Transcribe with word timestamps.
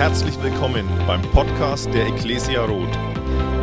Herzlich 0.00 0.42
willkommen 0.42 0.88
beim 1.06 1.20
Podcast 1.20 1.92
der 1.92 2.06
Ecclesia 2.06 2.64
Roth. 2.64 2.96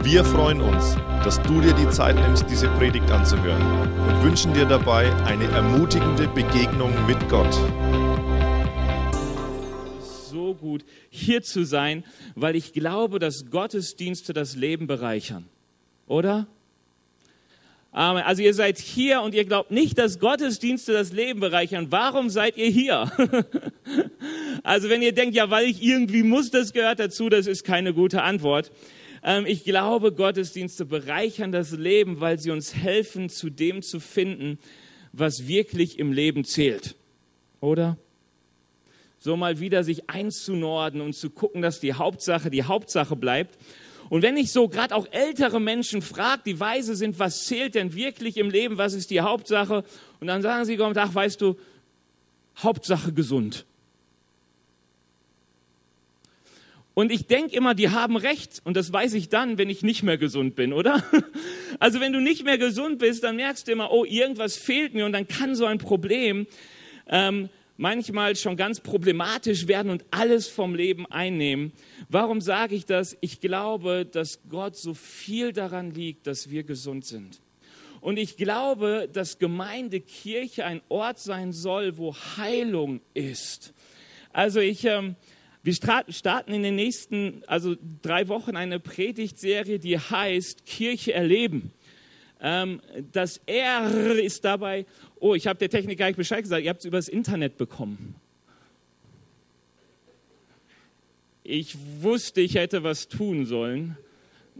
Wir 0.03 0.23
freuen 0.23 0.61
uns, 0.61 0.95
dass 1.23 1.41
du 1.41 1.61
dir 1.61 1.73
die 1.73 1.89
Zeit 1.89 2.15
nimmst, 2.15 2.47
diese 2.47 2.67
Predigt 2.77 3.09
anzuhören 3.09 3.59
und 4.07 4.23
wünschen 4.23 4.53
dir 4.53 4.65
dabei 4.65 5.11
eine 5.25 5.45
ermutigende 5.45 6.27
Begegnung 6.27 6.93
mit 7.07 7.17
Gott. 7.27 7.51
So 9.99 10.53
gut, 10.53 10.85
hier 11.09 11.41
zu 11.41 11.65
sein, 11.65 12.03
weil 12.35 12.55
ich 12.55 12.71
glaube, 12.71 13.17
dass 13.17 13.49
Gottesdienste 13.49 14.31
das 14.31 14.55
Leben 14.55 14.85
bereichern. 14.85 15.49
Oder? 16.05 16.45
Amen. 17.97 18.21
Also 18.21 18.43
ihr 18.43 18.53
seid 18.53 18.77
hier 18.77 19.23
und 19.23 19.33
ihr 19.33 19.43
glaubt 19.43 19.71
nicht, 19.71 19.97
dass 19.97 20.19
Gottesdienste 20.19 20.93
das 20.93 21.13
Leben 21.13 21.39
bereichern. 21.39 21.87
Warum 21.89 22.29
seid 22.29 22.55
ihr 22.55 22.69
hier? 22.69 23.11
also 24.63 24.87
wenn 24.89 25.01
ihr 25.01 25.13
denkt, 25.13 25.35
ja, 25.35 25.49
weil 25.49 25.65
ich 25.65 25.81
irgendwie 25.81 26.21
muss, 26.21 26.51
das 26.51 26.73
gehört 26.73 26.99
dazu, 26.99 27.27
das 27.27 27.47
ist 27.47 27.63
keine 27.63 27.95
gute 27.95 28.21
Antwort. 28.21 28.71
Ähm, 29.23 29.47
ich 29.47 29.63
glaube, 29.63 30.11
Gottesdienste 30.11 30.85
bereichern 30.85 31.51
das 31.51 31.71
Leben, 31.71 32.19
weil 32.19 32.37
sie 32.37 32.51
uns 32.51 32.75
helfen, 32.75 33.29
zu 33.29 33.49
dem 33.49 33.81
zu 33.81 33.99
finden, 33.99 34.59
was 35.11 35.47
wirklich 35.47 35.97
im 35.97 36.11
Leben 36.11 36.43
zählt. 36.43 36.93
Oder? 37.61 37.97
So 39.17 39.35
mal 39.37 39.59
wieder 39.59 39.83
sich 39.83 40.07
einzunorden 40.07 41.01
und 41.01 41.13
zu 41.13 41.31
gucken, 41.31 41.63
dass 41.63 41.79
die 41.79 41.93
Hauptsache 41.93 42.51
die 42.51 42.61
Hauptsache 42.61 43.15
bleibt 43.15 43.57
und 44.09 44.21
wenn 44.21 44.37
ich 44.37 44.51
so 44.51 44.67
gerade 44.67 44.95
auch 44.95 45.07
ältere 45.11 45.59
Menschen 45.59 46.01
frage, 46.01 46.43
die 46.45 46.59
weise 46.59 46.95
sind, 46.95 47.19
was 47.19 47.45
zählt 47.45 47.75
denn 47.75 47.93
wirklich 47.93 48.37
im 48.37 48.49
Leben, 48.49 48.77
was 48.77 48.93
ist 48.93 49.09
die 49.09 49.21
Hauptsache? 49.21 49.83
Und 50.19 50.27
dann 50.27 50.41
sagen 50.41 50.65
sie, 50.65 50.79
ach, 50.79 51.15
weißt 51.15 51.41
du, 51.41 51.57
Hauptsache 52.57 53.11
gesund. 53.13 53.65
Und 56.93 57.11
ich 57.11 57.27
denke 57.27 57.55
immer, 57.55 57.75
die 57.75 57.89
haben 57.89 58.17
recht. 58.17 58.61
Und 58.63 58.75
das 58.75 58.91
weiß 58.91 59.13
ich 59.13 59.29
dann, 59.29 59.59
wenn 59.59 59.69
ich 59.69 59.83
nicht 59.83 60.01
mehr 60.01 60.17
gesund 60.17 60.55
bin, 60.55 60.73
oder? 60.73 61.03
Also 61.79 61.99
wenn 61.99 62.11
du 62.11 62.19
nicht 62.19 62.43
mehr 62.43 62.57
gesund 62.57 62.97
bist, 62.97 63.23
dann 63.23 63.35
merkst 63.35 63.67
du 63.67 63.71
immer, 63.71 63.91
oh, 63.91 64.03
irgendwas 64.03 64.57
fehlt 64.57 64.95
mir. 64.95 65.05
Und 65.05 65.11
dann 65.11 65.27
kann 65.27 65.53
so 65.53 65.65
ein 65.65 65.77
Problem 65.77 66.47
ähm, 67.07 67.49
manchmal 67.77 68.35
schon 68.35 68.57
ganz 68.57 68.79
problematisch 68.79 69.67
werden 69.67 69.91
und 69.91 70.03
alles 70.11 70.47
vom 70.47 70.75
Leben 70.75 71.05
einnehmen. 71.05 71.71
Warum 72.09 72.41
sage 72.41 72.75
ich 72.75 72.85
das? 72.85 73.15
Ich 73.21 73.39
glaube, 73.39 74.05
dass 74.05 74.41
Gott 74.49 74.75
so 74.75 74.93
viel 74.93 75.53
daran 75.53 75.91
liegt, 75.91 76.27
dass 76.27 76.49
wir 76.49 76.63
gesund 76.63 77.05
sind. 77.05 77.39
Und 78.01 78.17
ich 78.17 78.37
glaube, 78.37 79.09
dass 79.11 79.39
Gemeinde, 79.39 79.99
Kirche 79.99 80.65
ein 80.65 80.81
Ort 80.89 81.19
sein 81.19 81.51
soll, 81.51 81.97
wo 81.97 82.15
Heilung 82.37 83.01
ist. 83.13 83.73
Also 84.33 84.59
ich, 84.59 84.85
ähm, 84.85 85.15
wir 85.63 85.73
starten 85.73 86.53
in 86.53 86.63
den 86.63 86.75
nächsten, 86.75 87.43
also 87.47 87.75
drei 88.01 88.27
Wochen 88.27 88.55
eine 88.55 88.79
Predigtserie, 88.79 89.79
die 89.79 89.97
heißt 89.97 90.65
Kirche 90.65 91.13
erleben. 91.13 91.73
Ähm, 92.39 92.81
das 93.11 93.41
R 93.45 93.89
ist 94.15 94.45
dabei, 94.45 94.85
oh, 95.19 95.35
ich 95.35 95.47
habe 95.47 95.59
der 95.59 95.69
Technik 95.69 95.99
gar 95.99 96.07
nicht 96.07 96.17
Bescheid 96.17 96.41
gesagt, 96.41 96.63
ihr 96.63 96.69
habt 96.69 96.81
es 96.81 96.85
übers 96.85 97.07
Internet 97.07 97.57
bekommen. 97.57 98.15
Ich 101.43 101.77
wusste, 102.01 102.41
ich 102.41 102.55
hätte 102.55 102.83
was 102.83 103.07
tun 103.07 103.45
sollen. 103.45 103.97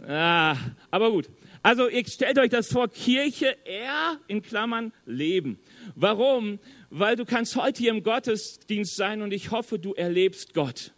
Ah, 0.06 0.56
aber 0.90 1.10
gut. 1.10 1.28
Also 1.62 1.88
ihr 1.88 2.06
stellt 2.06 2.38
euch 2.38 2.50
das 2.50 2.68
vor, 2.68 2.88
Kirche, 2.88 3.56
R 3.66 4.18
in 4.26 4.42
Klammern, 4.42 4.92
Leben. 5.04 5.58
Warum? 5.96 6.58
Weil 6.90 7.16
du 7.16 7.24
kannst 7.24 7.56
heute 7.56 7.82
hier 7.82 7.90
im 7.90 8.02
Gottesdienst 8.02 8.96
sein 8.96 9.22
und 9.22 9.32
ich 9.32 9.50
hoffe, 9.50 9.78
du 9.78 9.92
erlebst 9.94 10.54
Gott. 10.54 10.92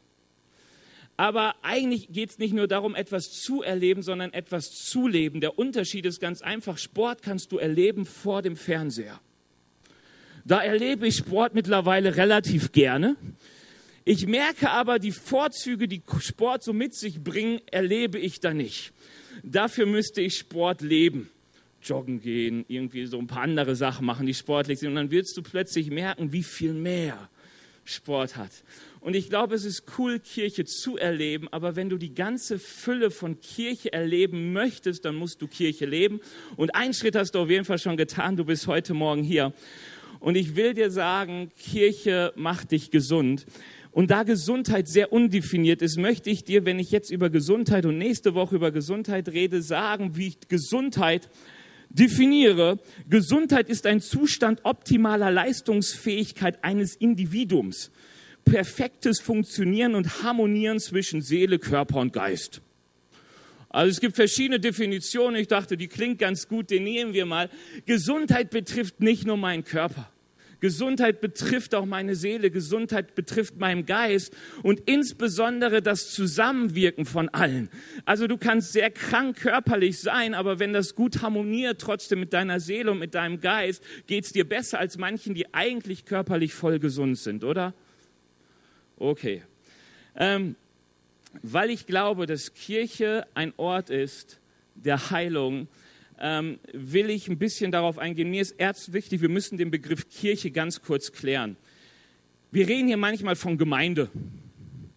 Aber 1.17 1.55
eigentlich 1.63 2.09
geht 2.13 2.31
es 2.31 2.39
nicht 2.39 2.55
nur 2.55 2.67
darum, 2.67 2.95
etwas 2.95 3.33
zu 3.33 3.63
erleben, 3.63 4.03
sondern 4.03 4.33
etwas 4.33 4.71
zu 4.71 5.07
leben. 5.07 5.41
Der 5.41 5.59
Unterschied 5.59 6.07
ist 6.07 6.21
ganz 6.21 6.41
einfach, 6.41 6.79
Sport 6.79 7.23
kannst 7.23 7.53
du 7.53 7.59
erleben 7.59 8.07
vor 8.07 8.43
dem 8.43 8.57
Fernseher. 8.57 9.21
Da 10.45 10.63
erlebe 10.63 11.07
ich 11.07 11.17
Sport 11.17 11.55
mittlerweile 11.55 12.17
relativ 12.17 12.73
gerne. 12.73 13.17
Ich 14.05 14.27
merke 14.27 14.71
aber, 14.71 14.99
die 14.99 15.13
Vorzüge, 15.13 15.87
die 15.87 16.03
Sport 16.21 16.63
so 16.63 16.73
mit 16.73 16.95
sich 16.95 17.23
bringen, 17.23 17.61
erlebe 17.71 18.19
ich 18.19 18.41
da 18.41 18.55
nicht. 18.55 18.93
Dafür 19.43 19.87
müsste 19.87 20.21
ich 20.21 20.37
Sport 20.37 20.81
leben. 20.81 21.31
Joggen 21.83 22.21
gehen, 22.21 22.65
irgendwie 22.69 23.07
so 23.07 23.19
ein 23.19 23.27
paar 23.27 23.43
andere 23.43 23.75
Sachen 23.75 24.05
machen, 24.05 24.27
die 24.27 24.35
sportlich 24.35 24.79
sind. 24.79 24.91
Und 24.91 24.97
dann 24.97 25.11
wirst 25.11 25.37
du 25.37 25.43
plötzlich 25.43 25.91
merken, 25.91 26.33
wie 26.33 26.43
viel 26.43 26.75
mehr 26.75 27.31
Sport 27.85 28.37
hat. 28.37 28.51
Und 29.01 29.17
ich 29.17 29.31
glaube, 29.31 29.55
es 29.55 29.65
ist 29.65 29.85
cool, 29.99 30.19
Kirche 30.19 30.67
zu 30.67 30.99
erleben, 30.99 31.49
aber 31.51 31.75
wenn 31.75 31.89
du 31.89 31.97
die 31.97 32.15
ganze 32.15 32.59
Fülle 32.59 33.11
von 33.11 33.41
Kirche 33.41 33.93
erleben 33.93 34.53
möchtest, 34.53 35.07
dann 35.07 35.15
musst 35.15 35.41
du 35.41 35.47
Kirche 35.47 35.87
leben. 35.87 36.21
Und 36.57 36.75
einen 36.75 36.93
Schritt 36.93 37.17
hast 37.17 37.33
du 37.33 37.41
auf 37.41 37.49
jeden 37.49 37.65
Fall 37.65 37.79
schon 37.79 37.97
getan, 37.97 38.37
du 38.37 38.45
bist 38.45 38.67
heute 38.67 38.93
Morgen 38.93 39.23
hier. 39.23 39.55
Und 40.21 40.37
ich 40.37 40.55
will 40.55 40.75
dir 40.75 40.91
sagen, 40.91 41.51
Kirche 41.59 42.33
macht 42.37 42.71
dich 42.71 42.91
gesund. 42.91 43.47
Und 43.91 44.11
da 44.11 44.23
Gesundheit 44.23 44.87
sehr 44.87 45.13
undefiniert 45.13 45.83
ist, 45.83 45.99
möchte 45.99 46.31
ich 46.31 46.45
dir, 46.45 46.65
wenn 46.65 46.79
ich 46.79 46.93
jetzt 46.93 47.11
über 47.11 47.29
Gesundheit 47.29 47.87
und 47.87 47.99
nächste 47.99 48.35
Woche 48.35 48.55
über 48.55 48.71
Gesundheit 48.71 49.29
rede, 49.31 49.63
sagen, 49.63 50.17
wie 50.17 50.29
ich 50.29 50.49
Gesundheit 50.49 51.29
definiere. 51.89 52.79
Gesundheit 53.09 53.69
ist 53.69 53.87
ein 53.87 54.01
Zustand 54.01 54.61
optimaler 54.63 55.33
Leistungsfähigkeit 55.33 56.63
eines 56.63 56.95
Individuums 56.95 57.91
perfektes 58.45 59.21
Funktionieren 59.21 59.95
und 59.95 60.23
Harmonieren 60.23 60.81
zwischen 60.81 61.23
Seele, 61.23 61.59
Körper 61.59 62.01
und 62.01 62.13
Geist. 62.13 62.63
Also 63.71 63.91
es 63.91 64.01
gibt 64.01 64.17
verschiedene 64.17 64.59
Definitionen. 64.59 65.41
Ich 65.41 65.49
dachte, 65.49 65.77
die 65.77 65.89
klingt 65.89 66.19
ganz 66.19 66.49
gut, 66.49 66.71
den 66.71 66.85
nehmen 66.85 67.15
wir 67.15 67.25
mal. 67.25 67.49
Gesundheit 67.87 68.51
betrifft 68.51 69.01
nicht 69.01 69.27
nur 69.27 69.37
meinen 69.37 69.65
Körper. 69.65 70.11
Gesundheit 70.59 71.23
betrifft 71.23 71.75
auch 71.75 71.87
meine 71.87 72.15
Seele, 72.15 72.51
Gesundheit 72.51 73.15
betrifft 73.15 73.57
meinen 73.59 73.87
Geist 73.87 74.37
und 74.63 74.81
insbesondere 74.87 75.81
das 75.81 76.11
Zusammenwirken 76.11 77.07
von 77.07 77.31
allen. 77.31 77.71
Also 78.05 78.27
du 78.27 78.37
kannst 78.37 78.73
sehr 78.73 78.91
krank 78.91 79.39
körperlich 79.39 80.01
sein, 80.01 80.35
aber 80.35 80.59
wenn 80.59 80.75
das 80.75 80.95
gut 80.95 81.23
harmoniert 81.23 81.81
trotzdem 81.81 82.21
mit 82.21 82.35
deiner 82.35 82.61
Seele 82.61 82.91
und 82.91 82.99
mit 82.99 83.15
deinem 83.15 83.41
Geist, 83.41 83.83
geht 84.07 84.25
es 84.25 84.33
dir 84.33 84.47
besser 84.47 84.79
als 84.79 84.99
manchen, 84.99 85.35
die 85.35 85.55
eigentlich 85.55 86.05
körperlich 86.05 86.53
voll 86.53 86.79
gesund 86.79 87.19
sind, 87.19 87.43
oder? 87.43 87.73
Okay. 88.99 89.43
Ähm, 90.15 90.57
weil 91.43 91.71
ich 91.71 91.87
glaube, 91.87 92.27
dass 92.27 92.55
Kirche 92.55 93.27
ein 93.35 93.53
Ort 93.57 93.91
ist 93.91 94.41
der 94.75 95.11
Heilung, 95.11 95.69
ähm, 96.19 96.59
will 96.73 97.11
ich 97.11 97.29
ein 97.29 97.39
bisschen 97.39 97.73
darauf 97.73 97.99
eingehen. 97.99 98.31
Mir 98.31 98.43
ist 98.43 98.53
erst 98.53 98.93
wichtig, 98.93 99.23
wir 99.23 99.29
müssen 99.29 99.57
den 99.57 99.71
Begriff 99.71 100.09
Kirche 100.09 100.51
ganz 100.51 100.83
kurz 100.83 101.13
klären. 101.13 101.57
Wir 102.51 102.69
reden 102.69 102.89
hier 102.89 102.97
manchmal 102.97 103.37
von 103.37 103.59
Gemeinde. 103.59 104.11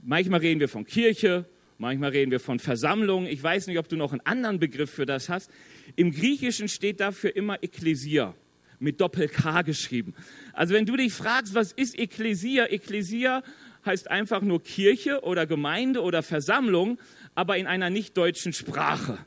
Manchmal 0.02 0.42
reden 0.42 0.60
wir 0.60 0.68
von 0.68 0.86
Kirche, 0.86 1.46
manchmal 1.78 2.10
reden 2.10 2.30
wir 2.30 2.42
von 2.42 2.60
Versammlung. 2.60 3.26
Ich 3.26 3.42
weiß 3.42 3.68
nicht, 3.68 3.78
ob 3.78 3.88
du 3.88 3.96
noch 3.96 4.12
einen 4.12 4.26
anderen 4.26 4.60
Begriff 4.60 4.90
für 4.90 5.06
das 5.06 5.30
hast. 5.30 5.50
Im 5.96 6.12
Griechischen 6.12 6.68
steht 6.68 7.00
dafür 7.00 7.34
immer 7.36 7.64
Ekklesia, 7.64 8.36
mit 8.80 9.00
Doppel-K 9.00 9.62
geschrieben. 9.62 10.14
Also 10.52 10.74
wenn 10.74 10.86
du 10.86 10.98
dich 10.98 11.14
fragst, 11.14 11.56
was 11.56 11.72
ist 11.72 11.98
Ekklesia? 11.98 12.66
Ekklesia 12.66 13.44
heißt 13.86 14.10
einfach 14.10 14.42
nur 14.42 14.62
Kirche 14.64 15.22
oder 15.24 15.46
Gemeinde 15.46 16.02
oder 16.02 16.24
Versammlung, 16.24 17.00
aber 17.36 17.58
in 17.58 17.68
einer 17.68 17.90
nicht 17.90 18.18
deutschen 18.18 18.54
Sprache. 18.54 19.18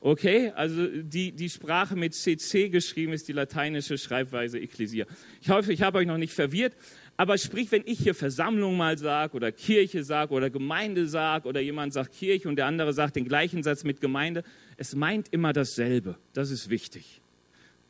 Okay, 0.00 0.52
also 0.54 0.86
die, 0.86 1.32
die 1.32 1.50
Sprache 1.50 1.96
mit 1.96 2.14
CC 2.14 2.68
geschrieben 2.68 3.12
ist 3.12 3.28
die 3.28 3.32
lateinische 3.32 3.98
Schreibweise 3.98 4.58
Ekklesia. 4.58 5.06
Ich 5.40 5.50
hoffe, 5.50 5.72
ich 5.72 5.82
habe 5.82 5.98
euch 5.98 6.06
noch 6.06 6.18
nicht 6.18 6.32
verwirrt, 6.32 6.74
aber 7.16 7.38
sprich, 7.38 7.72
wenn 7.72 7.82
ich 7.86 8.00
hier 8.00 8.14
Versammlung 8.14 8.76
mal 8.76 8.98
sage 8.98 9.34
oder 9.34 9.50
Kirche 9.50 10.04
sage 10.04 10.34
oder 10.34 10.50
Gemeinde 10.50 11.08
sage 11.08 11.48
oder 11.48 11.60
jemand 11.60 11.94
sagt 11.94 12.12
Kirche 12.12 12.48
und 12.48 12.56
der 12.56 12.66
andere 12.66 12.92
sagt 12.92 13.16
den 13.16 13.24
gleichen 13.24 13.62
Satz 13.62 13.84
mit 13.84 14.00
Gemeinde, 14.00 14.44
es 14.76 14.94
meint 14.94 15.28
immer 15.32 15.52
dasselbe. 15.54 16.16
Das 16.34 16.50
ist 16.50 16.68
wichtig. 16.68 17.22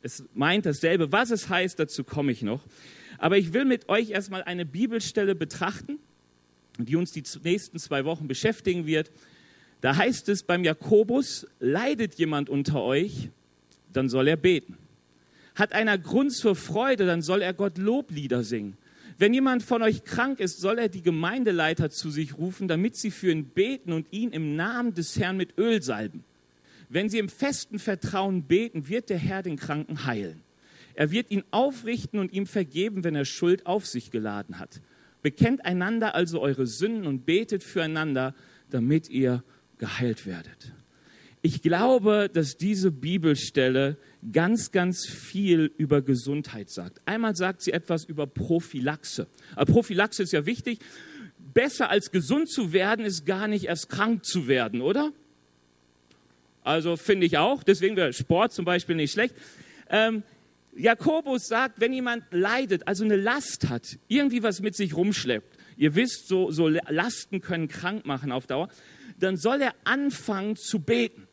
Es 0.01 0.23
meint 0.33 0.65
dasselbe. 0.65 1.11
Was 1.11 1.31
es 1.31 1.49
heißt, 1.49 1.77
dazu 1.77 2.05
komme 2.05 2.31
ich 2.31 2.41
noch. 2.41 2.61
Aber 3.17 3.37
ich 3.37 3.53
will 3.53 3.65
mit 3.65 3.89
euch 3.89 4.11
erstmal 4.11 4.43
eine 4.43 4.65
Bibelstelle 4.65 5.35
betrachten, 5.35 5.99
die 6.77 6.95
uns 6.95 7.11
die 7.11 7.23
nächsten 7.43 7.79
zwei 7.79 8.05
Wochen 8.05 8.27
beschäftigen 8.27 8.85
wird. 8.85 9.11
Da 9.81 9.95
heißt 9.95 10.29
es 10.29 10.43
beim 10.43 10.63
Jakobus, 10.63 11.47
leidet 11.59 12.15
jemand 12.15 12.49
unter 12.49 12.81
euch, 12.81 13.29
dann 13.93 14.09
soll 14.09 14.27
er 14.27 14.37
beten. 14.37 14.77
Hat 15.55 15.73
einer 15.73 15.97
Grund 15.97 16.33
zur 16.33 16.55
Freude, 16.55 17.05
dann 17.05 17.21
soll 17.21 17.41
er 17.41 17.53
Gott 17.53 17.77
Loblieder 17.77 18.43
singen. 18.43 18.77
Wenn 19.17 19.33
jemand 19.33 19.63
von 19.63 19.81
euch 19.81 20.03
krank 20.03 20.39
ist, 20.39 20.59
soll 20.59 20.77
er 20.77 20.89
die 20.89 21.01
Gemeindeleiter 21.01 21.89
zu 21.89 22.11
sich 22.11 22.37
rufen, 22.37 22.67
damit 22.67 22.95
sie 22.95 23.09
für 23.09 23.31
ihn 23.31 23.45
beten 23.45 23.91
und 23.91 24.05
ihn 24.11 24.29
im 24.29 24.55
Namen 24.55 24.93
des 24.93 25.17
Herrn 25.17 25.37
mit 25.37 25.57
Öl 25.57 25.81
salben. 25.81 26.23
Wenn 26.89 27.09
sie 27.09 27.17
im 27.17 27.27
festen 27.27 27.79
Vertrauen 27.79 28.43
beten, 28.43 28.87
wird 28.87 29.09
der 29.09 29.17
Herr 29.17 29.41
den 29.41 29.57
Kranken 29.57 30.05
heilen. 30.05 30.41
Er 30.97 31.11
wird 31.11 31.29
ihn 31.29 31.43
aufrichten 31.51 32.19
und 32.19 32.33
ihm 32.33 32.47
vergeben, 32.47 33.03
wenn 33.03 33.13
er 33.13 33.23
Schuld 33.23 33.67
auf 33.67 33.85
sich 33.85 34.09
geladen 34.09 34.57
hat. 34.57 34.81
Bekennt 35.21 35.63
einander 35.63 36.15
also 36.15 36.41
eure 36.41 36.65
Sünden 36.65 37.05
und 37.05 37.23
betet 37.23 37.63
füreinander, 37.63 38.33
damit 38.71 39.07
ihr 39.07 39.43
geheilt 39.77 40.25
werdet. 40.25 40.73
Ich 41.43 41.61
glaube, 41.61 42.31
dass 42.33 42.57
diese 42.57 42.89
Bibelstelle 42.89 43.97
ganz, 44.33 44.71
ganz 44.71 45.05
viel 45.07 45.71
über 45.77 46.01
Gesundheit 46.01 46.71
sagt. 46.71 46.99
Einmal 47.05 47.35
sagt 47.35 47.61
sie 47.61 47.73
etwas 47.73 48.03
über 48.05 48.25
Prophylaxe. 48.25 49.27
Aber 49.55 49.71
Prophylaxe 49.71 50.23
ist 50.23 50.33
ja 50.33 50.47
wichtig. 50.47 50.79
Besser 51.53 51.91
als 51.91 52.09
gesund 52.09 52.49
zu 52.49 52.73
werden, 52.73 53.05
ist 53.05 53.23
gar 53.27 53.47
nicht 53.47 53.65
erst 53.65 53.89
krank 53.89 54.25
zu 54.25 54.47
werden, 54.47 54.81
oder? 54.81 55.11
Also 56.63 56.97
finde 56.97 57.27
ich 57.27 57.37
auch. 57.37 57.61
Deswegen 57.61 57.95
wäre 57.95 58.13
Sport 58.13 58.51
zum 58.51 58.65
Beispiel 58.65 58.95
nicht 58.95 59.11
schlecht. 59.11 59.35
Ähm, 59.91 60.23
Jakobus 60.77 61.47
sagt, 61.47 61.79
wenn 61.79 61.91
jemand 61.91 62.23
leidet, 62.31 62.87
also 62.87 63.03
eine 63.03 63.15
Last 63.15 63.69
hat, 63.69 63.97
irgendwie 64.07 64.43
was 64.43 64.61
mit 64.61 64.75
sich 64.75 64.95
rumschleppt, 64.95 65.57
ihr 65.75 65.95
wisst, 65.95 66.27
so, 66.27 66.51
so 66.51 66.67
Lasten 66.67 67.41
können 67.41 67.67
krank 67.67 68.05
machen 68.05 68.31
auf 68.31 68.47
Dauer, 68.47 68.69
dann 69.19 69.37
soll 69.37 69.61
er 69.61 69.73
anfangen 69.83 70.55
zu 70.55 70.79
beten. 70.79 71.27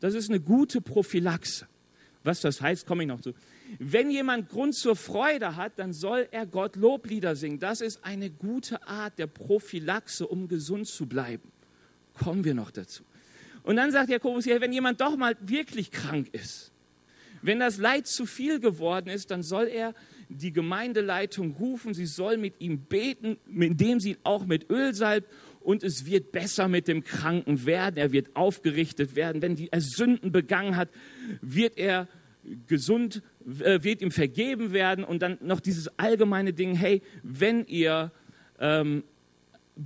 Das 0.00 0.14
ist 0.14 0.28
eine 0.28 0.40
gute 0.40 0.80
Prophylaxe. 0.80 1.66
Was 2.22 2.40
das 2.40 2.60
heißt, 2.60 2.86
komme 2.86 3.04
ich 3.04 3.08
noch 3.08 3.20
zu. 3.20 3.32
Wenn 3.78 4.10
jemand 4.10 4.48
Grund 4.48 4.74
zur 4.74 4.96
Freude 4.96 5.56
hat, 5.56 5.78
dann 5.78 5.92
soll 5.92 6.28
er 6.30 6.44
Gott 6.44 6.76
Loblieder 6.76 7.34
singen. 7.36 7.58
Das 7.58 7.80
ist 7.80 8.04
eine 8.04 8.30
gute 8.30 8.86
Art 8.86 9.18
der 9.18 9.26
Prophylaxe, 9.26 10.26
um 10.26 10.48
gesund 10.48 10.86
zu 10.86 11.06
bleiben. 11.06 11.50
Kommen 12.14 12.44
wir 12.44 12.54
noch 12.54 12.70
dazu. 12.70 13.04
Und 13.62 13.76
dann 13.76 13.90
sagt 13.90 14.10
Jakobus 14.10 14.44
hier, 14.44 14.60
wenn 14.60 14.72
jemand 14.72 15.00
doch 15.00 15.16
mal 15.16 15.36
wirklich 15.40 15.90
krank 15.90 16.28
ist, 16.32 16.72
wenn 17.46 17.60
das 17.60 17.78
Leid 17.78 18.06
zu 18.06 18.26
viel 18.26 18.60
geworden 18.60 19.08
ist, 19.08 19.30
dann 19.30 19.42
soll 19.42 19.68
er 19.68 19.94
die 20.28 20.52
Gemeindeleitung 20.52 21.52
rufen, 21.52 21.94
sie 21.94 22.06
soll 22.06 22.36
mit 22.36 22.54
ihm 22.60 22.80
beten, 22.80 23.36
indem 23.48 24.00
sie 24.00 24.16
auch 24.24 24.44
mit 24.44 24.70
Öl 24.70 24.94
salbt. 24.94 25.28
Und 25.60 25.82
es 25.82 26.06
wird 26.06 26.30
besser 26.30 26.68
mit 26.68 26.86
dem 26.86 27.02
Kranken 27.02 27.66
werden, 27.66 27.96
er 27.96 28.12
wird 28.12 28.36
aufgerichtet 28.36 29.16
werden. 29.16 29.42
Wenn 29.42 29.56
er 29.70 29.80
Sünden 29.80 30.30
begangen 30.30 30.76
hat, 30.76 30.88
wird 31.40 31.76
er 31.76 32.08
gesund, 32.68 33.22
äh, 33.60 33.82
wird 33.82 34.00
ihm 34.00 34.12
vergeben 34.12 34.72
werden. 34.72 35.04
Und 35.04 35.22
dann 35.22 35.38
noch 35.40 35.60
dieses 35.60 35.88
allgemeine 35.98 36.52
Ding, 36.52 36.76
hey, 36.76 37.02
wenn 37.22 37.66
ihr 37.66 38.12
ähm, 38.60 39.02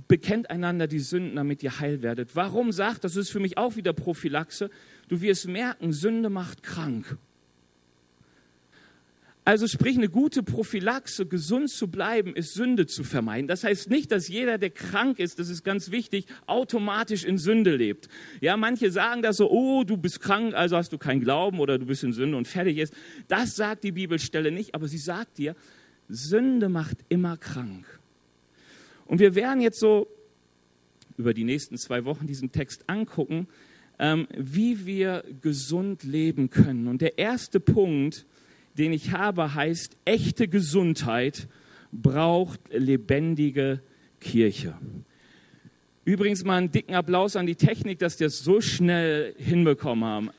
bekennt 0.07 0.49
einander 0.49 0.87
die 0.87 0.99
Sünden, 0.99 1.35
damit 1.35 1.63
ihr 1.63 1.79
heil 1.79 2.01
werdet. 2.01 2.35
Warum? 2.35 2.71
Sagt, 2.71 3.03
das 3.03 3.15
ist 3.15 3.29
für 3.29 3.39
mich 3.39 3.57
auch 3.57 3.75
wieder 3.75 3.93
Prophylaxe, 3.93 4.69
du 5.09 5.21
wirst 5.21 5.47
merken, 5.47 5.91
Sünde 5.91 6.29
macht 6.29 6.63
krank. 6.63 7.17
Also 9.43 9.65
sprich, 9.67 9.97
eine 9.97 10.09
gute 10.09 10.43
Prophylaxe, 10.43 11.25
gesund 11.25 11.71
zu 11.71 11.87
bleiben, 11.87 12.35
ist 12.35 12.53
Sünde 12.53 12.85
zu 12.85 13.03
vermeiden. 13.03 13.47
Das 13.47 13.63
heißt 13.63 13.89
nicht, 13.89 14.11
dass 14.11 14.27
jeder, 14.27 14.59
der 14.59 14.69
krank 14.69 15.17
ist, 15.17 15.39
das 15.39 15.49
ist 15.49 15.63
ganz 15.63 15.89
wichtig, 15.89 16.27
automatisch 16.45 17.23
in 17.23 17.39
Sünde 17.39 17.75
lebt. 17.75 18.07
Ja, 18.39 18.55
manche 18.55 18.91
sagen 18.91 19.23
das 19.23 19.37
so, 19.37 19.49
oh, 19.49 19.83
du 19.83 19.97
bist 19.97 20.19
krank, 20.21 20.53
also 20.53 20.77
hast 20.77 20.93
du 20.93 20.99
keinen 20.99 21.21
Glauben 21.21 21.59
oder 21.59 21.79
du 21.79 21.87
bist 21.87 22.03
in 22.03 22.13
Sünde 22.13 22.37
und 22.37 22.47
fertig 22.47 22.77
ist. 22.77 22.93
Das 23.27 23.55
sagt 23.55 23.83
die 23.83 23.91
Bibelstelle 23.91 24.51
nicht, 24.51 24.75
aber 24.75 24.87
sie 24.87 24.99
sagt 24.99 25.39
dir, 25.39 25.55
Sünde 26.07 26.69
macht 26.69 26.97
immer 27.09 27.35
krank. 27.35 27.85
Und 29.05 29.19
wir 29.19 29.33
werden 29.33 29.61
jetzt 29.61 29.79
so 29.79 30.07
über 31.17 31.33
die 31.33 31.45
nächsten 31.45 31.77
zwei 31.77 32.05
Wochen 32.05 32.27
diesen 32.27 32.51
Text 32.51 32.83
angucken, 32.87 33.47
ähm, 33.97 34.27
wie 34.37 34.85
wir 34.85 35.23
gesund 35.41 36.03
leben 36.03 36.51
können. 36.51 36.87
Und 36.87 37.01
der 37.01 37.17
erste 37.17 37.59
Punkt, 37.59 38.25
den 38.77 38.93
ich 38.93 39.11
habe, 39.11 39.53
heißt, 39.53 39.97
echte 40.05 40.47
Gesundheit 40.47 41.47
braucht 41.91 42.59
lebendige 42.71 43.81
Kirche. 44.19 44.77
Übrigens 46.05 46.43
mal 46.43 46.57
einen 46.57 46.71
dicken 46.71 46.95
Applaus 46.95 47.35
an 47.35 47.45
die 47.45 47.55
Technik, 47.55 47.99
dass 47.99 48.17
die 48.17 48.23
das 48.23 48.39
so 48.39 48.61
schnell 48.61 49.35
hinbekommen 49.37 50.03
haben. 50.03 50.29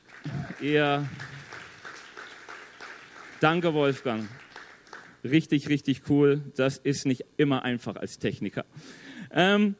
Ihr 0.61 1.07
Danke, 3.43 3.73
Wolfgang. 3.73 4.29
Richtig, 5.21 5.67
richtig 5.67 6.03
cool. 6.07 6.41
Das 6.55 6.77
ist 6.77 7.05
nicht 7.05 7.25
immer 7.35 7.63
einfach 7.63 7.97
als 7.97 8.17
Techniker. 8.17 8.63
Ähm, 9.31 9.75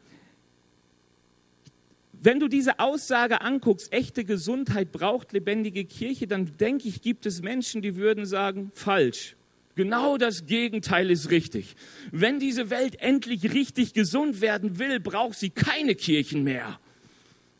wenn 2.23 2.39
du 2.39 2.47
diese 2.47 2.79
Aussage 2.79 3.41
anguckst, 3.41 3.91
echte 3.91 4.23
Gesundheit 4.23 4.93
braucht 4.93 5.33
lebendige 5.33 5.83
Kirche, 5.83 6.25
dann 6.25 6.57
denke 6.57 6.87
ich, 6.87 7.01
gibt 7.01 7.25
es 7.25 7.41
Menschen, 7.41 7.81
die 7.81 7.97
würden 7.97 8.25
sagen, 8.25 8.71
falsch. 8.73 9.35
Genau 9.75 10.17
das 10.17 10.45
Gegenteil 10.45 11.11
ist 11.11 11.31
richtig. 11.31 11.75
Wenn 12.11 12.39
diese 12.39 12.69
Welt 12.69 13.01
endlich 13.01 13.53
richtig 13.53 13.93
gesund 13.93 14.39
werden 14.39 14.79
will, 14.79 14.99
braucht 14.99 15.37
sie 15.37 15.49
keine 15.49 15.95
Kirchen 15.95 16.43
mehr. 16.43 16.79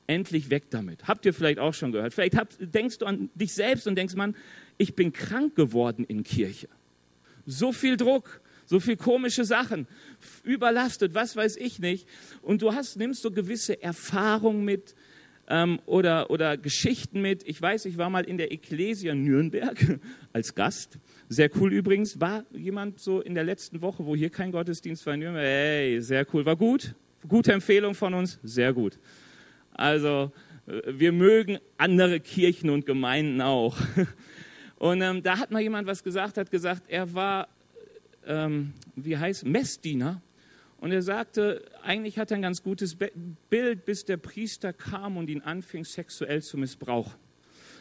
Endlich 0.08 0.50
weg 0.50 0.64
damit. 0.70 1.08
Habt 1.08 1.26
ihr 1.26 1.34
vielleicht 1.34 1.60
auch 1.60 1.74
schon 1.74 1.92
gehört? 1.92 2.14
Vielleicht 2.14 2.38
habt, 2.38 2.58
denkst 2.60 3.00
du 3.00 3.06
an 3.06 3.30
dich 3.36 3.54
selbst 3.54 3.86
und 3.88 3.96
denkst, 3.96 4.16
Mann, 4.16 4.36
ich 4.78 4.96
bin 4.96 5.12
krank 5.12 5.56
geworden 5.56 6.06
in 6.06 6.24
Kirche. 6.24 6.70
So 7.46 7.74
viel 7.74 7.98
Druck, 7.98 8.42
so 8.74 8.80
viel 8.80 8.98
komische 8.98 9.46
Sachen, 9.46 9.86
überlastet, 10.44 11.14
was 11.14 11.36
weiß 11.36 11.58
ich 11.58 11.78
nicht. 11.78 12.08
Und 12.42 12.64
du 12.64 12.74
hast, 12.74 12.98
nimmst 12.98 13.22
so 13.22 13.30
gewisse 13.30 13.84
Erfahrungen 13.84 14.66
mit 14.66 14.96
ähm, 15.48 15.80
oder, 15.86 16.32
oder 16.32 16.58
Geschichten 16.58 17.22
mit. 17.22 17.48
Ich 17.48 17.62
weiß, 17.62 17.86
ich 17.86 18.00
war 18.00 18.10
mal 18.10 18.24
in 18.24 18.40
der 18.40 18.52
Ecclesia 18.52 19.14
Nürnberg 19.14 20.00
als 20.34 20.56
Gast. 20.56 20.98
Sehr 21.30 21.52
cool 21.58 21.72
übrigens. 21.72 22.20
War 22.20 22.46
jemand 22.52 23.00
so 23.00 23.22
in 23.22 23.36
der 23.36 23.44
letzten 23.44 23.80
Woche, 23.84 24.08
wo 24.08 24.16
hier 24.16 24.32
kein 24.32 24.52
Gottesdienst 24.52 25.06
war 25.06 25.14
in 25.14 25.20
Nürnberg? 25.20 25.46
Hey, 25.46 26.02
sehr 26.02 26.26
cool. 26.34 26.44
War 26.44 26.56
gut. 26.56 26.96
Gute 27.28 27.54
Empfehlung 27.54 27.94
von 27.94 28.16
uns. 28.16 28.40
Sehr 28.42 28.74
gut. 28.74 28.98
Also, 29.72 30.32
äh, 30.66 30.82
wir 30.88 31.12
mögen 31.12 31.60
andere 31.78 32.20
Kirchen 32.20 32.72
und 32.72 32.88
Gemeinden 32.88 33.40
auch. 33.40 33.78
Und 34.80 35.02
ähm, 35.02 35.24
da 35.24 35.38
hat 35.38 35.50
mal 35.50 35.62
jemand 35.62 35.88
was 35.88 36.04
gesagt, 36.04 36.38
hat 36.38 36.52
gesagt, 36.52 36.84
er 36.90 37.14
war 37.14 37.48
ähm, 38.28 38.74
wie 38.96 39.18
heißt, 39.18 39.46
Messdiener. 39.46 40.22
Und 40.78 40.92
er 40.92 41.02
sagte, 41.02 41.64
eigentlich 41.82 42.18
hat 42.20 42.32
er 42.32 42.38
ein 42.38 42.42
ganz 42.42 42.62
gutes 42.62 42.98
Bild, 43.50 43.86
bis 43.86 44.06
der 44.06 44.18
Priester 44.18 44.74
kam 44.74 45.18
und 45.18 45.30
ihn 45.30 45.42
anfing 45.42 45.86
sexuell 45.86 46.42
zu 46.42 46.58
missbrauchen. 46.58 47.16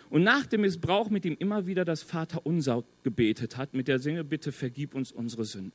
Und 0.09 0.23
nach 0.25 0.47
dem 0.47 0.61
Missbrauch 0.61 1.09
mit 1.09 1.25
ihm 1.25 1.37
immer 1.39 1.67
wieder 1.67 1.85
das 1.85 2.03
Vaterunser 2.03 2.85
gebetet 3.03 3.57
hat, 3.57 3.73
mit 3.73 3.89
der 3.89 3.99
Sinne, 3.99 4.25
bitte 4.25 4.53
vergib 4.53 4.95
uns 4.95 5.11
unsere 5.11 5.45
Sünden. 5.45 5.73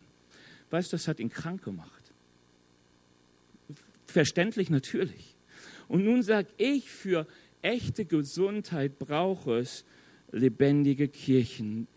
Weißt 0.69 0.93
du, 0.93 0.95
das 0.95 1.07
hat 1.07 1.19
ihn 1.19 1.29
krank 1.29 1.63
gemacht. 1.63 2.11
Verständlich 4.05 4.69
natürlich. 4.69 5.35
Und 5.87 6.05
nun 6.05 6.21
sage 6.23 6.47
ich, 6.57 6.89
für 6.89 7.25
echte 7.61 8.05
Gesundheit 8.05 8.99
brauche 8.99 9.57
es 9.57 9.85
lebendige 10.31 11.07
Kirchen, 11.07 11.87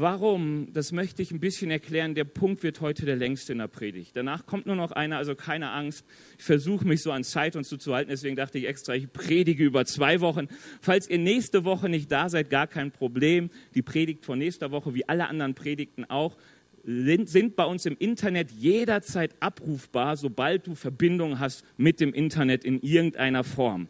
Warum? 0.00 0.72
Das 0.72 0.92
möchte 0.92 1.22
ich 1.22 1.32
ein 1.32 1.40
bisschen 1.40 1.72
erklären. 1.72 2.14
Der 2.14 2.22
Punkt 2.22 2.62
wird 2.62 2.80
heute 2.80 3.04
der 3.04 3.16
längste 3.16 3.50
in 3.50 3.58
der 3.58 3.66
Predigt. 3.66 4.14
Danach 4.14 4.46
kommt 4.46 4.64
nur 4.64 4.76
noch 4.76 4.92
einer, 4.92 5.16
also 5.16 5.34
keine 5.34 5.72
Angst. 5.72 6.04
Ich 6.38 6.44
versuche 6.44 6.86
mich 6.86 7.02
so 7.02 7.10
an 7.10 7.24
Zeit 7.24 7.56
und 7.56 7.66
so 7.66 7.76
zu 7.76 7.92
halten, 7.92 8.10
deswegen 8.10 8.36
dachte 8.36 8.58
ich 8.58 8.68
extra, 8.68 8.94
ich 8.94 9.12
predige 9.12 9.64
über 9.64 9.84
zwei 9.86 10.20
Wochen. 10.20 10.46
Falls 10.80 11.10
ihr 11.10 11.18
nächste 11.18 11.64
Woche 11.64 11.88
nicht 11.88 12.12
da 12.12 12.28
seid, 12.28 12.48
gar 12.48 12.68
kein 12.68 12.92
Problem. 12.92 13.50
Die 13.74 13.82
Predigt 13.82 14.24
von 14.24 14.38
nächster 14.38 14.70
Woche, 14.70 14.94
wie 14.94 15.08
alle 15.08 15.26
anderen 15.26 15.56
Predigten 15.56 16.04
auch, 16.04 16.36
sind 16.84 17.56
bei 17.56 17.64
uns 17.64 17.84
im 17.84 17.96
Internet 17.98 18.52
jederzeit 18.52 19.34
abrufbar, 19.40 20.16
sobald 20.16 20.68
du 20.68 20.76
Verbindung 20.76 21.40
hast 21.40 21.64
mit 21.76 21.98
dem 21.98 22.14
Internet 22.14 22.64
in 22.64 22.80
irgendeiner 22.82 23.42
Form. 23.42 23.88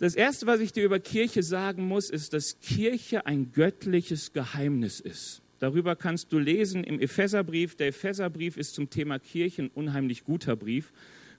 Das 0.00 0.14
Erste, 0.14 0.46
was 0.46 0.60
ich 0.60 0.72
dir 0.72 0.82
über 0.82 0.98
Kirche 0.98 1.42
sagen 1.42 1.86
muss, 1.86 2.08
ist, 2.08 2.32
dass 2.32 2.58
Kirche 2.60 3.26
ein 3.26 3.52
göttliches 3.52 4.32
Geheimnis 4.32 4.98
ist. 4.98 5.42
Darüber 5.58 5.94
kannst 5.94 6.32
du 6.32 6.38
lesen 6.38 6.84
im 6.84 6.98
Epheserbrief. 6.98 7.76
Der 7.76 7.88
Epheserbrief 7.88 8.56
ist 8.56 8.74
zum 8.74 8.88
Thema 8.88 9.18
Kirche 9.18 9.64
ein 9.64 9.68
unheimlich 9.68 10.24
guter 10.24 10.56
Brief. 10.56 10.90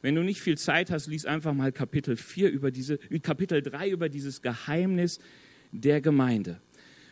Wenn 0.03 0.13
du 0.13 0.21
nicht 0.21 0.41
viel 0.41 0.59
Zeit 0.59 0.91
hast, 0.91 1.07
lies 1.07 1.25
einfach 1.25 1.55
mal 1.55 1.71
Kapitel 1.71 2.15
4 2.15 2.51
über 2.51 2.69
diese, 2.69 2.99
Kapitel 3.23 3.63
3 3.63 3.89
über 3.89 4.09
dieses 4.09 4.43
Geheimnis 4.43 5.17
der 5.71 5.99
Gemeinde. 5.99 6.61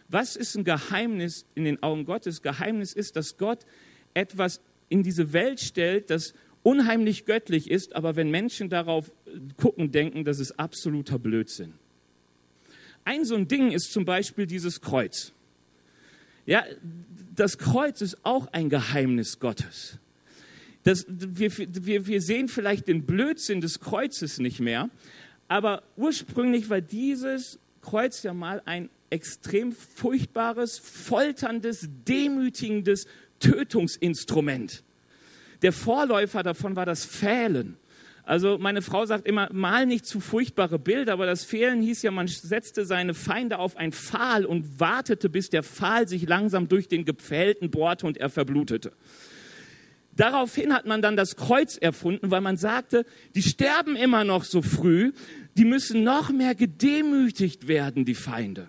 Was 0.07 0.35
ist 0.35 0.55
ein 0.55 0.63
Geheimnis 0.63 1.47
in 1.55 1.63
den 1.63 1.81
Augen 1.81 2.05
Gottes? 2.05 2.43
Geheimnis 2.43 2.93
ist, 2.93 3.15
dass 3.15 3.37
Gott 3.37 3.65
etwas 4.13 4.61
in 4.87 5.01
diese 5.01 5.33
Welt 5.33 5.59
stellt, 5.59 6.11
das 6.11 6.35
unheimlich 6.61 7.25
göttlich 7.25 7.71
ist, 7.71 7.95
aber 7.95 8.15
wenn 8.15 8.29
Menschen 8.29 8.69
darauf 8.69 9.11
gucken, 9.57 9.91
denken, 9.91 10.23
das 10.23 10.39
ist 10.39 10.59
absoluter 10.59 11.19
Blödsinn. 11.19 11.73
Ein 13.05 13.25
so 13.25 13.35
ein 13.35 13.47
Ding 13.47 13.71
ist 13.71 13.91
zum 13.91 14.05
Beispiel 14.05 14.45
dieses 14.45 14.81
Kreuz. 14.81 15.33
Ja, 16.45 16.63
das 17.35 17.57
Kreuz 17.57 18.01
ist 18.01 18.17
auch 18.23 18.47
ein 18.51 18.69
Geheimnis 18.69 19.39
Gottes. 19.39 19.97
Das, 20.83 21.05
wir, 21.07 21.51
wir, 21.57 22.07
wir 22.07 22.21
sehen 22.21 22.47
vielleicht 22.47 22.87
den 22.87 23.05
Blödsinn 23.05 23.61
des 23.61 23.79
Kreuzes 23.79 24.39
nicht 24.39 24.59
mehr, 24.59 24.89
aber 25.47 25.83
ursprünglich 25.97 26.69
war 26.69 26.81
dieses 26.81 27.59
Kreuz 27.81 28.23
ja 28.23 28.33
mal 28.33 28.61
ein 28.65 28.89
extrem 29.09 29.71
furchtbares, 29.71 30.77
folterndes, 30.77 31.87
demütigendes 32.07 33.07
Tötungsinstrument. 33.39 34.83
Der 35.61 35.73
Vorläufer 35.73 36.43
davon 36.43 36.75
war 36.75 36.85
das 36.85 37.05
Fählen. 37.05 37.77
Also 38.29 38.59
meine 38.59 38.83
Frau 38.83 39.07
sagt 39.07 39.25
immer, 39.27 39.49
mal 39.51 39.87
nicht 39.87 40.05
zu 40.05 40.19
furchtbare 40.19 40.77
Bilder, 40.77 41.13
aber 41.13 41.25
das 41.25 41.43
Fehlen 41.43 41.81
hieß 41.81 42.03
ja, 42.03 42.11
man 42.11 42.27
setzte 42.27 42.85
seine 42.85 43.15
Feinde 43.15 43.57
auf 43.57 43.75
ein 43.75 43.91
Pfahl 43.91 44.45
und 44.45 44.79
wartete, 44.79 45.29
bis 45.29 45.49
der 45.49 45.63
Pfahl 45.63 46.07
sich 46.07 46.27
langsam 46.27 46.67
durch 46.67 46.87
den 46.87 47.05
Gepfählten 47.05 47.71
bohrte 47.71 48.05
und 48.05 48.17
er 48.17 48.29
verblutete. 48.29 48.91
Daraufhin 50.15 50.75
hat 50.75 50.85
man 50.85 51.01
dann 51.01 51.17
das 51.17 51.37
Kreuz 51.37 51.75
erfunden, 51.75 52.29
weil 52.29 52.41
man 52.41 52.55
sagte, 52.55 53.03
die 53.33 53.41
sterben 53.41 53.95
immer 53.95 54.23
noch 54.23 54.43
so 54.43 54.61
früh, 54.61 55.11
die 55.57 55.65
müssen 55.65 56.03
noch 56.03 56.29
mehr 56.29 56.53
gedemütigt 56.53 57.67
werden, 57.67 58.05
die 58.05 58.13
Feinde. 58.13 58.67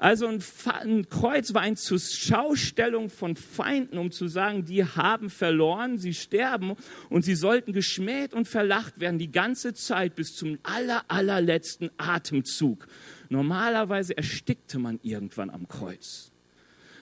Also 0.00 0.26
ein, 0.26 0.42
ein, 0.64 1.10
Kreuz 1.10 1.52
war 1.52 1.60
eine 1.60 1.76
Zuschaustellung 1.76 3.10
von 3.10 3.36
Feinden, 3.36 3.98
um 3.98 4.10
zu 4.10 4.28
sagen, 4.28 4.64
die 4.64 4.82
haben 4.82 5.28
verloren, 5.28 5.98
sie 5.98 6.14
sterben 6.14 6.74
und 7.10 7.22
sie 7.22 7.34
sollten 7.34 7.74
geschmäht 7.74 8.32
und 8.32 8.48
verlacht 8.48 8.98
werden 8.98 9.18
die 9.18 9.30
ganze 9.30 9.74
Zeit 9.74 10.14
bis 10.14 10.34
zum 10.34 10.58
aller, 10.62 11.04
allerletzten 11.08 11.90
Atemzug. 11.98 12.88
Normalerweise 13.28 14.16
erstickte 14.16 14.78
man 14.78 15.00
irgendwann 15.02 15.50
am 15.50 15.68
Kreuz, 15.68 16.32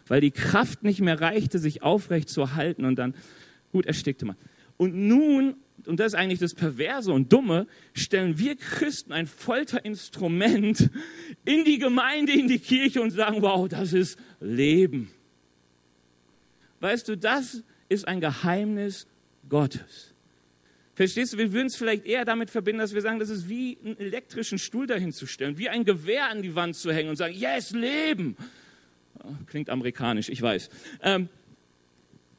weil 0.08 0.20
die 0.20 0.32
Kraft 0.32 0.82
nicht 0.82 1.00
mehr 1.00 1.20
reichte, 1.20 1.60
sich 1.60 1.84
aufrecht 1.84 2.28
zu 2.28 2.56
halten 2.56 2.84
und 2.84 2.96
dann, 2.96 3.14
gut, 3.70 3.86
erstickte 3.86 4.26
man. 4.26 4.36
Und 4.76 4.96
nun 4.96 5.54
und 5.88 5.98
das 5.98 6.08
ist 6.08 6.14
eigentlich 6.14 6.38
das 6.38 6.54
Perverse 6.54 7.12
und 7.12 7.32
Dumme, 7.32 7.66
stellen 7.94 8.38
wir 8.38 8.56
Christen 8.56 9.12
ein 9.12 9.26
Folterinstrument 9.26 10.90
in 11.44 11.64
die 11.64 11.78
Gemeinde, 11.78 12.32
in 12.32 12.46
die 12.46 12.58
Kirche 12.58 13.00
und 13.00 13.10
sagen, 13.10 13.40
wow, 13.40 13.66
das 13.68 13.94
ist 13.94 14.18
Leben. 14.40 15.10
Weißt 16.80 17.08
du, 17.08 17.16
das 17.16 17.62
ist 17.88 18.06
ein 18.06 18.20
Geheimnis 18.20 19.06
Gottes. 19.48 20.14
Verstehst 20.94 21.32
du, 21.32 21.38
wir 21.38 21.52
würden 21.52 21.68
es 21.68 21.76
vielleicht 21.76 22.04
eher 22.04 22.24
damit 22.24 22.50
verbinden, 22.50 22.80
dass 22.80 22.92
wir 22.92 23.00
sagen, 23.00 23.18
das 23.18 23.30
ist 23.30 23.48
wie 23.48 23.78
einen 23.84 23.98
elektrischen 23.98 24.58
Stuhl 24.58 24.86
dahin 24.86 25.12
zu 25.12 25.26
stellen, 25.26 25.56
wie 25.56 25.68
ein 25.68 25.84
Gewehr 25.84 26.28
an 26.28 26.42
die 26.42 26.54
Wand 26.54 26.76
zu 26.76 26.92
hängen 26.92 27.08
und 27.08 27.16
sagen, 27.16 27.34
yes, 27.34 27.70
Leben. 27.70 28.36
Klingt 29.46 29.70
amerikanisch, 29.70 30.28
ich 30.28 30.42
weiß. 30.42 30.68
Ähm, 31.02 31.28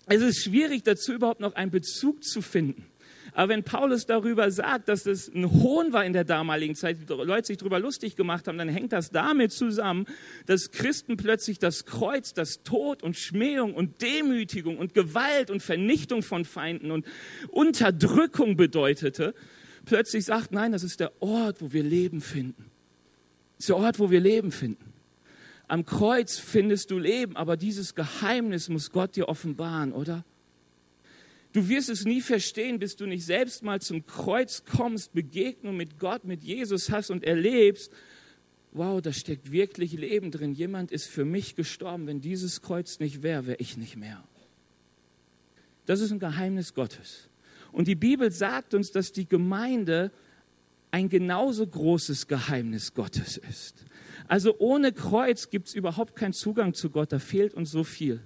es 0.06 0.22
ist 0.22 0.44
schwierig 0.44 0.84
dazu 0.84 1.13
überhaupt 1.13 1.39
noch 1.39 1.56
einen 1.56 1.72
Bezug 1.72 2.24
zu 2.24 2.41
finden. 2.41 2.88
Aber 3.39 3.53
wenn 3.53 3.63
Paulus 3.63 4.05
darüber 4.05 4.51
sagt, 4.51 4.89
dass 4.89 5.03
das 5.03 5.29
ein 5.34 5.50
Hohn 5.50 5.93
war 5.93 6.03
in 6.03 6.12
der 6.12 6.25
damaligen 6.25 6.75
Zeit, 6.75 6.98
die 7.08 7.13
Leute 7.13 7.48
sich 7.48 7.55
darüber 7.55 7.79
lustig 7.79 8.17
gemacht 8.17 8.50
haben, 8.50 8.58
dann 8.58 8.67
hängt 8.67 8.91
das 8.91 9.12
damit 9.12 9.53
zusammen, 9.53 10.08
dass 10.46 10.72
Christen 10.72 11.15
plötzlich 11.15 11.58
das 11.58 11.86
Kreuz, 11.86 12.34
das 12.34 12.63
Tod 12.63 13.01
und 13.01 13.15
Schmähung 13.15 13.75
und 13.75 14.01
Demütigung 14.01 14.77
und 14.77 14.93
Gewalt 14.93 15.51
und 15.51 15.63
Vernichtung 15.63 16.22
von 16.22 16.43
Feinden 16.43 16.91
und 16.91 17.05
Unterdrückung 17.48 18.58
bedeutete, 18.58 19.34
plötzlich 19.86 20.25
sagt, 20.25 20.51
nein, 20.51 20.74
das 20.74 20.84
ist 20.84 21.00
der 21.00 21.13
Ort, 21.22 21.62
wo 21.62 21.72
wir 21.72 21.84
Leben 21.84 22.19
finden. 22.19 22.65
Das 23.55 23.60
ist 23.62 23.69
der 23.69 23.77
Ort, 23.77 24.00
wo 24.00 24.12
wir 24.12 24.19
Leben 24.19 24.51
finden. 24.51 24.91
Am 25.69 25.86
Kreuz 25.86 26.38
findest 26.38 26.91
du 26.91 27.00
Leben, 27.00 27.38
aber 27.38 27.55
dieses 27.55 27.96
Geheimnis 27.96 28.67
muss 28.67 28.91
Gott 28.91 29.15
dir 29.15 29.29
offenbaren, 29.29 29.93
oder? 29.93 30.25
Du 31.51 31.68
wirst 31.68 31.89
es 31.89 32.06
nie 32.06 32.22
verstehen, 32.22 32.77
bis 32.77 32.96
du 32.96 33.08
nicht 33.08 33.25
selbst 33.25 33.63
mal 33.63 33.82
zum 33.82 34.06
Kreuz 34.06 34.63
kommst, 34.65 35.13
Begegnung 35.13 35.75
mit 35.75 35.98
Gott, 35.98 36.24
mit 36.24 36.44
Jesus 36.44 36.91
hast 36.91 37.10
und 37.10 37.24
erlebst, 37.24 37.91
wow, 38.72 39.01
da 39.01 39.12
steckt 39.12 39.51
wirklich 39.51 39.94
Leben 39.94 40.29
drin. 40.29 40.53
Jemand 40.53 40.91
ist 40.91 41.08
für 41.08 41.25
mich 41.25 41.56
gestorben. 41.56 42.06
Wenn 42.06 42.22
dieses 42.22 42.62
Kreuz 42.62 43.00
nicht 43.00 43.24
wäre, 43.24 43.48
wäre 43.48 43.58
ich 43.60 43.77
nicht 43.77 43.98
mehr. 43.98 44.24
Das 45.88 46.01
ist 46.01 46.12
ein 46.12 46.20
Geheimnis 46.20 46.75
Gottes. 46.75 47.29
Und 47.72 47.88
die 47.88 47.96
Bibel 47.96 48.32
sagt 48.32 48.75
uns, 48.75 48.91
dass 48.91 49.12
die 49.12 49.27
Gemeinde 49.27 50.12
ein 50.91 51.10
genauso 51.10 51.65
großes 51.65 52.27
Geheimnis 52.27 52.94
Gottes 52.94 53.38
ist. 53.38 53.86
Also 54.27 54.56
ohne 54.60 54.91
Kreuz 54.91 55.50
gibt 55.50 55.68
es 55.70 55.74
überhaupt 55.74 56.15
keinen 56.15 56.34
Zugang 56.34 56.75
zu 56.75 56.91
Gott. 56.91 57.12
Da 57.12 57.18
fehlt 57.18 57.56
uns 57.56 57.72
so 57.72 57.84
viel. 57.84 58.22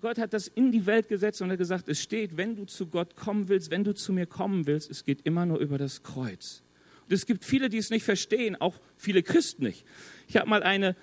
Gott 0.00 0.18
hat 0.18 0.32
das 0.32 0.48
in 0.48 0.72
die 0.72 0.86
Welt 0.86 1.08
gesetzt 1.08 1.42
und 1.42 1.50
hat 1.50 1.58
gesagt, 1.58 1.88
es 1.88 2.00
steht, 2.00 2.36
wenn 2.36 2.56
du 2.56 2.64
zu 2.64 2.86
Gott 2.86 3.16
kommen 3.16 3.48
willst, 3.48 3.70
wenn 3.70 3.84
du 3.84 3.94
zu 3.94 4.12
mir 4.12 4.26
kommen 4.26 4.66
willst, 4.66 4.90
es 4.90 5.04
geht 5.04 5.20
immer 5.24 5.46
nur 5.46 5.58
über 5.58 5.78
das 5.78 6.02
Kreuz. 6.02 6.62
Und 7.04 7.12
es 7.12 7.26
gibt 7.26 7.44
viele, 7.44 7.68
die 7.68 7.78
es 7.78 7.90
nicht 7.90 8.04
verstehen, 8.04 8.56
auch 8.60 8.74
viele 8.96 9.22
Christen 9.22 9.64
nicht. 9.64 9.84
Ich 10.28 10.36
habe 10.36 10.48
mal 10.48 10.62
eine, 10.62 10.96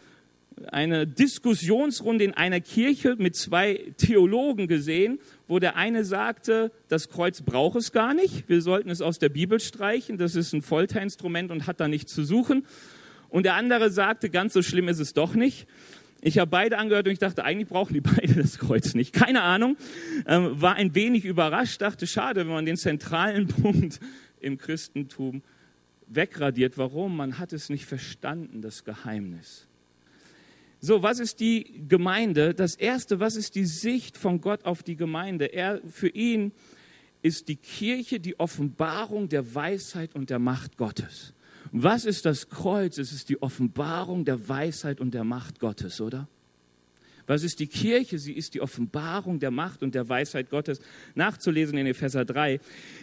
eine 0.68 1.08
Diskussionsrunde 1.08 2.26
in 2.26 2.34
einer 2.34 2.60
Kirche 2.60 3.16
mit 3.18 3.36
zwei 3.36 3.94
Theologen 3.98 4.68
gesehen, 4.68 5.20
wo 5.48 5.60
der 5.60 5.76
eine 5.76 6.04
sagte, 6.04 6.72
das 6.90 7.10
Kreuz 7.10 7.42
braucht 7.42 7.78
es 7.78 7.92
gar 7.92 8.14
nicht, 8.14 8.50
wir 8.50 8.62
sollten 8.62 8.90
es 8.90 9.02
aus 9.02 9.20
der 9.20 9.30
Bibel 9.30 9.60
streichen, 9.60 10.18
das 10.18 10.36
ist 10.36 10.54
ein 10.54 10.62
Folterinstrument 10.62 11.52
und 11.52 11.68
hat 11.68 11.80
da 11.80 11.88
nichts 11.88 12.14
zu 12.14 12.24
suchen. 12.24 12.66
Und 13.30 13.44
der 13.44 13.56
andere 13.56 13.90
sagte, 13.90 14.30
ganz 14.30 14.54
so 14.54 14.62
schlimm 14.62 14.88
ist 14.88 15.00
es 15.00 15.14
doch 15.14 15.34
nicht. 15.34 15.68
Ich 16.26 16.38
habe 16.38 16.50
beide 16.50 16.78
angehört 16.78 17.06
und 17.06 17.12
ich 17.12 17.20
dachte, 17.20 17.44
eigentlich 17.44 17.68
brauchen 17.68 17.94
die 17.94 18.00
beide 18.00 18.36
das 18.36 18.58
Kreuz 18.58 18.94
nicht. 18.94 19.12
Keine 19.12 19.42
Ahnung. 19.42 19.76
Ähm, 20.26 20.62
war 20.62 20.76
ein 20.76 20.96
wenig 20.96 21.26
überrascht, 21.26 21.82
dachte, 21.82 22.08
schade, 22.08 22.42
wenn 22.42 22.54
man 22.54 22.66
den 22.66 22.78
zentralen 22.78 23.48
Punkt 23.62 24.00
im 24.40 24.58
Christentum 24.58 25.44
wegradiert. 26.08 26.78
Warum? 26.78 27.18
Man 27.18 27.40
hat 27.40 27.52
es 27.52 27.70
nicht 27.70 27.86
verstanden, 27.86 28.62
das 28.62 28.86
Geheimnis. 28.86 29.68
So, 30.80 31.04
was 31.04 31.20
ist 31.20 31.42
die 31.42 31.84
Gemeinde? 31.90 32.54
Das 32.54 32.76
erste, 32.76 33.20
was 33.20 33.36
ist 33.36 33.56
die 33.56 33.66
Sicht 33.66 34.18
von 34.18 34.40
Gott 34.40 34.64
auf 34.64 34.82
die 34.82 34.96
Gemeinde? 34.96 35.46
Er, 35.48 35.82
für 35.86 36.10
ihn 36.10 36.54
ist 37.22 37.50
die 37.50 37.58
Kirche 37.58 38.22
die 38.22 38.40
Offenbarung 38.40 39.28
der 39.28 39.56
Weisheit 39.56 40.16
und 40.16 40.30
der 40.30 40.40
Macht 40.40 40.78
Gottes. 40.78 41.34
Was 41.76 42.06
ist 42.06 42.28
das 42.28 42.50
Kreuz? 42.50 43.00
Es 43.00 43.12
ist 43.12 43.30
die 43.30 43.42
Offenbarung 43.42 44.26
der 44.26 44.48
Weisheit 44.48 45.02
und 45.02 45.16
der 45.16 45.24
Macht 45.24 45.60
Gottes, 45.60 46.00
oder? 46.02 46.28
Was 47.26 47.42
ist 47.42 47.60
die 47.60 47.66
Kirche? 47.66 48.20
Sie 48.20 48.34
ist 48.34 48.54
die 48.54 48.62
Offenbarung 48.62 49.40
der 49.40 49.50
Macht 49.50 49.82
und 49.82 49.96
der 49.96 50.08
Weisheit 50.08 50.52
Gottes. 50.52 50.80
Nachzulesen 51.16 51.76
in 51.80 51.88
Epheser 51.88 52.26
3. 52.26 52.60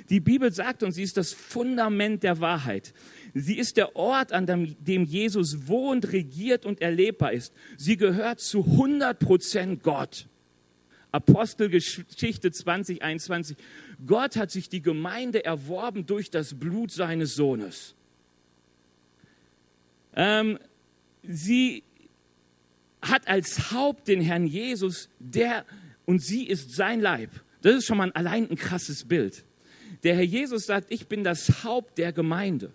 Die 0.09 0.21
Bibel 0.21 0.53
sagt 0.53 0.85
uns, 0.85 0.95
sie 0.95 1.03
ist 1.03 1.17
das 1.17 1.33
Fundament 1.33 2.23
der 2.23 2.39
Wahrheit. 2.39 2.95
Sie 3.35 3.59
ist 3.59 3.77
der 3.77 3.97
Ort, 3.97 4.33
an 4.33 4.47
dem 4.47 5.05
Jesus 5.05 5.67
wohnt, 5.67 6.13
regiert 6.13 6.65
und 6.65 6.81
erlebbar 6.81 7.33
ist. 7.33 7.53
Sie 7.77 7.97
gehört 7.97 8.39
zu 8.39 8.65
100 8.65 9.19
Prozent 9.19 9.83
Gott. 9.83 10.29
Apostelgeschichte 11.11 12.53
2021. 12.53 13.57
Gott 14.07 14.37
hat 14.37 14.53
sich 14.53 14.69
die 14.69 14.83
Gemeinde 14.83 15.45
erworben 15.45 16.07
durch 16.07 16.31
das 16.31 16.55
Blut 16.55 16.93
seines 16.93 17.35
Sohnes. 17.35 17.97
Ähm, 20.15 20.59
sie 21.23 21.83
hat 23.03 23.29
als 23.29 23.73
Haupt 23.73 24.09
den 24.09 24.21
Herrn 24.21 24.47
Jesus, 24.47 25.09
der 25.19 25.65
und 26.05 26.23
sie 26.23 26.45
ist 26.45 26.75
sein 26.75 27.01
Leib. 27.01 27.31
Das 27.63 27.77
ist 27.77 27.87
schon 27.87 27.99
mal 27.99 28.11
allein 28.13 28.51
ein 28.51 28.57
krasses 28.57 29.05
Bild. 29.05 29.45
Der 30.03 30.15
Herr 30.15 30.25
Jesus 30.25 30.67
sagt, 30.67 30.91
ich 30.91 31.07
bin 31.07 31.25
das 31.25 31.65
Haupt 31.65 31.99
der 31.99 32.13
Gemeinde. 32.13 32.73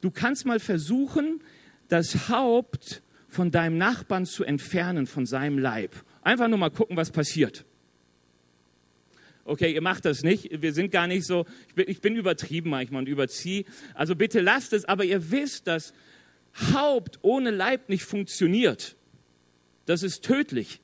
Du 0.00 0.10
kannst 0.10 0.46
mal 0.46 0.60
versuchen, 0.60 1.40
das 1.88 2.28
Haupt 2.28 3.02
von 3.28 3.50
deinem 3.50 3.78
Nachbarn 3.78 4.26
zu 4.26 4.44
entfernen, 4.44 5.06
von 5.06 5.26
seinem 5.26 5.58
Leib. 5.58 5.94
Einfach 6.22 6.48
nur 6.48 6.58
mal 6.58 6.70
gucken, 6.70 6.96
was 6.96 7.10
passiert. 7.10 7.64
Okay, 9.44 9.72
ihr 9.72 9.82
macht 9.82 10.04
das 10.04 10.22
nicht. 10.22 10.60
Wir 10.60 10.72
sind 10.72 10.90
gar 10.90 11.06
nicht 11.06 11.24
so, 11.24 11.46
ich 11.68 11.74
bin, 11.74 11.84
ich 11.88 12.00
bin 12.00 12.16
übertrieben 12.16 12.70
manchmal 12.70 13.02
und 13.02 13.08
überziehe. 13.08 13.64
Also 13.94 14.16
bitte 14.16 14.40
lasst 14.40 14.72
es, 14.72 14.84
aber 14.84 15.04
ihr 15.04 15.30
wisst, 15.30 15.68
dass 15.68 15.92
Haupt 16.72 17.18
ohne 17.22 17.50
Leib 17.50 17.88
nicht 17.88 18.04
funktioniert. 18.04 18.96
Das 19.84 20.02
ist 20.02 20.24
tödlich. 20.24 20.80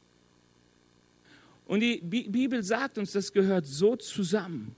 Und 1.67 1.81
die 1.81 1.99
Bibel 1.99 2.63
sagt 2.63 2.99
uns, 2.99 3.13
das 3.13 3.33
gehört 3.33 3.67
so 3.67 3.97
zusammen, 3.97 4.77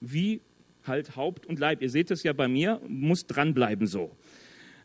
wie 0.00 0.40
halt 0.86 1.16
Haupt 1.16 1.46
und 1.46 1.58
Leib. 1.58 1.82
Ihr 1.82 1.90
seht 1.90 2.10
es 2.10 2.22
ja 2.22 2.32
bei 2.32 2.48
mir, 2.48 2.80
muss 2.86 3.26
dranbleiben 3.26 3.86
so. 3.86 4.10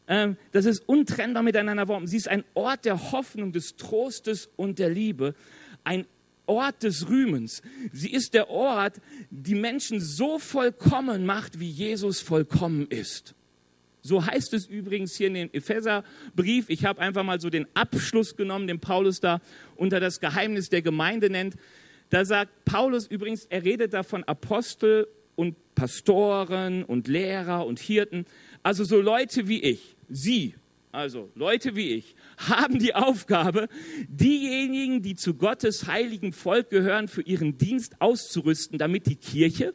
Ähm, 0.08 0.38
das 0.51 0.65
ist 0.65 0.88
untrennbar 0.88 1.44
miteinander 1.44 1.86
verbunden. 1.86 2.08
Sie 2.08 2.17
ist 2.17 2.29
ein 2.29 2.44
Ort 2.53 2.86
der 2.86 3.12
Hoffnung, 3.12 3.51
des 3.51 3.75
Trostes 3.75 4.50
und 4.56 4.79
der 4.79 4.89
Liebe, 4.89 5.36
ein 5.84 6.06
Ort 6.46 6.84
des 6.84 7.10
Rühmens. 7.10 7.62
Sie 7.91 8.12
ist 8.12 8.34
der 8.34 8.50
Ort, 8.50 9.01
die 9.29 9.56
Menschen 9.56 10.00
so 10.00 10.39
vollkommen 10.39 11.25
macht, 11.25 11.60
wie 11.60 11.70
Jesus 11.70 12.22
vollkommen 12.22 12.88
ist. 12.88 13.36
So 14.07 14.25
heißt 14.25 14.53
es 14.53 14.65
übrigens 14.67 15.15
hier 15.15 15.27
in 15.27 15.33
dem 15.33 15.49
Epheserbrief. 15.51 16.69
Ich 16.69 16.85
habe 16.85 17.01
einfach 17.01 17.23
mal 17.23 17.41
so 17.41 17.49
den 17.49 17.67
Abschluss 17.73 18.35
genommen, 18.35 18.67
den 18.67 18.79
Paulus 18.79 19.19
da 19.19 19.41
unter 19.75 19.99
das 19.99 20.19
Geheimnis 20.19 20.69
der 20.69 20.81
Gemeinde 20.81 21.29
nennt. 21.29 21.55
Da 22.09 22.23
sagt 22.23 22.63
Paulus 22.63 23.05
übrigens, 23.05 23.45
er 23.45 23.65
redet 23.65 23.93
da 23.93 24.03
von 24.03 24.23
Apostel 24.23 25.07
und 25.35 25.55
Pastoren 25.75 26.83
und 26.83 27.07
Lehrer 27.07 27.65
und 27.65 27.79
Hirten. 27.79 28.25
Also 28.63 28.85
so 28.85 29.01
Leute 29.01 29.47
wie 29.47 29.61
ich, 29.61 29.95
Sie, 30.09 30.55
also 30.93 31.29
Leute 31.35 31.75
wie 31.75 31.89
ich, 31.89 32.15
haben 32.37 32.79
die 32.79 32.95
Aufgabe, 32.95 33.67
diejenigen, 34.07 35.01
die 35.01 35.15
zu 35.15 35.33
Gottes 35.33 35.87
heiligen 35.87 36.31
Volk 36.31 36.69
gehören, 36.69 37.09
für 37.09 37.21
ihren 37.21 37.57
Dienst 37.57 38.01
auszurüsten, 38.01 38.77
damit 38.77 39.05
die 39.05 39.17
Kirche, 39.17 39.73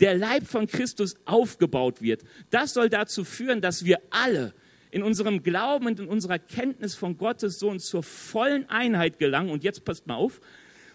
der 0.00 0.16
Leib 0.16 0.46
von 0.46 0.66
Christus 0.66 1.16
aufgebaut 1.24 2.02
wird. 2.02 2.22
Das 2.50 2.74
soll 2.74 2.88
dazu 2.88 3.24
führen, 3.24 3.60
dass 3.60 3.84
wir 3.84 4.00
alle 4.10 4.54
in 4.90 5.02
unserem 5.02 5.42
Glauben 5.42 5.86
und 5.86 6.00
in 6.00 6.08
unserer 6.08 6.38
Kenntnis 6.38 6.94
von 6.94 7.16
Gottes 7.16 7.58
Sohn 7.58 7.80
zur 7.80 8.02
vollen 8.02 8.68
Einheit 8.68 9.18
gelangen. 9.18 9.50
Und 9.50 9.64
jetzt 9.64 9.84
passt 9.84 10.06
mal 10.06 10.16
auf. 10.16 10.40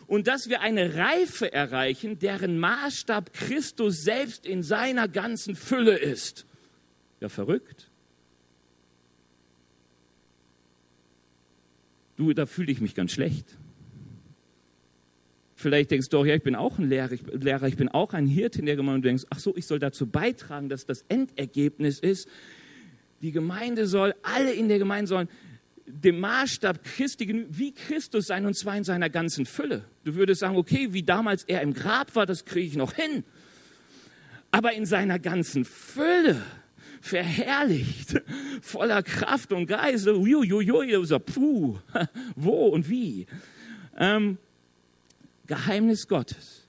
Und 0.06 0.28
dass 0.28 0.48
wir 0.48 0.62
eine 0.62 0.96
Reife 0.96 1.52
erreichen, 1.52 2.20
deren 2.20 2.60
Maßstab 2.60 3.34
Christus 3.34 4.04
selbst 4.04 4.46
in 4.46 4.64
seiner 4.64 5.08
ganzen 5.08 5.56
Fülle 5.56 5.98
ist. 5.98 6.46
Ja, 7.20 7.28
verrückt. 7.28 7.90
Du, 12.16 12.34
da 12.34 12.46
fühle 12.46 12.72
ich 12.72 12.82
mich 12.82 12.96
ganz 12.96 13.12
schlecht. 13.12 13.58
Vielleicht 15.60 15.90
denkst 15.90 16.10
du 16.10 16.20
auch, 16.20 16.26
ja, 16.26 16.36
ich 16.36 16.44
bin 16.44 16.56
auch 16.56 16.78
ein 16.78 16.88
Lehrer, 16.88 17.12
ich, 17.12 17.22
Lehrer, 17.34 17.68
ich 17.68 17.78
bin 17.78 17.90
auch 17.90 18.14
ein 18.14 18.28
Hirte 18.28 18.60
in 18.60 18.68
der 18.68 18.76
Gemeinde. 18.76 18.98
Und 18.98 19.02
du 19.02 19.08
denkst, 19.08 19.26
ach 19.32 19.40
so, 19.40 19.56
ich 19.58 19.66
soll 19.66 19.80
dazu 19.80 20.06
beitragen, 20.06 20.70
dass 20.70 20.86
das 20.86 21.04
Endergebnis 21.10 22.00
ist, 22.00 22.30
die 23.24 23.32
Gemeinde 23.32 23.88
soll, 23.88 24.14
alle 24.22 24.54
in 24.54 24.70
der 24.70 24.78
Gemeinde 24.78 25.08
sollen 25.08 25.28
dem 25.88 26.20
Maßstab 26.20 26.84
Christi 26.84 27.48
wie 27.50 27.74
Christus 27.74 28.28
sein 28.28 28.46
und 28.46 28.56
zwar 28.56 28.78
in 28.78 28.84
seiner 28.84 29.10
ganzen 29.10 29.48
Fülle. 29.48 29.86
Du 30.04 30.14
würdest 30.14 30.42
sagen, 30.42 30.58
okay, 30.58 30.90
wie 30.92 31.02
damals 31.02 31.44
er 31.46 31.62
im 31.62 31.74
Grab 31.74 32.16
war, 32.16 32.28
das 32.28 32.46
kriege 32.46 32.68
ich 32.68 32.76
noch 32.76 32.94
hin. 32.94 33.24
Aber 34.52 34.74
in 34.74 34.86
seiner 34.86 35.18
ganzen 35.18 35.66
Fülle, 35.66 36.40
verherrlicht, 37.02 38.22
voller 38.62 39.02
Kraft 39.02 39.52
und 39.54 39.66
Geist, 39.66 40.08
uiuiui, 40.08 41.20
puh, 41.20 41.78
wo 42.36 42.68
und 42.68 42.90
wie. 42.90 43.26
Ähm, 43.98 44.38
Geheimnis 45.48 46.08
Gottes. 46.08 46.68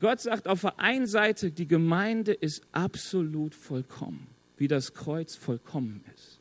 Gott 0.00 0.20
sagt 0.20 0.48
auf 0.48 0.62
der 0.62 0.78
einen 0.78 1.06
Seite, 1.06 1.50
die 1.50 1.66
Gemeinde 1.66 2.32
ist 2.32 2.62
absolut 2.72 3.54
vollkommen 3.54 4.28
wie 4.58 4.68
das 4.68 4.92
Kreuz 4.92 5.36
vollkommen 5.36 6.04
ist. 6.14 6.40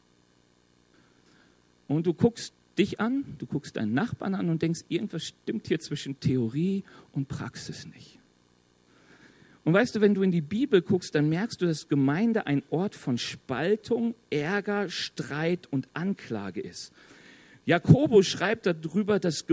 Und 1.88 2.06
du 2.06 2.14
guckst 2.14 2.54
dich 2.78 3.00
an, 3.00 3.24
du 3.38 3.46
guckst 3.46 3.78
deinen 3.78 3.94
Nachbarn 3.94 4.36
an 4.36 4.50
und 4.50 4.62
denkst, 4.62 4.82
irgendwas 4.90 5.24
stimmt 5.24 5.68
hier 5.68 5.80
zwischen 5.80 6.20
Theorie 6.20 6.84
und 7.14 7.28
Praxis 7.28 7.86
nicht. 7.86 8.20
Und 9.64 9.74
weißt 9.74 9.96
du, 9.96 10.02
wenn 10.02 10.14
du 10.14 10.22
in 10.22 10.32
die 10.32 10.42
Bibel 10.42 10.82
guckst, 10.82 11.14
dann 11.16 11.30
merkst 11.30 11.62
du, 11.62 11.66
dass 11.66 11.90
Gemeinde 11.90 12.48
ein 12.48 12.64
Ort 12.70 12.96
von 12.96 13.18
Spaltung, 13.18 14.16
Ärger, 14.30 14.90
Streit 14.90 15.68
und 15.68 15.88
Anklage 15.94 16.62
ist. 16.62 16.94
Jakobus 17.68 18.26
schreibt 18.26 18.66
darüber, 18.66 19.20
dass 19.20 19.46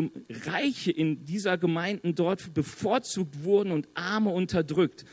Reiche 0.46 0.92
in 0.92 1.24
dieser 1.24 1.58
Gemeinden 1.58 2.14
dort 2.14 2.54
bevorzugt 2.54 3.42
wurden 3.42 3.72
und 3.72 3.88
Arme 3.94 4.30
unterdrückt 4.30 5.04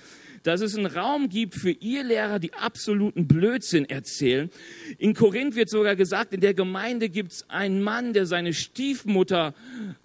dass 0.43 0.61
es 0.61 0.75
einen 0.75 0.87
Raum 0.87 1.29
gibt 1.29 1.55
für 1.55 1.69
ihr 1.69 2.03
Lehrer, 2.03 2.39
die 2.39 2.53
absoluten 2.53 3.27
Blödsinn 3.27 3.87
erzählen. 3.87 4.49
In 4.97 5.13
Korinth 5.13 5.55
wird 5.55 5.69
sogar 5.69 5.95
gesagt, 5.95 6.33
in 6.33 6.41
der 6.41 6.53
Gemeinde 6.53 7.09
gibt 7.09 7.31
es 7.31 7.49
einen 7.49 7.83
Mann, 7.83 8.13
der 8.13 8.25
seine 8.25 8.53
Stiefmutter 8.53 9.53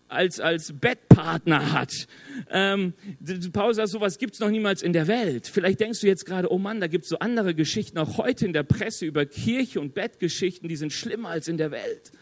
als, 0.08 0.38
als 0.38 0.74
Bettpartner 0.78 1.72
hat. 1.72 2.06
Ähm, 2.50 2.92
Paulus 3.52 3.76
sagt, 3.76 3.88
sowas 3.88 4.18
gibt 4.18 4.34
es 4.34 4.40
noch 4.40 4.50
niemals 4.50 4.82
in 4.82 4.92
der 4.92 5.06
Welt. 5.06 5.46
Vielleicht 5.46 5.80
denkst 5.80 6.00
du 6.00 6.06
jetzt 6.06 6.26
gerade, 6.26 6.52
oh 6.52 6.58
Mann, 6.58 6.80
da 6.80 6.86
gibt 6.86 7.04
es 7.04 7.10
so 7.10 7.18
andere 7.18 7.54
Geschichten, 7.54 7.98
auch 7.98 8.18
heute 8.18 8.44
in 8.44 8.52
der 8.52 8.62
Presse 8.62 9.06
über 9.06 9.24
Kirche 9.24 9.80
und 9.80 9.94
Bettgeschichten, 9.94 10.68
die 10.68 10.76
sind 10.76 10.92
schlimmer 10.92 11.30
als 11.30 11.48
in 11.48 11.56
der 11.56 11.70
Welt. 11.70 12.12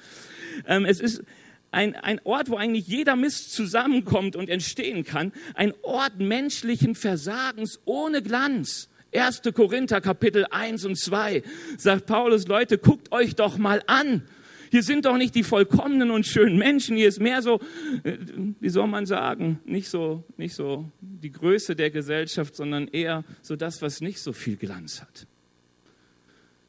Ähm, 0.67 0.85
es 0.85 1.01
ist 1.01 1.23
ein, 1.71 1.97
ein 1.97 2.21
Ort, 2.25 2.49
wo 2.51 2.57
eigentlich 2.57 2.87
jeder 2.87 3.17
Mist 3.17 3.53
zusammenkommt 3.53 4.37
und 4.37 4.49
entstehen 4.49 5.05
kann, 5.05 5.33
ein 5.55 5.75
Ort 5.83 6.19
menschlichen 6.19 6.95
Versagens 6.95 7.81
ohne 7.85 8.23
Glanz. 8.23 8.89
1. 9.15 9.43
Korinther 9.55 10.01
Kapitel 10.01 10.47
1 10.51 10.85
und 10.87 10.97
2 10.97 11.43
sagt 11.79 12.07
Paulus, 12.07 12.49
Leute, 12.49 12.79
guckt 12.79 13.13
euch 13.13 13.37
doch 13.37 13.59
mal 13.59 13.83
an. 13.87 14.23
Hier 14.71 14.83
sind 14.83 15.05
doch 15.05 15.17
nicht 15.17 15.37
die 15.37 15.45
vollkommenen 15.45 16.11
und 16.11 16.27
schönen 16.27 16.59
Menschen, 16.59 16.97
hier 16.97 17.07
ist 17.07 17.21
mehr 17.21 17.43
so, 17.43 17.61
äh, 18.03 18.17
wie 18.59 18.69
soll 18.69 18.89
man 18.89 19.07
sagen, 19.07 19.61
nicht 19.65 19.89
so, 19.89 20.25
nicht 20.37 20.57
so 20.57 20.91
die 21.01 21.31
Größe 21.31 21.77
der 21.77 21.91
Gesellschaft, 21.91 22.57
sondern 22.57 22.89
eher 22.89 23.23
so 23.41 23.55
das, 23.55 23.83
was 23.83 24.01
nicht 24.01 24.19
so 24.19 24.33
viel 24.33 24.57
Glanz 24.57 25.01
hat. 25.01 25.29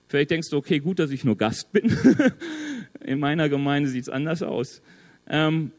Vielleicht 0.08 0.32
denkst 0.32 0.50
du, 0.50 0.58
okay, 0.58 0.80
gut, 0.80 1.00
dass 1.00 1.12
ich 1.12 1.24
nur 1.24 1.38
Gast 1.38 1.72
bin. 1.72 1.96
In 3.04 3.20
meiner 3.20 3.50
Gemeinde 3.50 3.90
sieht 3.90 4.04
es 4.04 4.10
anders 4.10 4.44
aus. 4.44 4.82
Ähm, 5.28 5.72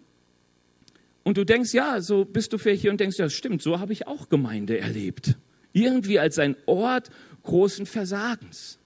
und 1.22 1.36
du 1.36 1.44
denkst, 1.44 1.72
ja, 1.74 2.00
so 2.00 2.24
bist 2.24 2.52
du 2.52 2.58
vielleicht 2.58 2.82
hier 2.82 2.90
und 2.90 3.00
denkst, 3.00 3.18
ja, 3.18 3.28
stimmt, 3.28 3.62
so 3.62 3.80
habe 3.80 3.92
ich 3.92 4.06
auch 4.06 4.28
Gemeinde 4.28 4.78
erlebt. 4.78 5.36
Irgendwie 5.72 6.18
als 6.18 6.38
ein 6.38 6.56
Ort 6.66 7.10
großen 7.42 7.86
Versagens. 7.86 8.78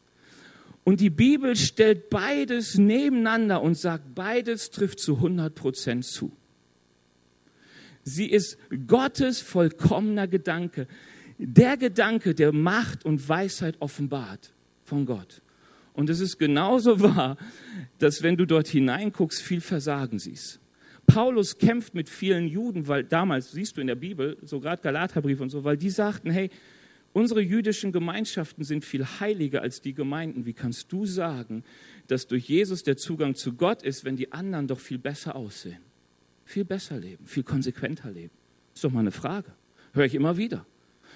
Und 0.84 1.00
die 1.00 1.10
Bibel 1.10 1.56
stellt 1.56 2.10
beides 2.10 2.76
nebeneinander 2.76 3.62
und 3.62 3.76
sagt, 3.76 4.14
beides 4.14 4.70
trifft 4.70 5.00
zu 5.00 5.16
100 5.16 5.54
Prozent 5.54 6.04
zu. 6.04 6.32
Sie 8.02 8.26
ist 8.26 8.56
Gottes 8.86 9.40
vollkommener 9.40 10.26
Gedanke. 10.26 10.86
Der 11.38 11.76
Gedanke, 11.76 12.34
der 12.34 12.52
Macht 12.52 13.04
und 13.04 13.26
Weisheit 13.28 13.76
offenbart 13.80 14.52
von 14.90 15.06
Gott. 15.06 15.40
Und 15.94 16.10
es 16.10 16.20
ist 16.20 16.38
genauso 16.38 17.00
wahr, 17.08 17.36
dass 17.98 18.22
wenn 18.22 18.36
du 18.36 18.44
dort 18.44 18.68
hineinguckst, 18.68 19.40
viel 19.40 19.60
Versagen 19.60 20.18
siehst. 20.18 20.60
Paulus 21.06 21.58
kämpft 21.58 21.94
mit 21.94 22.08
vielen 22.08 22.46
Juden, 22.46 22.86
weil 22.86 23.04
damals, 23.04 23.52
siehst 23.52 23.76
du 23.76 23.80
in 23.80 23.86
der 23.86 23.94
Bibel, 23.96 24.36
so 24.42 24.60
gerade 24.60 24.82
Galaterbrief 24.82 25.40
und 25.40 25.50
so, 25.50 25.64
weil 25.64 25.76
die 25.76 25.90
sagten, 25.90 26.30
hey, 26.30 26.50
unsere 27.12 27.40
jüdischen 27.40 27.90
Gemeinschaften 27.92 28.64
sind 28.64 28.84
viel 28.84 29.04
heiliger 29.04 29.62
als 29.62 29.80
die 29.80 29.94
Gemeinden. 29.94 30.46
Wie 30.46 30.52
kannst 30.52 30.92
du 30.92 31.06
sagen, 31.06 31.64
dass 32.06 32.26
durch 32.26 32.48
Jesus 32.48 32.82
der 32.82 32.96
Zugang 32.96 33.34
zu 33.34 33.54
Gott 33.54 33.82
ist, 33.82 34.04
wenn 34.04 34.16
die 34.16 34.30
anderen 34.32 34.68
doch 34.68 34.78
viel 34.78 34.98
besser 34.98 35.34
aussehen? 35.34 35.82
Viel 36.44 36.64
besser 36.64 36.98
leben, 36.98 37.26
viel 37.26 37.44
konsequenter 37.44 38.10
leben. 38.10 38.34
Ist 38.74 38.84
doch 38.84 38.92
mal 38.92 39.00
eine 39.00 39.12
Frage. 39.12 39.52
Höre 39.92 40.04
ich 40.04 40.14
immer 40.14 40.36
wieder. 40.36 40.64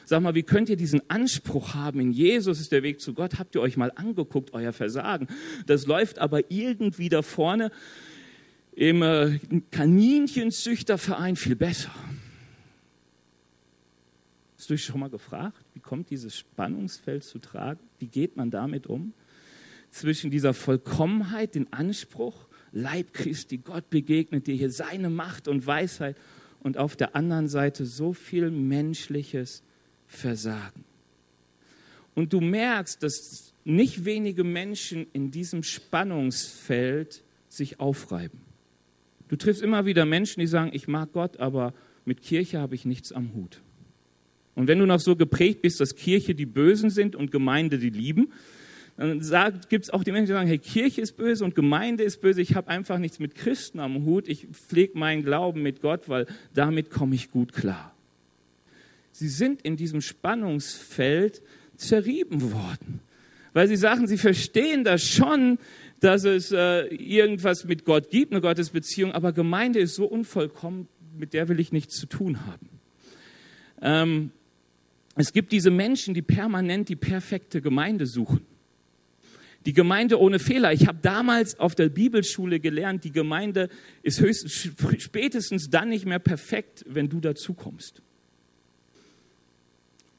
Sag 0.06 0.22
mal, 0.22 0.34
wie 0.34 0.42
könnt 0.42 0.68
ihr 0.68 0.76
diesen 0.76 1.08
Anspruch 1.08 1.74
haben, 1.74 2.00
in 2.00 2.12
Jesus 2.12 2.60
ist 2.60 2.72
der 2.72 2.82
Weg 2.82 3.00
zu 3.00 3.14
Gott? 3.14 3.38
Habt 3.38 3.54
ihr 3.54 3.60
euch 3.60 3.76
mal 3.76 3.92
angeguckt, 3.94 4.52
euer 4.52 4.72
Versagen? 4.72 5.28
Das 5.66 5.86
läuft 5.86 6.18
aber 6.18 6.50
irgendwie 6.50 7.08
da 7.08 7.22
vorne 7.22 7.70
im 8.72 9.02
äh, 9.02 9.38
Kaninchenzüchterverein 9.70 11.36
viel 11.36 11.56
besser. 11.56 11.90
Hast 14.58 14.70
du 14.70 14.74
dich 14.74 14.84
schon 14.84 15.00
mal 15.00 15.10
gefragt, 15.10 15.64
wie 15.74 15.80
kommt 15.80 16.10
dieses 16.10 16.36
Spannungsfeld 16.36 17.24
zu 17.24 17.38
tragen? 17.38 17.80
Wie 17.98 18.06
geht 18.06 18.36
man 18.36 18.50
damit 18.50 18.86
um? 18.86 19.12
Zwischen 19.90 20.30
dieser 20.30 20.54
Vollkommenheit, 20.54 21.54
den 21.54 21.72
Anspruch, 21.72 22.46
Leib 22.72 23.12
Christi, 23.12 23.58
Gott 23.58 23.88
begegnet 23.90 24.46
dir 24.46 24.54
hier 24.54 24.70
seine 24.70 25.08
Macht 25.08 25.48
und 25.48 25.66
Weisheit 25.66 26.16
und 26.60 26.78
auf 26.78 26.96
der 26.96 27.14
anderen 27.14 27.46
Seite 27.46 27.86
so 27.86 28.12
viel 28.12 28.50
Menschliches, 28.50 29.62
Versagen. 30.14 30.84
Und 32.14 32.32
du 32.32 32.40
merkst, 32.40 33.02
dass 33.02 33.52
nicht 33.64 34.04
wenige 34.04 34.44
Menschen 34.44 35.06
in 35.12 35.30
diesem 35.30 35.62
Spannungsfeld 35.62 37.22
sich 37.48 37.80
aufreiben. 37.80 38.40
Du 39.28 39.36
triffst 39.36 39.62
immer 39.62 39.86
wieder 39.86 40.04
Menschen, 40.04 40.40
die 40.40 40.46
sagen, 40.46 40.70
ich 40.72 40.86
mag 40.86 41.12
Gott, 41.12 41.38
aber 41.38 41.72
mit 42.04 42.22
Kirche 42.22 42.60
habe 42.60 42.74
ich 42.74 42.84
nichts 42.84 43.12
am 43.12 43.32
Hut. 43.34 43.60
Und 44.54 44.68
wenn 44.68 44.78
du 44.78 44.86
noch 44.86 45.00
so 45.00 45.16
geprägt 45.16 45.62
bist, 45.62 45.80
dass 45.80 45.96
Kirche 45.96 46.34
die 46.34 46.46
Bösen 46.46 46.90
sind 46.90 47.16
und 47.16 47.32
Gemeinde 47.32 47.78
die 47.78 47.90
Lieben, 47.90 48.32
dann 48.96 49.20
gibt 49.68 49.84
es 49.86 49.90
auch 49.90 50.04
die 50.04 50.12
Menschen, 50.12 50.26
die 50.26 50.32
sagen, 50.34 50.46
hey, 50.46 50.58
Kirche 50.58 51.00
ist 51.00 51.16
böse 51.16 51.44
und 51.44 51.56
Gemeinde 51.56 52.04
ist 52.04 52.20
böse, 52.20 52.40
ich 52.40 52.54
habe 52.54 52.68
einfach 52.68 52.98
nichts 52.98 53.18
mit 53.18 53.34
Christen 53.34 53.80
am 53.80 54.04
Hut, 54.04 54.28
ich 54.28 54.46
pflege 54.52 54.96
meinen 54.96 55.24
Glauben 55.24 55.62
mit 55.62 55.80
Gott, 55.80 56.08
weil 56.08 56.26
damit 56.54 56.90
komme 56.90 57.16
ich 57.16 57.32
gut 57.32 57.52
klar. 57.52 57.93
Sie 59.14 59.28
sind 59.28 59.62
in 59.62 59.76
diesem 59.76 60.00
Spannungsfeld 60.00 61.40
zerrieben 61.76 62.50
worden. 62.52 62.98
Weil 63.52 63.68
sie 63.68 63.76
sagen, 63.76 64.08
sie 64.08 64.18
verstehen 64.18 64.82
das 64.82 65.04
schon, 65.04 65.58
dass 66.00 66.24
es 66.24 66.50
äh, 66.50 66.86
irgendwas 66.88 67.64
mit 67.64 67.84
Gott 67.84 68.10
gibt, 68.10 68.32
eine 68.32 68.40
Gottesbeziehung, 68.40 69.12
aber 69.12 69.32
Gemeinde 69.32 69.78
ist 69.78 69.94
so 69.94 70.04
unvollkommen, 70.04 70.88
mit 71.16 71.32
der 71.32 71.48
will 71.48 71.60
ich 71.60 71.70
nichts 71.70 71.94
zu 71.94 72.06
tun 72.06 72.44
haben. 72.44 72.68
Ähm, 73.80 74.30
es 75.14 75.32
gibt 75.32 75.52
diese 75.52 75.70
Menschen, 75.70 76.12
die 76.12 76.22
permanent 76.22 76.88
die 76.88 76.96
perfekte 76.96 77.62
Gemeinde 77.62 78.06
suchen. 78.06 78.44
Die 79.64 79.74
Gemeinde 79.74 80.18
ohne 80.18 80.40
Fehler. 80.40 80.72
Ich 80.72 80.88
habe 80.88 80.98
damals 81.00 81.60
auf 81.60 81.76
der 81.76 81.88
Bibelschule 81.88 82.58
gelernt, 82.58 83.04
die 83.04 83.12
Gemeinde 83.12 83.68
ist 84.02 84.20
höchst, 84.20 84.50
spätestens 84.98 85.70
dann 85.70 85.90
nicht 85.90 86.04
mehr 86.04 86.18
perfekt, 86.18 86.84
wenn 86.88 87.08
du 87.08 87.20
dazukommst. 87.20 88.02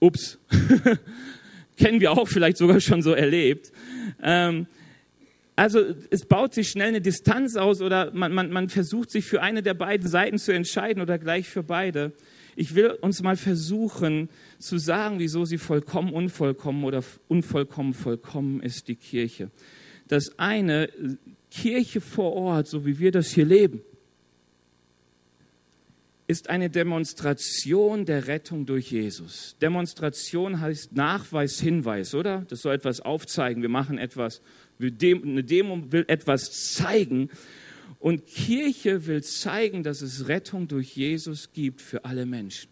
Ups, 0.05 0.37
kennen 1.77 1.99
wir 1.99 2.11
auch 2.11 2.27
vielleicht 2.27 2.57
sogar 2.57 2.79
schon 2.79 3.01
so 3.01 3.13
erlebt. 3.13 3.71
Ähm, 4.21 4.67
also 5.55 5.79
es 6.09 6.25
baut 6.25 6.53
sich 6.53 6.69
schnell 6.69 6.89
eine 6.89 7.01
Distanz 7.01 7.55
aus 7.55 7.81
oder 7.81 8.11
man, 8.13 8.33
man, 8.33 8.51
man 8.51 8.69
versucht 8.69 9.09
sich 9.09 9.25
für 9.25 9.41
eine 9.41 9.63
der 9.63 9.73
beiden 9.73 10.07
Seiten 10.07 10.37
zu 10.37 10.51
entscheiden 10.51 11.01
oder 11.01 11.17
gleich 11.17 11.47
für 11.47 11.63
beide. 11.63 12.11
Ich 12.57 12.75
will 12.75 12.91
uns 13.01 13.21
mal 13.21 13.35
versuchen 13.35 14.29
zu 14.59 14.77
sagen, 14.77 15.19
wieso 15.19 15.45
sie 15.45 15.57
vollkommen 15.57 16.13
unvollkommen 16.13 16.83
oder 16.83 17.03
unvollkommen 17.27 17.93
vollkommen 17.93 18.61
ist, 18.61 18.87
die 18.87 18.95
Kirche. 18.95 19.49
Das 20.07 20.37
eine, 20.37 20.89
Kirche 21.51 22.01
vor 22.01 22.33
Ort, 22.33 22.67
so 22.67 22.85
wie 22.85 22.99
wir 22.99 23.11
das 23.11 23.29
hier 23.29 23.45
leben, 23.45 23.81
ist 26.27 26.49
eine 26.49 26.69
Demonstration 26.69 28.05
der 28.05 28.27
Rettung 28.27 28.65
durch 28.65 28.91
Jesus. 28.91 29.55
Demonstration 29.61 30.59
heißt 30.59 30.95
Nachweis, 30.95 31.59
Hinweis, 31.59 32.15
oder? 32.15 32.45
Das 32.49 32.61
soll 32.61 32.73
etwas 32.73 33.01
aufzeigen. 33.01 33.61
Wir 33.61 33.69
machen 33.69 33.97
etwas. 33.97 34.41
Eine 34.79 35.43
Demo 35.43 35.91
will 35.91 36.05
etwas 36.07 36.73
zeigen. 36.73 37.29
Und 37.99 38.25
Kirche 38.25 39.05
will 39.05 39.23
zeigen, 39.23 39.83
dass 39.83 40.01
es 40.01 40.27
Rettung 40.27 40.67
durch 40.67 40.95
Jesus 40.95 41.53
gibt 41.53 41.81
für 41.81 42.05
alle 42.05 42.25
Menschen. 42.25 42.69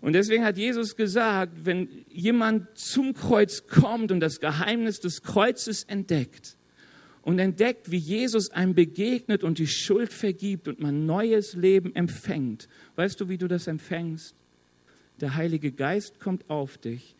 Und 0.00 0.14
deswegen 0.14 0.44
hat 0.44 0.58
Jesus 0.58 0.96
gesagt, 0.96 1.52
wenn 1.64 1.88
jemand 2.10 2.76
zum 2.76 3.14
Kreuz 3.14 3.66
kommt 3.68 4.10
und 4.10 4.20
das 4.20 4.40
Geheimnis 4.40 4.98
des 4.98 5.22
Kreuzes 5.22 5.84
entdeckt, 5.84 6.56
und 7.22 7.38
entdeckt, 7.38 7.90
wie 7.90 7.98
Jesus 7.98 8.50
einem 8.50 8.74
begegnet 8.74 9.44
und 9.44 9.58
die 9.58 9.66
Schuld 9.66 10.12
vergibt 10.12 10.68
und 10.68 10.80
man 10.80 11.06
neues 11.06 11.54
Leben 11.54 11.94
empfängt. 11.94 12.68
Weißt 12.96 13.20
du, 13.20 13.28
wie 13.28 13.38
du 13.38 13.48
das 13.48 13.66
empfängst? 13.66 14.34
Der 15.20 15.36
Heilige 15.36 15.70
Geist 15.70 16.18
kommt 16.18 16.50
auf 16.50 16.78
dich, 16.78 17.14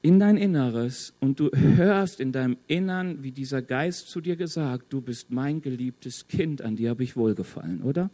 in 0.00 0.18
dein 0.18 0.36
Inneres 0.36 1.14
und 1.20 1.40
du 1.40 1.50
hörst 1.52 2.20
in 2.20 2.32
deinem 2.32 2.56
Innern, 2.66 3.22
wie 3.22 3.32
dieser 3.32 3.62
Geist 3.62 4.08
zu 4.08 4.20
dir 4.20 4.36
gesagt, 4.36 4.92
du 4.92 5.00
bist 5.00 5.30
mein 5.30 5.62
geliebtes 5.62 6.26
Kind, 6.28 6.62
an 6.62 6.76
dir 6.76 6.90
habe 6.90 7.04
ich 7.04 7.16
wohlgefallen, 7.16 7.82
oder? 7.82 8.10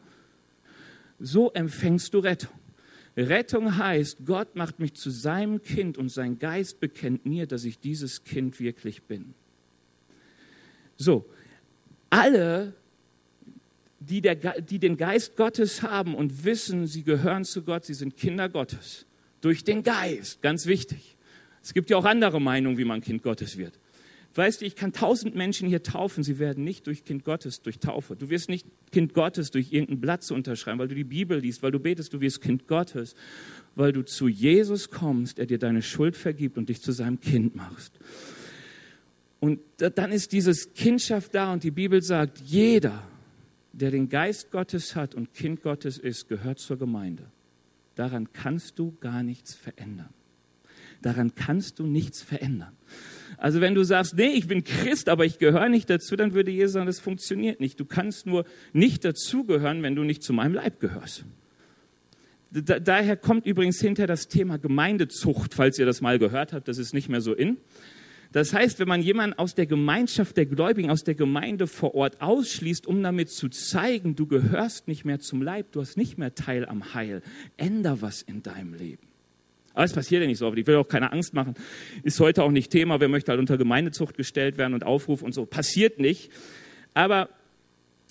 So 1.18 1.50
empfängst 1.52 2.12
du 2.14 2.18
Rettung. 2.18 2.52
Rettung 3.16 3.76
heißt, 3.76 4.24
Gott 4.24 4.54
macht 4.54 4.78
mich 4.78 4.94
zu 4.94 5.10
seinem 5.10 5.60
Kind 5.62 5.98
und 5.98 6.10
sein 6.10 6.38
Geist 6.38 6.78
bekennt 6.78 7.26
mir, 7.26 7.46
dass 7.46 7.64
ich 7.64 7.78
dieses 7.80 8.22
Kind 8.22 8.60
wirklich 8.60 9.02
bin. 9.02 9.34
So, 10.98 11.24
alle, 12.11 12.74
die, 14.00 14.20
der, 14.20 14.34
die 14.61 14.78
den 14.78 14.96
Geist 14.96 15.37
Gottes 15.37 15.82
haben 15.82 16.14
und 16.14 16.44
wissen, 16.44 16.87
sie 16.87 17.04
gehören 17.04 17.44
zu 17.44 17.62
Gott, 17.62 17.84
sie 17.84 17.94
sind 17.94 18.16
Kinder 18.16 18.48
Gottes. 18.48 19.06
Durch 19.40 19.64
den 19.64 19.84
Geist, 19.84 20.42
ganz 20.42 20.66
wichtig. 20.66 21.16
Es 21.62 21.72
gibt 21.72 21.90
ja 21.90 21.96
auch 21.96 22.04
andere 22.04 22.40
Meinungen, 22.40 22.78
wie 22.78 22.84
man 22.84 23.00
Kind 23.00 23.22
Gottes 23.22 23.56
wird. 23.56 23.78
Weißt 24.34 24.61
du, 24.61 24.66
ich 24.66 24.76
kann 24.76 24.92
tausend 24.92 25.34
Menschen 25.34 25.68
hier 25.68 25.82
taufen, 25.82 26.22
sie 26.22 26.38
werden 26.38 26.62
nicht 26.62 26.87
durch 26.87 27.04
Kind 27.04 27.24
Gottes, 27.24 27.62
durch 27.62 27.78
Taufe. 27.78 28.14
Du 28.14 28.28
wirst 28.30 28.48
nicht 28.48 28.66
Kind 28.92 29.14
Gottes 29.14 29.50
durch 29.50 29.72
irgendein 29.72 30.00
Blatt 30.00 30.22
zu 30.22 30.34
unterschreiben, 30.34 30.78
weil 30.78 30.88
du 30.88 30.94
die 30.94 31.04
Bibel 31.04 31.38
liest, 31.38 31.62
weil 31.62 31.72
du 31.72 31.80
betest, 31.80 32.12
du 32.12 32.20
wirst 32.20 32.40
Kind 32.40 32.68
Gottes, 32.68 33.14
weil 33.74 33.92
du 33.92 34.02
zu 34.02 34.28
Jesus 34.28 34.90
kommst, 34.90 35.38
er 35.38 35.46
dir 35.46 35.58
deine 35.58 35.82
Schuld 35.82 36.16
vergibt 36.16 36.58
und 36.58 36.68
dich 36.68 36.82
zu 36.82 36.92
seinem 36.92 37.20
Kind 37.20 37.56
machst. 37.56 37.98
Und 39.40 39.61
dann 39.77 40.11
ist 40.11 40.33
dieses 40.33 40.74
Kindschaft 40.74 41.35
da 41.35 41.53
und 41.53 41.62
die 41.62 41.70
Bibel 41.70 42.03
sagt, 42.03 42.40
jeder, 42.40 43.03
der 43.72 43.90
den 43.90 44.09
Geist 44.09 44.51
Gottes 44.51 44.96
hat 44.96 45.14
und 45.14 45.33
Kind 45.33 45.62
Gottes 45.62 45.98
ist, 45.98 46.29
gehört 46.29 46.59
zur 46.59 46.79
Gemeinde. 46.79 47.24
Daran 47.94 48.33
kannst 48.33 48.79
du 48.79 48.96
gar 49.01 49.22
nichts 49.22 49.55
verändern. 49.55 50.11
Daran 51.03 51.35
kannst 51.37 51.79
du 51.79 51.87
nichts 51.87 52.22
verändern. 52.22 52.72
Also 53.37 53.61
wenn 53.61 53.74
du 53.74 53.85
sagst, 53.85 54.16
nee, 54.16 54.31
ich 54.31 54.48
bin 54.48 54.64
Christ, 54.64 55.09
aber 55.09 55.24
ich 55.24 55.38
gehöre 55.38 55.68
nicht 55.68 55.88
dazu, 55.88 56.16
dann 56.16 56.33
würde 56.35 56.51
Jesus 56.51 56.72
sagen, 56.72 56.87
das 56.87 56.98
funktioniert 56.98 57.61
nicht. 57.61 57.79
Du 57.79 57.85
kannst 57.85 58.27
nur 58.27 58.44
nicht 58.72 59.05
dazugehören, 59.05 59.83
wenn 59.83 59.94
du 59.94 60.03
nicht 60.03 60.24
zu 60.24 60.33
meinem 60.33 60.55
Leib 60.55 60.81
gehörst. 60.81 61.24
Da, 62.51 62.81
daher 62.81 63.16
kommt 63.16 63.46
übrigens 63.46 63.81
hinter 63.81 64.07
das 64.07 64.27
Thema 64.27 64.59
Gemeindezucht, 64.59 65.55
falls 65.55 65.79
ihr 65.79 65.87
das 65.87 66.01
mal 66.01 66.18
gehört 66.18 66.53
habt, 66.53 66.66
das 66.66 66.79
ist 66.79 66.94
nicht 66.94 67.09
mehr 67.09 67.20
so 67.20 67.35
in. 67.35 67.59
Das 68.32 68.52
heißt, 68.52 68.78
wenn 68.78 68.88
man 68.88 69.02
jemanden 69.02 69.38
aus 69.38 69.54
der 69.54 69.66
Gemeinschaft 69.66 70.36
der 70.36 70.46
Gläubigen, 70.46 70.90
aus 70.90 71.02
der 71.02 71.14
Gemeinde 71.14 71.66
vor 71.66 71.94
Ort 71.94 72.20
ausschließt, 72.20 72.86
um 72.86 73.02
damit 73.02 73.30
zu 73.30 73.48
zeigen, 73.48 74.16
du 74.16 74.26
gehörst 74.26 74.86
nicht 74.86 75.04
mehr 75.04 75.18
zum 75.18 75.40
Leib, 75.40 75.72
du 75.72 75.80
hast 75.80 75.96
nicht 75.96 76.18
mehr 76.18 76.34
Teil 76.34 76.66
am 76.66 76.94
Heil, 76.94 77.22
änder 77.56 78.02
was 78.02 78.20
in 78.20 78.42
deinem 78.42 78.74
Leben. 78.74 79.06
Aber 79.72 79.84
es 79.84 79.92
passiert 79.92 80.22
ja 80.22 80.26
nicht 80.26 80.38
so 80.38 80.46
oft. 80.46 80.58
Ich 80.58 80.66
will 80.66 80.76
auch 80.76 80.88
keine 80.88 81.12
Angst 81.12 81.34
machen. 81.34 81.54
Ist 82.02 82.18
heute 82.18 82.42
auch 82.42 82.50
nicht 82.50 82.70
Thema. 82.70 83.00
Wer 83.00 83.08
möchte 83.08 83.30
halt 83.30 83.38
unter 83.38 83.56
Gemeindezucht 83.56 84.16
gestellt 84.16 84.58
werden 84.58 84.74
und 84.74 84.84
Aufruf 84.84 85.22
und 85.22 85.32
so. 85.32 85.46
Passiert 85.46 86.00
nicht. 86.00 86.32
Aber 86.94 87.28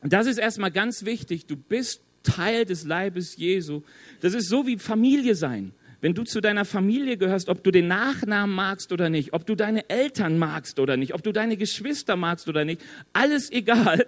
das 0.02 0.28
ist 0.28 0.38
erstmal 0.38 0.72
ganz 0.72 1.04
wichtig. 1.04 1.46
Du 1.46 1.58
bist 1.58 2.02
Teil 2.24 2.64
des 2.64 2.86
Leibes 2.86 3.36
Jesu. 3.36 3.82
Das 4.22 4.34
ist 4.34 4.48
so 4.48 4.66
wie 4.66 4.78
Familie 4.78 5.36
sein 5.36 5.74
wenn 6.02 6.14
du 6.14 6.24
zu 6.24 6.42
deiner 6.42 6.66
Familie 6.66 7.18
gehörst, 7.18 7.50
ob 7.50 7.64
du 7.64 7.72
den 7.72 7.88
Nachnamen 7.88 8.56
magst 8.56 8.92
oder 8.92 9.10
nicht, 9.10 9.34
ob 9.34 9.46
du 9.46 9.56
deine 9.56 9.90
Eltern 9.90 10.38
magst 10.38 10.80
oder 10.80 10.96
nicht, 10.96 11.14
ob 11.14 11.24
du 11.24 11.32
deine 11.32 11.58
Geschwister 11.58 12.16
magst 12.16 12.48
oder 12.48 12.66
nicht, 12.66 12.82
alles 13.14 13.52
egal. 13.52 14.06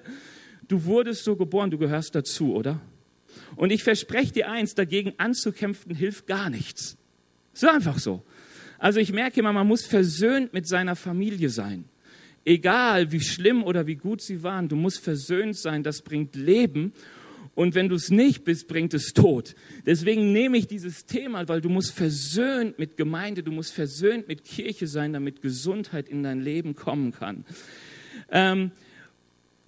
Du 0.67 0.85
wurdest 0.85 1.23
so 1.23 1.35
geboren, 1.35 1.71
du 1.71 1.79
gehörst 1.79 2.13
dazu, 2.13 2.53
oder? 2.53 2.79
Und 3.55 3.71
ich 3.71 3.83
verspreche 3.83 4.33
dir 4.33 4.49
eins, 4.51 4.75
dagegen 4.75 5.13
anzukämpfen 5.17 5.95
hilft 5.95 6.27
gar 6.27 6.49
nichts. 6.49 6.97
So 7.53 7.67
einfach 7.67 7.97
so. 7.97 8.21
Also 8.77 8.99
ich 8.99 9.11
merke 9.11 9.39
immer, 9.39 9.51
man 9.51 9.67
muss 9.67 9.85
versöhnt 9.85 10.53
mit 10.53 10.67
seiner 10.67 10.95
Familie 10.95 11.49
sein. 11.49 11.85
Egal 12.45 13.11
wie 13.11 13.19
schlimm 13.19 13.63
oder 13.63 13.87
wie 13.87 13.95
gut 13.95 14.21
sie 14.21 14.43
waren, 14.43 14.69
du 14.69 14.75
musst 14.75 15.03
versöhnt 15.03 15.57
sein, 15.57 15.83
das 15.83 16.01
bringt 16.01 16.35
Leben 16.35 16.93
und 17.59 17.75
wenn 17.75 17.89
du 17.89 17.95
es 17.95 18.09
nicht 18.09 18.45
bist, 18.45 18.69
bringt 18.69 18.93
es 18.93 19.11
Tod. 19.11 19.53
Deswegen 19.85 20.31
nehme 20.31 20.57
ich 20.57 20.67
dieses 20.67 21.05
Thema, 21.05 21.45
weil 21.49 21.59
du 21.59 21.67
musst 21.67 21.91
versöhnt 21.91 22.79
mit 22.79 22.95
Gemeinde, 22.95 23.43
du 23.43 23.51
musst 23.51 23.73
versöhnt 23.73 24.29
mit 24.29 24.45
Kirche 24.45 24.87
sein, 24.87 25.11
damit 25.11 25.41
Gesundheit 25.41 26.07
in 26.07 26.23
dein 26.23 26.39
Leben 26.39 26.73
kommen 26.73 27.11
kann. 27.11 27.43
Ähm, 28.31 28.71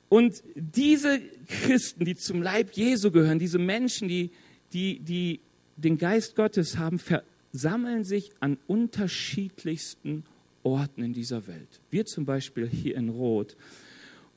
und 0.08 0.41
diese 0.56 1.19
Christen, 1.49 2.06
die 2.06 2.15
zum 2.15 2.41
Leib 2.41 2.71
Jesu 2.75 3.12
gehören, 3.12 3.39
diese 3.39 3.60
Menschen, 3.60 4.08
die, 4.08 4.30
die, 4.71 4.99
die 4.99 5.41
den 5.75 5.97
Geist 5.97 6.38
Gottes 6.38 6.77
haben, 6.77 6.97
versammeln 6.97 8.06
sich 8.06 8.32
an 8.39 8.58
unterschiedlichsten 8.67 10.23
Orten 10.63 11.04
in 11.04 11.12
dieser 11.12 11.45
Welt. 11.45 11.82
Wir 11.89 12.06
zum 12.06 12.23
Beispiel 12.23 12.69
hier 12.69 12.95
in 12.95 13.10
Rot 13.10 13.58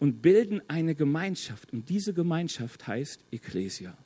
und 0.05 0.21
bilden 0.21 0.61
eine 0.69 0.95
Gemeinschaft. 0.95 1.73
Und 1.73 1.89
diese 1.89 2.13
Gemeinschaft 2.13 2.87
heißt 2.87 3.25
Ecclesia. 3.31 3.97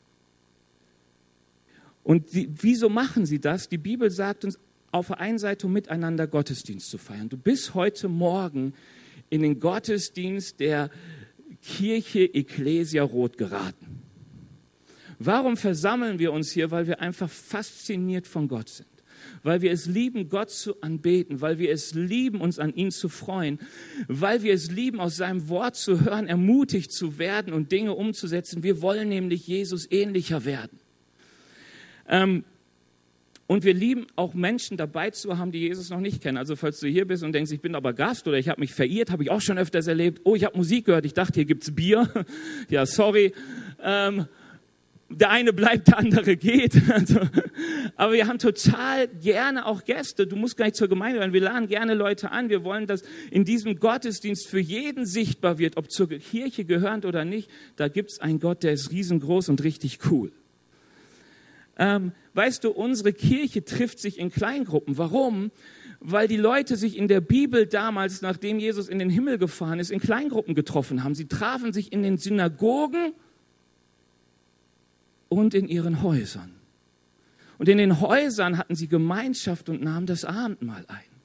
Und 2.04 2.32
die, 2.34 2.48
wieso 2.54 2.88
machen 2.88 3.26
sie 3.26 3.40
das? 3.40 3.68
Die 3.68 3.78
Bibel 3.78 4.08
sagt 4.08 4.44
uns 4.44 4.61
auf 4.92 5.08
der 5.08 5.18
einen 5.18 5.40
Seite, 5.40 5.66
miteinander 5.66 6.28
Gottesdienst 6.28 6.88
zu 6.88 6.98
feiern. 6.98 7.28
Du 7.28 7.37
bist 7.37 7.74
heute 7.74 8.08
Morgen 8.08 8.74
in 9.28 9.42
den 9.42 9.58
Gottesdienst 9.58 10.61
der 10.61 10.88
Kirche 11.62 12.32
Ecclesia 12.32 13.02
Rot 13.02 13.37
geraten. 13.37 14.04
Warum 15.18 15.56
versammeln 15.56 16.20
wir 16.20 16.32
uns 16.32 16.52
hier? 16.52 16.70
Weil 16.70 16.87
wir 16.87 17.00
einfach 17.00 17.28
fasziniert 17.28 18.28
von 18.28 18.46
Gott 18.46 18.68
sind 18.68 18.97
weil 19.42 19.62
wir 19.62 19.72
es 19.72 19.87
lieben, 19.87 20.28
Gott 20.28 20.50
zu 20.50 20.81
anbeten, 20.81 21.40
weil 21.40 21.59
wir 21.59 21.70
es 21.70 21.94
lieben, 21.94 22.40
uns 22.40 22.59
an 22.59 22.74
ihn 22.74 22.90
zu 22.90 23.09
freuen, 23.09 23.59
weil 24.07 24.42
wir 24.42 24.54
es 24.54 24.70
lieben, 24.70 25.00
aus 25.00 25.16
seinem 25.16 25.48
Wort 25.48 25.76
zu 25.76 26.04
hören, 26.04 26.26
ermutigt 26.26 26.92
zu 26.92 27.18
werden 27.18 27.52
und 27.52 27.72
Dinge 27.72 27.94
umzusetzen. 27.94 28.62
Wir 28.62 28.83
wollen 28.83 29.09
nämlich 29.09 29.46
Jesus 29.46 29.90
ähnlicher 29.90 30.44
werden. 30.44 30.78
Ähm, 32.09 32.44
und 33.48 33.64
wir 33.64 33.72
lieben 33.72 34.07
auch 34.14 34.35
Menschen 34.35 34.76
dabei 34.76 35.11
zu 35.11 35.38
haben, 35.38 35.52
die 35.52 35.61
Jesus 35.61 35.88
noch 35.88 36.00
nicht 36.00 36.22
kennen. 36.22 36.37
Also 36.37 36.54
falls 36.54 36.81
du 36.81 36.87
hier 36.87 37.07
bist 37.07 37.22
und 37.22 37.33
denkst, 37.33 37.50
ich 37.50 37.62
bin 37.62 37.74
aber 37.74 37.94
Gast 37.94 38.28
oder 38.28 38.37
ich 38.37 38.50
habe 38.50 38.61
mich 38.61 38.74
verirrt, 38.74 39.11
habe 39.11 39.22
ich 39.22 39.31
auch 39.31 39.40
schon 39.40 39.57
öfters 39.57 39.87
erlebt. 39.87 40.20
Oh, 40.24 40.35
ich 40.35 40.44
habe 40.44 40.54
Musik 40.54 40.85
gehört, 40.85 41.07
ich 41.07 41.14
dachte, 41.14 41.37
hier 41.37 41.46
gibt's 41.46 41.74
Bier. 41.74 42.12
ja, 42.68 42.85
sorry. 42.85 43.33
Ähm, 43.83 44.26
der 45.11 45.31
eine 45.31 45.53
bleibt, 45.53 45.88
der 45.88 45.99
andere 45.99 46.37
geht. 46.37 46.81
Also, 46.88 47.21
aber 47.97 48.12
wir 48.14 48.27
haben 48.27 48.38
total 48.38 49.09
gerne 49.09 49.66
auch 49.66 49.85
Gäste. 49.85 50.27
Du 50.27 50.37
musst 50.37 50.57
gar 50.57 50.64
nicht 50.64 50.77
zur 50.77 50.88
Gemeinde 50.88 51.21
werden. 51.21 51.33
Wir 51.33 51.42
laden 51.42 51.68
gerne 51.68 51.94
Leute 51.94 52.31
an. 52.33 52.49
Wir 52.49 52.64
wollen, 52.64 52.87
dass 52.87 53.03
in 53.31 53.44
diesem 53.44 53.79
Gottesdienst 53.79 54.49
für 54.49 54.59
jeden 54.59 55.07
sichtbar 55.07 55.59
wird, 55.59 55.77
ob 55.77 55.90
zur 55.90 56.09
Kirche 56.09 56.64
gehörend 56.64 57.05
oder 57.05 57.25
nicht. 57.25 57.51
Da 57.77 57.88
gibt's 57.88 58.21
einen 58.21 58.40
Gott, 58.40 58.62
der 58.62 58.73
ist 58.73 58.90
riesengroß 58.90 59.49
und 59.49 59.62
richtig 59.62 59.99
cool. 60.11 60.33
Ähm, 61.79 62.12
weißt 62.35 62.64
du, 62.64 62.71
unsere 62.71 63.12
Kirche 63.12 63.64
trifft 63.64 64.01
sich 64.01 64.18
in 64.18 64.31
Kleingruppen. 64.31 64.99
Warum? 64.99 65.53
Weil 66.01 66.27
die 66.27 66.37
Leute 66.37 66.77
sich 66.77 66.97
in 66.97 67.07
der 67.07 67.21
Bibel 67.21 67.66
damals, 67.66 68.23
nachdem 68.23 68.59
Jesus 68.59 68.88
in 68.88 68.99
den 68.99 69.11
Himmel 69.11 69.38
gefahren 69.38 69.79
ist, 69.79 69.90
in 69.90 70.01
Kleingruppen 70.01 70.55
getroffen 70.55 71.05
haben. 71.05 71.14
Sie 71.14 71.29
trafen 71.29 71.73
sich 71.73 71.92
in 71.92 72.03
den 72.03 72.18
Synagogen 72.18 73.12
und 75.29 75.55
in 75.55 75.69
ihren 75.69 76.03
Häusern. 76.03 76.55
Und 77.59 77.69
in 77.69 77.79
den 77.79 78.01
Häusern 78.01 78.57
hatten 78.57 78.75
sie 78.75 78.88
Gemeinschaft 78.88 79.69
und 79.69 79.83
nahmen 79.83 80.07
das 80.07 80.25
Abendmahl 80.25 80.85
ein. 80.87 81.19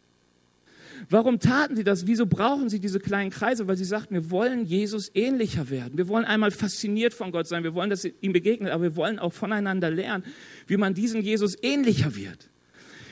Warum 1.10 1.40
taten 1.40 1.76
sie 1.76 1.84
das? 1.84 2.08
Wieso 2.08 2.26
brauchen 2.26 2.70
sie 2.70 2.80
diese 2.80 3.00
kleinen 3.00 3.30
Kreise? 3.30 3.68
Weil 3.68 3.78
sie 3.78 3.86
sagten, 3.86 4.16
wir 4.16 4.32
wollen 4.32 4.66
Jesus 4.66 5.12
ähnlicher 5.14 5.70
werden. 5.70 5.98
Wir 5.98 6.08
wollen 6.08 6.26
einmal 6.26 6.52
fasziniert 6.52 7.14
von 7.14 7.32
Gott 7.32 7.48
sein. 7.48 7.64
Wir 7.64 7.74
wollen, 7.74 7.90
dass 7.90 8.06
ihm 8.06 8.34
begegnet, 8.34 8.72
aber 8.72 8.84
wir 8.84 8.96
wollen 8.96 9.20
auch 9.20 9.34
voneinander 9.34 9.92
lernen, 9.92 10.24
wie 10.68 10.78
man 10.78 10.94
diesen 10.94 11.22
Jesus 11.22 11.56
ähnlicher 11.62 12.16
wird. 12.16 12.50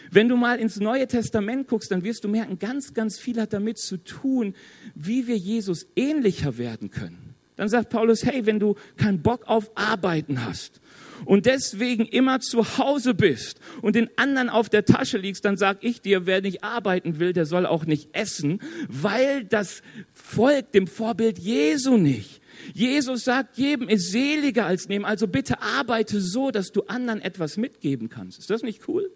Wenn 0.09 0.27
du 0.27 0.35
mal 0.35 0.59
ins 0.59 0.79
Neue 0.79 1.07
Testament 1.07 1.67
guckst, 1.67 1.91
dann 1.91 2.03
wirst 2.03 2.23
du 2.23 2.27
merken, 2.27 2.59
ganz, 2.59 2.93
ganz 2.93 3.17
viel 3.19 3.39
hat 3.39 3.53
damit 3.53 3.77
zu 3.77 3.97
tun, 3.97 4.55
wie 4.95 5.27
wir 5.27 5.37
Jesus 5.37 5.87
ähnlicher 5.95 6.57
werden 6.57 6.91
können. 6.91 7.35
Dann 7.55 7.69
sagt 7.69 7.89
Paulus, 7.89 8.25
hey, 8.25 8.45
wenn 8.45 8.59
du 8.59 8.75
keinen 8.97 9.21
Bock 9.21 9.47
auf 9.47 9.71
Arbeiten 9.75 10.45
hast 10.45 10.80
und 11.25 11.45
deswegen 11.45 12.05
immer 12.05 12.39
zu 12.39 12.77
Hause 12.77 13.13
bist 13.13 13.59
und 13.81 13.95
den 13.95 14.09
anderen 14.17 14.49
auf 14.49 14.69
der 14.69 14.85
Tasche 14.85 15.17
liegst, 15.17 15.45
dann 15.45 15.57
sag 15.57 15.83
ich 15.83 16.01
dir, 16.01 16.25
wer 16.25 16.41
nicht 16.41 16.63
arbeiten 16.63 17.19
will, 17.19 17.33
der 17.33 17.45
soll 17.45 17.65
auch 17.65 17.85
nicht 17.85 18.09
essen, 18.13 18.59
weil 18.87 19.43
das 19.43 19.81
folgt 20.13 20.75
dem 20.75 20.87
Vorbild 20.87 21.39
Jesu 21.39 21.97
nicht. 21.97 22.41
Jesus 22.73 23.23
sagt, 23.23 23.57
jedem 23.57 23.89
ist 23.89 24.11
seliger 24.11 24.65
als 24.65 24.87
nehmen. 24.87 25.05
Also 25.05 25.27
bitte 25.27 25.61
arbeite 25.61 26.21
so, 26.21 26.51
dass 26.51 26.71
du 26.71 26.83
anderen 26.83 27.21
etwas 27.21 27.57
mitgeben 27.57 28.09
kannst. 28.09 28.39
Ist 28.39 28.49
das 28.49 28.61
nicht 28.61 28.87
cool? 28.87 29.09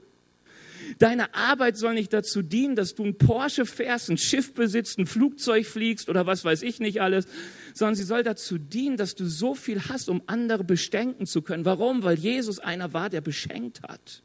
Deine 0.97 1.33
Arbeit 1.35 1.77
soll 1.77 1.93
nicht 1.93 2.13
dazu 2.13 2.41
dienen, 2.41 2.75
dass 2.75 2.95
du 2.95 3.03
ein 3.03 3.17
Porsche 3.17 3.65
fährst, 3.65 4.09
ein 4.09 4.17
Schiff 4.17 4.53
besitzt, 4.53 4.97
ein 4.97 5.05
Flugzeug 5.05 5.65
fliegst 5.65 6.07
oder 6.09 6.25
was 6.25 6.45
weiß 6.45 6.61
ich 6.61 6.79
nicht 6.79 7.01
alles, 7.01 7.27
sondern 7.73 7.95
sie 7.95 8.03
soll 8.03 8.23
dazu 8.23 8.57
dienen, 8.57 8.95
dass 8.95 9.15
du 9.15 9.25
so 9.25 9.55
viel 9.55 9.81
hast, 9.89 10.07
um 10.09 10.21
andere 10.27 10.63
beschenken 10.63 11.25
zu 11.25 11.41
können. 11.41 11.65
Warum? 11.65 12.03
Weil 12.03 12.17
Jesus 12.17 12.59
einer 12.59 12.93
war, 12.93 13.09
der 13.09 13.21
beschenkt 13.21 13.81
hat. 13.83 14.23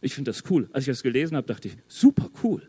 Ich 0.00 0.14
finde 0.14 0.30
das 0.30 0.44
cool. 0.50 0.68
Als 0.72 0.84
ich 0.84 0.92
das 0.92 1.02
gelesen 1.02 1.36
habe, 1.36 1.46
dachte 1.46 1.68
ich, 1.68 1.76
super 1.88 2.30
cool. 2.42 2.68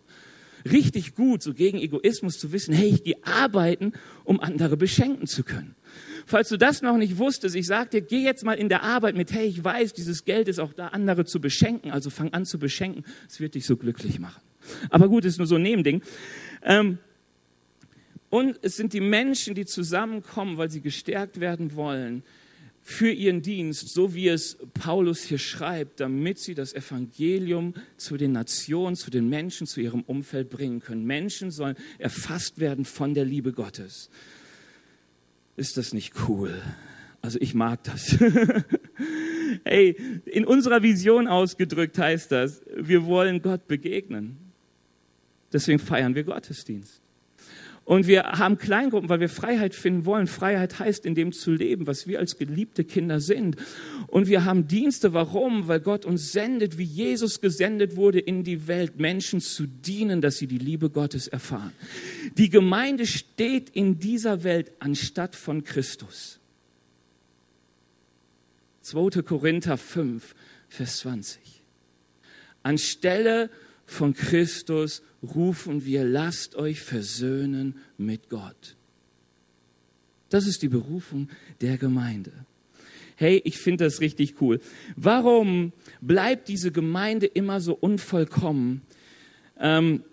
Richtig 0.70 1.16
gut, 1.16 1.42
so 1.42 1.54
gegen 1.54 1.80
Egoismus 1.80 2.38
zu 2.38 2.52
wissen, 2.52 2.74
hey, 2.74 2.90
ich 2.90 3.04
gehe 3.04 3.18
arbeiten, 3.24 3.94
um 4.26 4.40
andere 4.40 4.78
beschenken 4.78 5.28
zu 5.28 5.44
können. 5.44 5.76
Falls 6.26 6.50
du 6.50 6.58
das 6.58 6.82
noch 6.82 6.98
nicht 6.98 7.18
wusstest, 7.18 7.56
ich 7.56 7.68
sag 7.68 7.92
dir, 7.92 8.02
geh 8.02 8.24
jetzt 8.24 8.44
mal 8.44 8.54
in 8.54 8.70
der 8.70 8.84
Arbeit 8.84 9.16
mit, 9.16 9.32
hey, 9.32 9.46
ich 9.46 9.64
weiß, 9.64 9.94
dieses 9.94 10.26
Geld 10.26 10.48
ist 10.48 10.60
auch 10.60 10.74
da, 10.74 10.88
andere 10.88 11.26
zu 11.26 11.40
beschenken, 11.42 11.92
also 11.92 12.10
fang 12.10 12.34
an 12.34 12.46
zu 12.46 12.60
beschenken, 12.60 13.04
es 13.28 13.40
wird 13.40 13.56
dich 13.56 13.66
so 13.66 13.78
glücklich 13.78 14.20
machen. 14.20 14.42
Aber 14.90 15.08
gut, 15.08 15.26
ist 15.26 15.38
nur 15.38 15.48
so 15.48 15.56
ein 15.56 15.64
Nebending. 15.64 16.02
Ähm, 16.64 17.00
und 18.30 18.60
es 18.62 18.78
sind 18.78 18.94
die 18.94 19.02
Menschen, 19.02 19.56
die 19.56 19.66
zusammenkommen, 19.66 20.58
weil 20.58 20.70
sie 20.70 20.82
gestärkt 20.82 21.40
werden 21.40 21.76
wollen 21.76 22.24
für 22.82 23.12
ihren 23.12 23.42
Dienst, 23.42 23.90
so 23.90 24.16
wie 24.16 24.28
es 24.28 24.58
Paulus 24.74 25.22
hier 25.22 25.38
schreibt, 25.38 26.00
damit 26.00 26.40
sie 26.40 26.56
das 26.56 26.74
Evangelium 26.74 27.74
zu 27.98 28.18
den 28.18 28.32
Nationen, 28.32 28.96
zu 28.96 29.12
den 29.12 29.30
Menschen, 29.30 29.68
zu 29.68 29.82
ihrem 29.82 30.02
Umfeld 30.02 30.50
bringen 30.50 30.80
können. 30.80 31.06
Menschen 31.06 31.52
sollen 31.52 31.76
erfasst 32.00 32.60
werden 32.60 32.86
von 32.86 33.14
der 33.14 33.26
Liebe 33.26 33.52
Gottes. 33.52 34.10
Ist 35.62 35.78
das 35.78 35.94
nicht 35.94 36.28
cool? 36.28 36.60
Also 37.22 37.38
ich 37.40 37.54
mag 37.54 37.84
das. 37.84 38.18
hey, 39.64 39.96
in 40.26 40.44
unserer 40.44 40.82
Vision 40.82 41.28
ausgedrückt 41.28 42.00
heißt 42.00 42.32
das, 42.32 42.64
wir 42.76 43.06
wollen 43.06 43.44
Gott 43.44 43.68
begegnen. 43.68 44.38
Deswegen 45.54 45.78
feiern 45.78 46.16
wir 46.16 46.24
Gottesdienst. 46.24 47.01
Und 47.84 48.08
wir 48.08 48.24
haben 48.24 48.58
Kleingruppen, 48.58 49.10
weil 49.10 49.20
wir 49.20 49.30
Freiheit 49.30 49.74
finden 49.74 50.06
wollen. 50.06 50.28
Freiheit 50.28 50.80
heißt, 50.80 51.06
in 51.06 51.16
dem 51.16 51.32
zu 51.32 51.52
leben, 51.52 51.88
was 51.88 52.08
wir 52.08 52.20
als 52.20 52.38
geliebte 52.38 52.84
Kinder 52.84 53.20
sind. 53.20 53.58
Und 54.08 54.28
wir 54.28 54.46
haben 54.46 54.68
Dienste. 54.68 55.14
Warum? 55.14 55.68
Weil 55.68 55.80
Gott 55.80 56.06
uns 56.06 56.32
sendet, 56.32 56.78
wie 56.78 56.84
Jesus 56.84 57.42
gesendet 57.42 57.96
wurde 57.96 58.20
in 58.20 58.44
die 58.44 58.68
Welt, 58.68 59.00
Menschen 59.00 59.42
zu 59.42 59.66
dienen, 59.66 60.22
dass 60.22 60.38
sie 60.38 60.48
die 60.48 60.60
Liebe 60.60 60.90
Gottes 60.90 61.28
erfahren. 61.28 61.74
Die 62.38 62.50
Gemeinde 62.50 63.08
steht 63.08 63.70
in 63.72 64.00
dieser 64.00 64.44
Welt 64.44 64.72
anstatt 64.80 65.36
von 65.36 65.64
Christus. 65.64 66.40
2. 68.82 69.22
Korinther 69.24 69.78
5, 69.78 70.36
Vers 70.70 71.00
20. 71.00 71.40
Anstelle 72.64 73.50
von 73.92 74.14
Christus 74.14 75.02
rufen 75.22 75.86
wir, 75.86 76.04
lasst 76.04 76.56
euch 76.56 76.80
versöhnen 76.82 77.76
mit 77.98 78.30
Gott. 78.30 78.78
Das 80.30 80.48
ist 80.48 80.62
die 80.62 80.70
Berufung 80.70 81.30
der 81.60 81.78
Gemeinde. 81.78 82.32
Hey, 83.18 83.42
ich 83.44 83.58
finde 83.58 83.84
das 83.84 84.00
richtig 84.00 84.42
cool. 84.42 84.62
Warum 84.96 85.74
bleibt 86.00 86.48
diese 86.48 86.72
Gemeinde 86.72 87.26
immer 87.26 87.60
so 87.60 87.74
unvollkommen? 87.74 88.82
Ähm, 89.60 90.04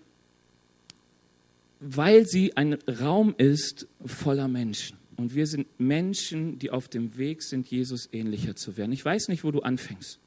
weil 1.79 2.27
sie 2.27 2.57
ein 2.57 2.73
Raum 2.73 3.33
ist 3.37 3.87
voller 4.05 4.49
Menschen. 4.49 4.97
Und 5.15 5.33
wir 5.33 5.47
sind 5.47 5.67
Menschen, 5.79 6.59
die 6.59 6.69
auf 6.69 6.89
dem 6.89 7.17
Weg 7.17 7.41
sind, 7.43 7.65
Jesus 7.67 8.09
ähnlicher 8.11 8.55
zu 8.55 8.75
werden. 8.75 8.91
Ich 8.91 9.03
weiß 9.03 9.29
nicht, 9.29 9.45
wo 9.45 9.51
du 9.51 9.61
anfängst. 9.61 10.19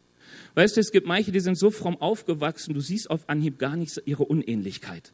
Weißt 0.55 0.77
du, 0.77 0.81
es 0.81 0.93
gibt 0.93 1.07
manche, 1.07 1.33
die 1.33 1.41
sind 1.41 1.57
so 1.57 1.71
fromm 1.71 1.97
aufgewachsen, 2.01 2.75
du 2.75 2.81
siehst 2.81 3.11
auf 3.11 3.29
Anhieb 3.29 3.59
gar 3.59 3.77
nicht 3.77 4.01
ihre 4.05 4.25
Unähnlichkeit. 4.25 5.13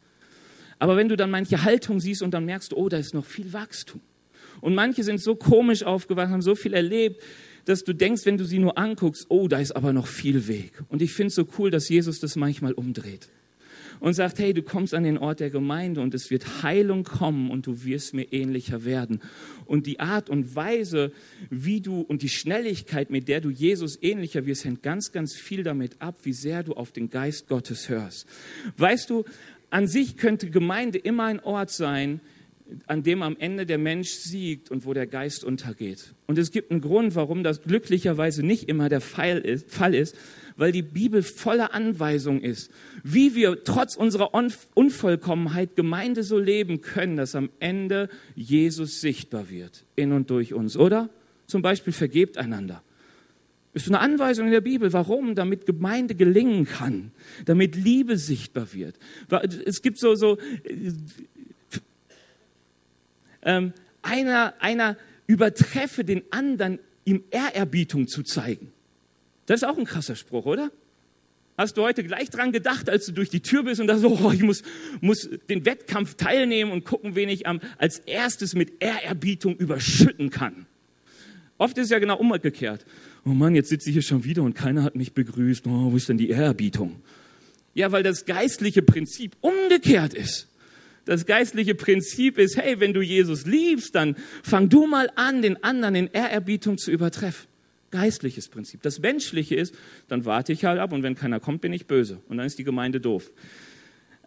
Aber 0.79 0.95
wenn 0.95 1.09
du 1.09 1.17
dann 1.17 1.31
manche 1.31 1.63
Haltung 1.63 1.99
siehst 1.99 2.21
und 2.21 2.31
dann 2.31 2.45
merkst, 2.45 2.73
oh, 2.73 2.89
da 2.89 2.97
ist 2.97 3.13
noch 3.13 3.25
viel 3.25 3.51
Wachstum. 3.53 4.01
Und 4.61 4.75
manche 4.75 5.03
sind 5.03 5.21
so 5.21 5.35
komisch 5.35 5.83
aufgewachsen, 5.83 6.33
haben 6.33 6.41
so 6.41 6.55
viel 6.55 6.73
erlebt, 6.73 7.21
dass 7.65 7.83
du 7.83 7.93
denkst, 7.93 8.25
wenn 8.25 8.37
du 8.37 8.45
sie 8.45 8.59
nur 8.59 8.77
anguckst, 8.77 9.25
oh, 9.29 9.47
da 9.47 9.59
ist 9.59 9.75
aber 9.75 9.93
noch 9.93 10.07
viel 10.07 10.47
Weg. 10.47 10.83
Und 10.89 11.01
ich 11.01 11.13
finde 11.13 11.27
es 11.27 11.35
so 11.35 11.47
cool, 11.57 11.69
dass 11.69 11.89
Jesus 11.89 12.19
das 12.19 12.35
manchmal 12.35 12.73
umdreht 12.73 13.29
und 13.99 14.13
sagt, 14.13 14.39
hey, 14.39 14.53
du 14.53 14.61
kommst 14.61 14.93
an 14.93 15.03
den 15.03 15.17
Ort 15.17 15.39
der 15.39 15.49
Gemeinde 15.49 16.01
und 16.01 16.13
es 16.13 16.29
wird 16.29 16.63
Heilung 16.63 17.03
kommen 17.03 17.51
und 17.51 17.67
du 17.67 17.83
wirst 17.83 18.13
mir 18.13 18.31
ähnlicher 18.31 18.85
werden. 18.85 19.21
Und 19.65 19.85
die 19.85 19.99
Art 19.99 20.29
und 20.29 20.55
Weise, 20.55 21.11
wie 21.49 21.81
du 21.81 22.01
und 22.01 22.21
die 22.21 22.29
Schnelligkeit, 22.29 23.09
mit 23.09 23.27
der 23.27 23.41
du 23.41 23.49
Jesus 23.49 23.97
ähnlicher 24.01 24.45
wirst, 24.45 24.65
hängt 24.65 24.83
ganz, 24.83 25.11
ganz 25.11 25.35
viel 25.35 25.63
damit 25.63 26.01
ab, 26.01 26.19
wie 26.23 26.33
sehr 26.33 26.63
du 26.63 26.73
auf 26.73 26.91
den 26.91 27.09
Geist 27.09 27.47
Gottes 27.47 27.89
hörst. 27.89 28.27
Weißt 28.77 29.09
du, 29.09 29.25
an 29.69 29.87
sich 29.87 30.17
könnte 30.17 30.49
Gemeinde 30.49 30.97
immer 30.97 31.25
ein 31.25 31.39
Ort 31.39 31.69
sein, 31.69 32.21
an 32.87 33.03
dem 33.03 33.21
am 33.21 33.35
Ende 33.37 33.65
der 33.65 33.77
Mensch 33.77 34.09
siegt 34.09 34.71
und 34.71 34.85
wo 34.85 34.93
der 34.93 35.07
Geist 35.07 35.43
untergeht. 35.43 36.13
Und 36.27 36.37
es 36.37 36.51
gibt 36.51 36.71
einen 36.71 36.81
Grund, 36.81 37.15
warum 37.15 37.43
das 37.43 37.63
glücklicherweise 37.63 38.43
nicht 38.43 38.69
immer 38.69 38.89
der 38.89 39.01
Fall 39.01 39.39
ist, 39.39 40.15
weil 40.55 40.71
die 40.71 40.81
Bibel 40.81 41.23
voller 41.23 41.73
Anweisung 41.73 42.41
ist, 42.41 42.71
wie 43.03 43.33
wir 43.33 43.63
trotz 43.63 43.95
unserer 43.95 44.31
Unvollkommenheit 44.75 45.75
Gemeinde 45.75 46.23
so 46.23 46.37
leben 46.37 46.81
können, 46.81 47.17
dass 47.17 47.35
am 47.35 47.49
Ende 47.59 48.09
Jesus 48.35 49.01
sichtbar 49.01 49.49
wird, 49.49 49.85
in 49.95 50.11
und 50.11 50.29
durch 50.29 50.53
uns, 50.53 50.77
oder? 50.77 51.09
Zum 51.47 51.61
Beispiel 51.61 51.93
vergebt 51.93 52.37
einander. 52.37 52.83
Ist 53.73 53.87
eine 53.87 53.99
Anweisung 53.99 54.47
in 54.47 54.51
der 54.51 54.61
Bibel. 54.61 54.91
Warum? 54.93 55.35
Damit 55.35 55.67
Gemeinde 55.67 56.15
gelingen 56.15 56.65
kann, 56.65 57.11
damit 57.45 57.75
Liebe 57.75 58.17
sichtbar 58.17 58.73
wird. 58.73 58.97
Es 59.65 59.83
gibt 59.83 59.99
so, 59.99 60.15
so 60.15 60.37
ähm, 63.43 63.73
einer, 64.01 64.53
einer 64.59 64.97
übertreffe 65.27 66.03
den 66.03 66.23
anderen, 66.31 66.79
ihm 67.05 67.23
Ehrerbietung 67.31 68.07
zu 68.07 68.23
zeigen. 68.23 68.71
Das 69.45 69.61
ist 69.61 69.67
auch 69.67 69.77
ein 69.77 69.85
krasser 69.85 70.15
Spruch, 70.15 70.45
oder? 70.45 70.71
Hast 71.57 71.75
du 71.75 71.81
heute 71.81 72.03
gleich 72.03 72.29
dran 72.29 72.51
gedacht, 72.51 72.89
als 72.89 73.05
du 73.05 73.11
durch 73.11 73.29
die 73.29 73.41
Tür 73.41 73.63
bist 73.63 73.81
und 73.81 73.87
da 73.87 73.97
so, 73.97 74.17
oh, 74.21 74.31
ich 74.31 74.43
muss, 74.43 74.63
muss 75.01 75.29
den 75.49 75.65
Wettkampf 75.65 76.15
teilnehmen 76.15 76.71
und 76.71 76.85
gucken, 76.85 77.15
wen 77.15 77.27
ich 77.29 77.47
am, 77.47 77.59
als 77.77 77.99
erstes 77.99 78.55
mit 78.55 78.81
Ehrerbietung 78.81 79.57
überschütten 79.57 80.29
kann? 80.29 80.67
Oft 81.57 81.77
ist 81.77 81.85
es 81.85 81.89
ja 81.91 81.99
genau 81.99 82.17
umgekehrt. 82.17 82.85
Oh 83.25 83.29
Mann, 83.29 83.55
jetzt 83.55 83.69
sitze 83.69 83.89
ich 83.89 83.93
hier 83.93 84.01
schon 84.01 84.23
wieder 84.23 84.43
und 84.43 84.53
keiner 84.55 84.83
hat 84.83 84.95
mich 84.95 85.13
begrüßt. 85.13 85.67
Oh, 85.67 85.91
wo 85.91 85.97
ist 85.97 86.07
denn 86.07 86.17
die 86.17 86.29
Ehrerbietung? 86.29 87.01
Ja, 87.73 87.91
weil 87.91 88.03
das 88.03 88.25
geistliche 88.25 88.81
Prinzip 88.81 89.35
umgekehrt 89.41 90.13
ist. 90.13 90.47
Das 91.05 91.25
geistliche 91.25 91.75
Prinzip 91.75 92.37
ist, 92.37 92.57
hey, 92.57 92.79
wenn 92.79 92.93
du 92.93 93.01
Jesus 93.01 93.45
liebst, 93.45 93.95
dann 93.95 94.15
fang 94.43 94.69
du 94.69 94.87
mal 94.87 95.09
an, 95.15 95.41
den 95.41 95.63
anderen 95.63 95.95
in 95.95 96.07
Ehrerbietung 96.07 96.77
zu 96.77 96.91
übertreffen 96.91 97.49
geistliches 97.91 98.49
Prinzip. 98.49 98.81
Das 98.81 98.99
menschliche 98.99 99.55
ist, 99.55 99.75
dann 100.07 100.25
warte 100.25 100.53
ich 100.53 100.65
halt 100.65 100.79
ab 100.79 100.93
und 100.93 101.03
wenn 101.03 101.15
keiner 101.15 101.39
kommt, 101.39 101.61
bin 101.61 101.73
ich 101.73 101.87
böse 101.87 102.21
und 102.27 102.37
dann 102.37 102.45
ist 102.45 102.59
die 102.59 102.63
Gemeinde 102.63 102.99
doof. 102.99 103.31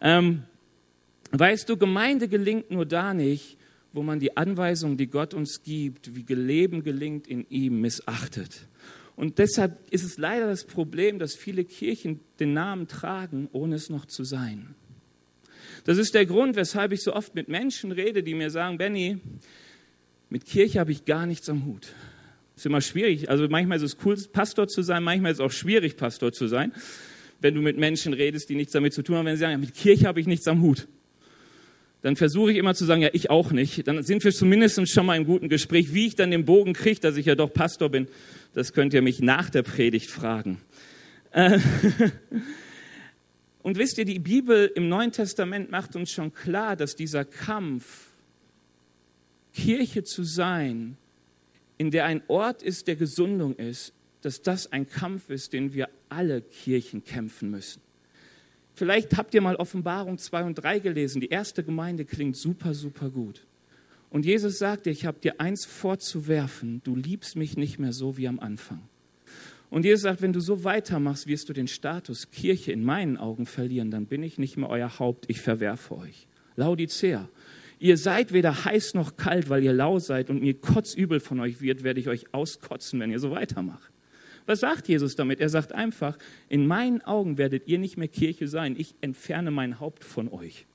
Ähm, 0.01 0.43
weißt 1.31 1.69
du, 1.69 1.77
Gemeinde 1.77 2.29
gelingt 2.29 2.71
nur 2.71 2.87
da 2.87 3.15
nicht, 3.15 3.57
wo 3.93 4.03
man 4.03 4.21
die 4.21 4.37
Anweisungen, 4.37 4.97
die 4.97 5.07
Gott 5.07 5.35
uns 5.35 5.63
gibt, 5.63 6.15
wie 6.15 6.25
Leben 6.35 6.83
gelingt 6.83 7.27
in 7.27 7.47
ihm, 7.51 7.81
missachtet. 7.81 8.67
Und 9.17 9.39
deshalb 9.39 9.79
ist 9.91 10.05
es 10.05 10.17
leider 10.17 10.47
das 10.47 10.65
Problem, 10.65 11.19
dass 11.19 11.35
viele 11.35 11.65
Kirchen 11.65 12.21
den 12.41 12.55
Namen 12.55 12.89
tragen, 12.89 13.49
ohne 13.53 13.77
es 13.77 13.91
noch 13.91 14.07
zu 14.07 14.25
sein. 14.25 14.75
Das 15.85 15.99
ist 15.99 16.15
der 16.15 16.27
Grund, 16.27 16.57
weshalb 16.57 16.93
ich 16.93 17.03
so 17.03 17.13
oft 17.13 17.35
mit 17.35 17.49
Menschen 17.49 17.93
rede, 17.93 18.23
die 18.23 18.35
mir 18.35 18.51
sagen, 18.51 18.79
Benny, 18.79 19.19
mit 20.31 20.45
Kirche 20.45 20.81
habe 20.81 20.93
ich 20.93 21.05
gar 21.05 21.27
nichts 21.27 21.49
am 21.49 21.67
Hut. 21.67 21.89
Ist 22.57 22.67
immer 22.67 22.81
schwierig. 22.81 23.29
Also 23.29 23.49
manchmal 23.49 23.79
ist 23.79 23.83
es 23.83 23.97
cool, 24.05 24.17
Pastor 24.33 24.69
zu 24.69 24.83
sein, 24.83 25.03
manchmal 25.03 25.33
ist 25.33 25.39
es 25.39 25.45
auch 25.45 25.51
schwierig, 25.51 25.97
Pastor 25.97 26.33
zu 26.33 26.47
sein. 26.47 26.73
wenn 27.41 27.55
du 27.57 27.61
mit 27.61 27.77
Menschen 27.77 28.13
redest, 28.13 28.49
die 28.49 28.55
nichts 28.55 28.73
damit 28.73 28.95
zu 28.95 29.03
tun 29.03 29.17
haben, 29.17 29.27
wenn 29.27 29.37
sie 29.37 29.41
sagen, 29.41 29.59
mit 29.61 29.75
Kirche 29.75 30.07
habe 30.07 30.21
ich 30.21 30.29
nichts 30.29 30.47
am 30.47 30.63
Hut. 30.63 30.87
Dann 32.03 32.17
versuche 32.17 32.53
ich 32.53 32.59
immer 32.59 32.75
zu 32.75 32.85
sagen, 32.85 33.03
ja, 33.03 33.11
ich 33.13 33.31
auch 33.31 33.51
nicht. 33.53 33.87
Dann 33.87 34.03
sind 34.03 34.23
wir 34.25 34.33
zumindest 34.33 34.89
schon 34.89 35.07
mal 35.07 35.17
im 35.17 35.25
guten 35.25 35.49
Gespräch. 35.49 35.93
Wie 35.93 36.07
ich 36.07 36.15
dann 36.15 36.31
den 36.31 36.45
Bogen 36.45 36.73
kriege, 36.73 37.01
dass 37.01 37.17
ich 37.17 37.27
ja 37.27 37.35
doch 37.35 37.53
Pastor 37.53 37.89
bin, 37.89 38.07
das 38.55 38.73
könnt 38.73 38.95
ihr 38.95 39.03
mich 39.03 39.21
nach 39.21 39.51
der 39.51 39.63
Predigt 39.63 40.11
fragen. 40.11 40.61
Und 43.63 43.79
wisst 43.79 43.99
ihr, 43.99 44.05
die 44.05 44.19
Bibel 44.19 44.71
im 44.75 44.89
Neuen 44.89 45.13
Testament 45.13 45.71
macht 45.71 45.95
uns 45.95 46.11
schon 46.11 46.35
klar, 46.35 46.77
dass 46.77 46.97
dieser 46.97 47.25
Kampf, 47.25 48.09
Kirche 49.55 50.03
zu 50.03 50.25
sein, 50.25 50.97
in 51.79 51.91
der 51.91 52.07
ein 52.07 52.23
Ort 52.29 52.63
ist, 52.63 52.87
der 52.89 52.97
Gesundung 52.97 53.55
ist, 53.57 53.93
dass 54.23 54.43
das 54.43 54.73
ein 54.73 54.89
Kampf 54.89 55.31
ist, 55.31 55.53
den 55.53 55.75
wir 55.75 55.89
alle 56.09 56.43
Kirchen 56.43 57.05
kämpfen 57.05 57.51
müssen. 57.51 57.81
Vielleicht 58.75 59.17
habt 59.17 59.35
ihr 59.35 59.43
mal 59.43 59.57
Offenbarung 59.57 60.19
2 60.19 60.45
und 60.45 60.55
3 60.57 60.79
gelesen. 60.79 61.21
Die 61.21 61.29
erste 61.29 61.63
Gemeinde 61.63 62.05
klingt 62.05 62.37
super, 62.37 62.75
super 62.75 63.11
gut. 63.11 63.45
Und 64.11 64.25
Jesus 64.25 64.59
sagte, 64.59 64.91
ich 64.91 65.07
habe 65.07 65.19
dir 65.21 65.41
eins 65.41 65.65
vorzuwerfen, 65.65 66.83
du 66.85 66.97
liebst 66.97 67.37
mich 67.37 67.57
nicht 67.57 67.79
mehr 67.79 67.93
so 67.93 68.17
wie 68.17 68.29
am 68.29 68.41
Anfang. 68.41 68.83
Und 69.73 69.87
Jesus 69.87 70.03
sagt, 70.03 70.21
wenn 70.21 70.35
du 70.35 70.41
so 70.41 70.65
weitermachst, 70.65 71.27
wirst 71.27 71.49
du 71.49 71.55
den 71.55 71.67
Status 71.67 72.31
Kirche 72.31 72.73
in 72.73 72.85
meinen 72.85 73.17
Augen 73.17 73.47
verlieren, 73.47 73.91
dann 73.91 74.05
bin 74.05 74.23
ich 74.23 74.37
nicht 74.37 74.59
mehr 74.59 74.69
euer 74.69 74.99
Haupt, 74.99 75.25
ich 75.29 75.41
verwerfe 75.41 75.97
euch. 75.97 76.27
Laodicea, 76.57 77.27
ihr 77.79 77.97
seid 77.97 78.35
weder 78.35 78.67
heiß 78.67 78.93
noch 78.93 79.17
kalt, 79.17 79.49
weil 79.49 79.63
ihr 79.63 79.73
lau 79.73 79.99
seid 79.99 80.29
und 80.29 80.43
mir 80.43 80.53
kotzübel 80.53 81.21
von 81.21 81.41
euch 81.41 81.63
wird, 81.63 81.85
werde 81.85 82.01
ich 82.01 82.09
euch 82.09 82.35
auskotzen, 82.35 83.01
wenn 83.01 83.11
ihr 83.11 83.19
so 83.19 83.31
weitermacht. 83.31 83.91
Was 84.45 84.61
sagt 84.61 84.89
Jesus 84.89 85.17
damit? 85.17 85.41
Er 85.41 85.49
sagt 85.49 85.73
einfach, 85.73 86.19
in 86.51 86.67
meinen 86.67 87.01
Augen 87.01 87.39
werdet 87.39 87.67
ihr 87.67 87.79
nicht 87.79 87.97
mehr 87.97 88.09
Kirche 88.09 88.49
sein, 88.49 88.77
ich 88.77 88.95
entferne 89.01 89.51
mein 89.51 89.81
Haupt 89.81 90.05
von 90.05 90.29
euch. 90.31 90.67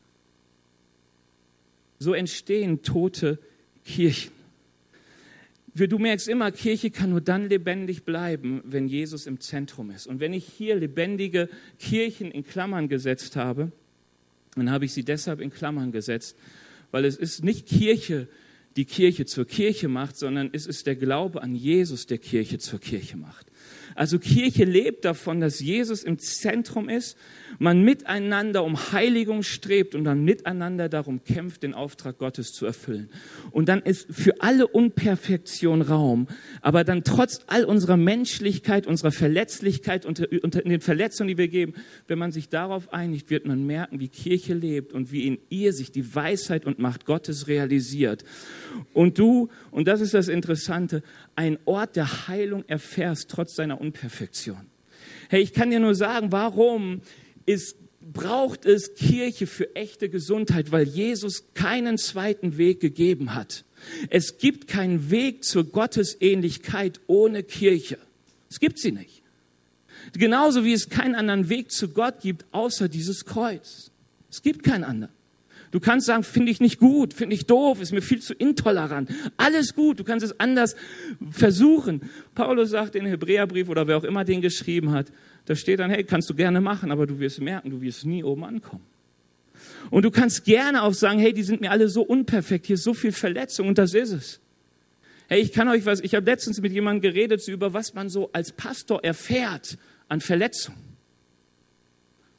So 2.00 2.16
entstehen 2.16 2.82
tote 2.82 3.38
Kirchen 3.86 4.37
du 5.86 6.00
merkst 6.00 6.28
immer, 6.28 6.52
Kirche 6.52 6.90
kann 6.90 7.12
nur 7.12 7.22
dann 7.22 7.50
lebendig 7.50 8.04
bleiben, 8.04 8.64
wenn 8.66 8.88
Jesus 8.88 9.28
im 9.28 9.40
Zentrum 9.40 9.92
ist. 9.92 10.08
Und 10.08 10.20
wenn 10.20 10.34
ich 10.34 10.46
hier 10.46 10.76
lebendige 10.76 11.50
Kirchen 11.78 12.32
in 12.32 12.44
Klammern 12.44 12.88
gesetzt 12.88 13.36
habe, 13.36 13.72
dann 14.56 14.72
habe 14.72 14.86
ich 14.86 14.94
sie 14.94 15.04
deshalb 15.04 15.40
in 15.40 15.52
Klammern 15.52 15.92
gesetzt, 15.92 16.36
weil 16.90 17.06
es 17.06 17.16
ist 17.16 17.44
nicht 17.44 17.68
Kirche, 17.68 18.28
die 18.76 18.86
Kirche 18.86 19.26
zur 19.26 19.46
Kirche 19.46 19.88
macht, 19.88 20.18
sondern 20.18 20.50
es 20.54 20.66
ist 20.66 20.88
der 20.88 20.96
Glaube 20.96 21.44
an 21.44 21.54
Jesus, 21.54 22.08
der 22.08 22.18
Kirche 22.18 22.58
zur 22.58 22.80
Kirche 22.80 23.18
macht. 23.18 23.48
Also 23.98 24.20
Kirche 24.20 24.64
lebt 24.64 25.06
davon, 25.06 25.42
dass 25.42 25.60
Jesus 25.60 26.04
im 26.04 26.20
Zentrum 26.20 26.88
ist, 26.88 27.18
man 27.58 27.82
miteinander 27.82 28.64
um 28.64 28.92
Heiligung 28.92 29.42
strebt 29.42 29.96
und 29.96 30.04
dann 30.04 30.24
miteinander 30.24 30.88
darum 30.88 31.24
kämpft, 31.24 31.64
den 31.64 31.74
Auftrag 31.74 32.20
Gottes 32.20 32.54
zu 32.54 32.68
erfüllen. 32.68 33.10
Und 33.50 33.70
dann 33.70 33.82
ist 33.82 34.06
für 34.12 34.40
alle 34.40 34.68
Unperfektion 34.68 35.82
Raum, 35.82 36.28
aber 36.62 36.84
dann 36.84 37.04
trotz 37.04 37.40
all 37.48 37.66
unserer 37.66 37.98
Menschlichkeit, 37.98 38.86
unserer 38.86 39.12
Verletzlichkeit, 39.12 40.06
unter 40.06 40.28
den 40.28 40.80
Verletzungen, 40.80 41.30
die 41.30 41.40
wir 41.40 41.48
geben, 41.48 41.74
wenn 42.08 42.20
man 42.20 42.32
sich 42.32 42.50
darauf 42.50 42.94
einigt, 42.94 43.32
wird 43.32 43.48
man 43.48 43.66
merken, 43.66 44.00
wie 44.00 44.10
Kirche 44.10 44.54
lebt 44.54 44.94
und 44.94 45.12
wie 45.12 45.26
in 45.26 45.40
ihr 45.50 45.74
sich 45.74 45.92
die 45.92 46.14
Weisheit 46.14 46.68
und 46.68 46.78
Macht 46.78 47.08
Gottes 47.08 47.48
realisiert. 47.48 48.24
Und 48.94 49.18
du, 49.18 49.50
und 49.72 49.88
das 49.88 50.02
ist 50.02 50.14
das 50.14 50.28
Interessante, 50.28 51.02
ein 51.38 51.60
Ort 51.66 51.96
der 51.96 52.28
Heilung 52.28 52.66
erfährst, 52.68 53.30
trotz 53.30 53.56
seiner 53.56 53.80
Unperfektion. 53.80 54.68
Hey, 55.30 55.42
ich 55.42 55.54
kann 55.54 55.70
dir 55.70 55.80
nur 55.80 55.94
sagen, 55.94 56.32
warum 56.32 57.02
ist, 57.46 57.78
braucht 58.02 58.66
es 58.66 58.96
Kirche 58.96 59.46
für 59.46 59.76
echte 59.76 60.10
Gesundheit, 60.10 60.72
weil 60.72 60.88
Jesus 60.88 61.46
keinen 61.54 61.98
zweiten 61.98 62.58
Weg 62.58 62.80
gegeben 62.80 63.36
hat. 63.36 63.66
Es 64.10 64.40
gibt 64.40 64.68
keinen 64.68 65.12
Weg 65.12 65.44
zur 65.44 65.66
Gottesähnlichkeit 65.66 67.02
ohne 67.06 67.44
Kirche. 67.44 68.00
Es 68.50 68.60
gibt 68.60 68.80
sie 68.80 68.92
nicht. 68.92 69.22
Genauso 70.14 70.66
wie 70.66 70.74
es 70.74 70.90
keinen 70.90 71.16
anderen 71.16 71.50
Weg 71.50 71.72
zu 71.72 71.90
Gott 71.90 72.22
gibt, 72.22 72.46
außer 72.52 72.90
dieses 72.90 73.26
Kreuz. 73.26 73.92
Es 74.32 74.42
gibt 74.42 74.64
keinen 74.64 74.84
anderen. 74.84 75.14
Du 75.72 75.80
kannst 75.80 76.06
sagen, 76.06 76.24
finde 76.24 76.52
ich 76.52 76.62
nicht 76.62 76.80
gut, 76.80 77.14
finde 77.14 77.36
ich 77.36 77.46
doof, 77.46 77.82
ist 77.82 77.92
mir 77.92 78.02
viel 78.02 78.22
zu 78.22 78.34
intolerant. 78.34 79.10
Alles 79.36 79.76
gut, 79.76 80.00
du 80.00 80.04
kannst 80.04 80.26
es 80.26 80.40
anders 80.40 80.76
versuchen. 81.30 82.02
Paulus 82.36 82.70
sagt 82.70 82.96
in 82.96 83.06
Hebräerbrief 83.06 83.68
oder 83.68 83.88
wer 83.88 83.98
auch 83.98 84.04
immer 84.04 84.24
den 84.24 84.42
geschrieben 84.42 84.92
hat, 84.92 85.12
da 85.46 85.56
steht 85.56 85.80
dann, 85.80 85.92
hey, 85.92 86.04
kannst 86.04 86.30
du 86.30 86.36
gerne 86.36 86.62
machen, 86.62 86.92
aber 86.92 87.06
du 87.06 87.20
wirst 87.20 87.42
merken, 87.42 87.70
du 87.70 87.82
wirst 87.82 88.06
nie 88.06 88.24
oben 88.24 88.46
ankommen. 88.46 88.84
Und 89.90 90.04
du 90.04 90.12
kannst 90.12 90.46
gerne 90.46 90.84
auch 90.84 90.94
sagen, 90.94 91.20
hey, 91.20 91.34
die 91.34 91.44
sind 91.44 91.62
mir 91.62 91.72
alle 91.72 91.90
so 91.90 92.02
unperfekt, 92.02 92.68
hier 92.68 92.76
ist 92.76 92.84
so 92.84 92.94
viel 92.94 93.12
Verletzung 93.12 93.68
und 93.68 93.78
das 93.78 93.94
ist 93.94 94.12
es. 94.12 94.40
Hey, 95.28 95.42
ich 95.42 95.52
kann 95.52 95.68
euch 95.68 95.86
was, 95.86 96.00
ich 96.00 96.16
habe 96.16 96.26
letztens 96.26 96.62
mit 96.62 96.72
jemandem 96.72 97.02
geredet 97.02 97.46
über 97.50 97.74
was 97.74 97.94
man 97.94 98.08
so 98.08 98.30
als 98.32 98.54
Pastor 98.54 99.04
erfährt 99.04 99.78
an 100.08 100.22
Verletzungen 100.22 100.87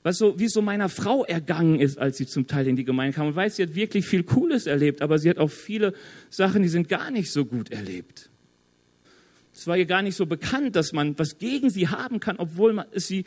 was 0.02 0.18
so, 0.18 0.38
wie 0.38 0.48
so 0.48 0.62
meiner 0.62 0.88
Frau 0.88 1.24
ergangen 1.24 1.80
ist, 1.80 1.98
als 1.98 2.16
sie 2.16 2.26
zum 2.26 2.46
Teil 2.46 2.66
in 2.68 2.76
die 2.76 2.84
Gemeinde 2.84 3.14
kam. 3.14 3.26
Und 3.26 3.36
weiß, 3.36 3.56
sie 3.56 3.62
hat 3.62 3.74
wirklich 3.74 4.06
viel 4.06 4.22
Cooles 4.22 4.66
erlebt, 4.66 5.02
aber 5.02 5.18
sie 5.18 5.28
hat 5.28 5.38
auch 5.38 5.50
viele 5.50 5.92
Sachen, 6.30 6.62
die 6.62 6.68
sind 6.68 6.88
gar 6.88 7.10
nicht 7.10 7.32
so 7.32 7.44
gut 7.44 7.70
erlebt. 7.70 8.30
Es 9.52 9.66
war 9.66 9.76
ihr 9.76 9.86
gar 9.86 10.02
nicht 10.02 10.14
so 10.14 10.26
bekannt, 10.26 10.76
dass 10.76 10.92
man 10.92 11.18
was 11.18 11.38
gegen 11.38 11.68
sie 11.68 11.88
haben 11.88 12.20
kann, 12.20 12.36
obwohl 12.38 12.72
man, 12.74 12.86
sie 12.94 13.24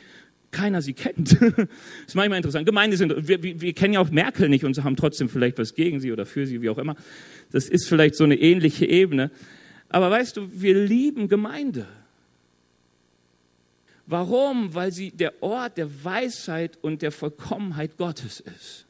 keiner 0.51 0.81
sie 0.81 0.93
kennt. 0.93 1.41
das 1.41 1.41
ist 2.07 2.15
manchmal 2.15 2.37
interessant. 2.37 2.65
Gemeinde 2.65 2.97
sind, 2.97 3.27
wir, 3.27 3.41
wir, 3.43 3.59
wir 3.59 3.73
kennen 3.73 3.95
ja 3.95 3.99
auch 3.99 4.11
Merkel 4.11 4.49
nicht 4.49 4.63
und 4.63 4.81
haben 4.83 4.95
trotzdem 4.95 5.29
vielleicht 5.29 5.57
was 5.57 5.73
gegen 5.75 5.99
sie 5.99 6.11
oder 6.11 6.25
für 6.25 6.45
sie, 6.45 6.61
wie 6.61 6.69
auch 6.69 6.77
immer. 6.77 6.95
Das 7.51 7.67
ist 7.67 7.87
vielleicht 7.87 8.15
so 8.15 8.23
eine 8.23 8.35
ähnliche 8.35 8.85
Ebene. 8.85 9.31
Aber 9.89 10.09
weißt 10.09 10.37
du, 10.37 10.49
wir 10.53 10.73
lieben 10.85 11.27
Gemeinde. 11.27 11.85
Warum? 14.11 14.75
Weil 14.75 14.91
sie 14.91 15.11
der 15.11 15.41
Ort 15.41 15.77
der 15.77 16.03
Weisheit 16.03 16.77
und 16.81 17.01
der 17.01 17.13
Vollkommenheit 17.13 17.95
Gottes 17.95 18.41
ist. 18.41 18.85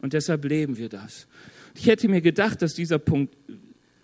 Und 0.00 0.12
deshalb 0.12 0.44
leben 0.44 0.76
wir 0.76 0.88
das. 0.88 1.28
Ich 1.76 1.86
hätte 1.86 2.08
mir 2.08 2.20
gedacht, 2.20 2.60
dass 2.60 2.74
dieser 2.74 2.98
Punkt 2.98 3.36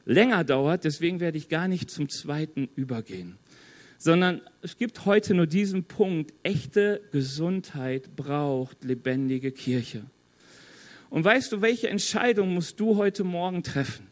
länger 0.04 0.44
dauert, 0.44 0.84
deswegen 0.84 1.18
werde 1.18 1.36
ich 1.36 1.48
gar 1.48 1.66
nicht 1.66 1.90
zum 1.90 2.08
zweiten 2.08 2.68
übergehen, 2.76 3.38
sondern 3.98 4.40
es 4.62 4.78
gibt 4.78 5.04
heute 5.04 5.34
nur 5.34 5.48
diesen 5.48 5.82
Punkt, 5.82 6.32
echte 6.44 7.00
Gesundheit 7.10 8.14
braucht 8.14 8.84
lebendige 8.84 9.50
Kirche. 9.50 10.04
Und 11.10 11.24
weißt 11.24 11.50
du, 11.50 11.60
welche 11.60 11.88
Entscheidung 11.88 12.54
musst 12.54 12.78
du 12.78 12.96
heute 12.96 13.24
Morgen 13.24 13.64
treffen? 13.64 14.06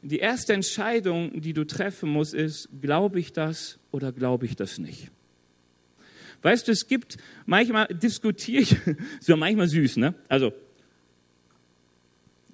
Die 0.00 0.18
erste 0.18 0.54
Entscheidung, 0.54 1.42
die 1.42 1.52
du 1.52 1.66
treffen 1.66 2.08
musst, 2.08 2.32
ist, 2.32 2.70
glaube 2.80 3.20
ich 3.20 3.34
das 3.34 3.78
oder 3.90 4.12
glaube 4.12 4.46
ich 4.46 4.56
das 4.56 4.78
nicht? 4.78 5.10
Weißt 6.42 6.68
du, 6.68 6.72
es 6.72 6.86
gibt, 6.86 7.16
manchmal 7.44 7.86
diskutiere 7.88 8.62
ich, 8.62 8.72
ist 9.20 9.28
ja 9.28 9.36
manchmal 9.36 9.68
süß, 9.68 9.96
ne? 9.96 10.14
Also, 10.28 10.52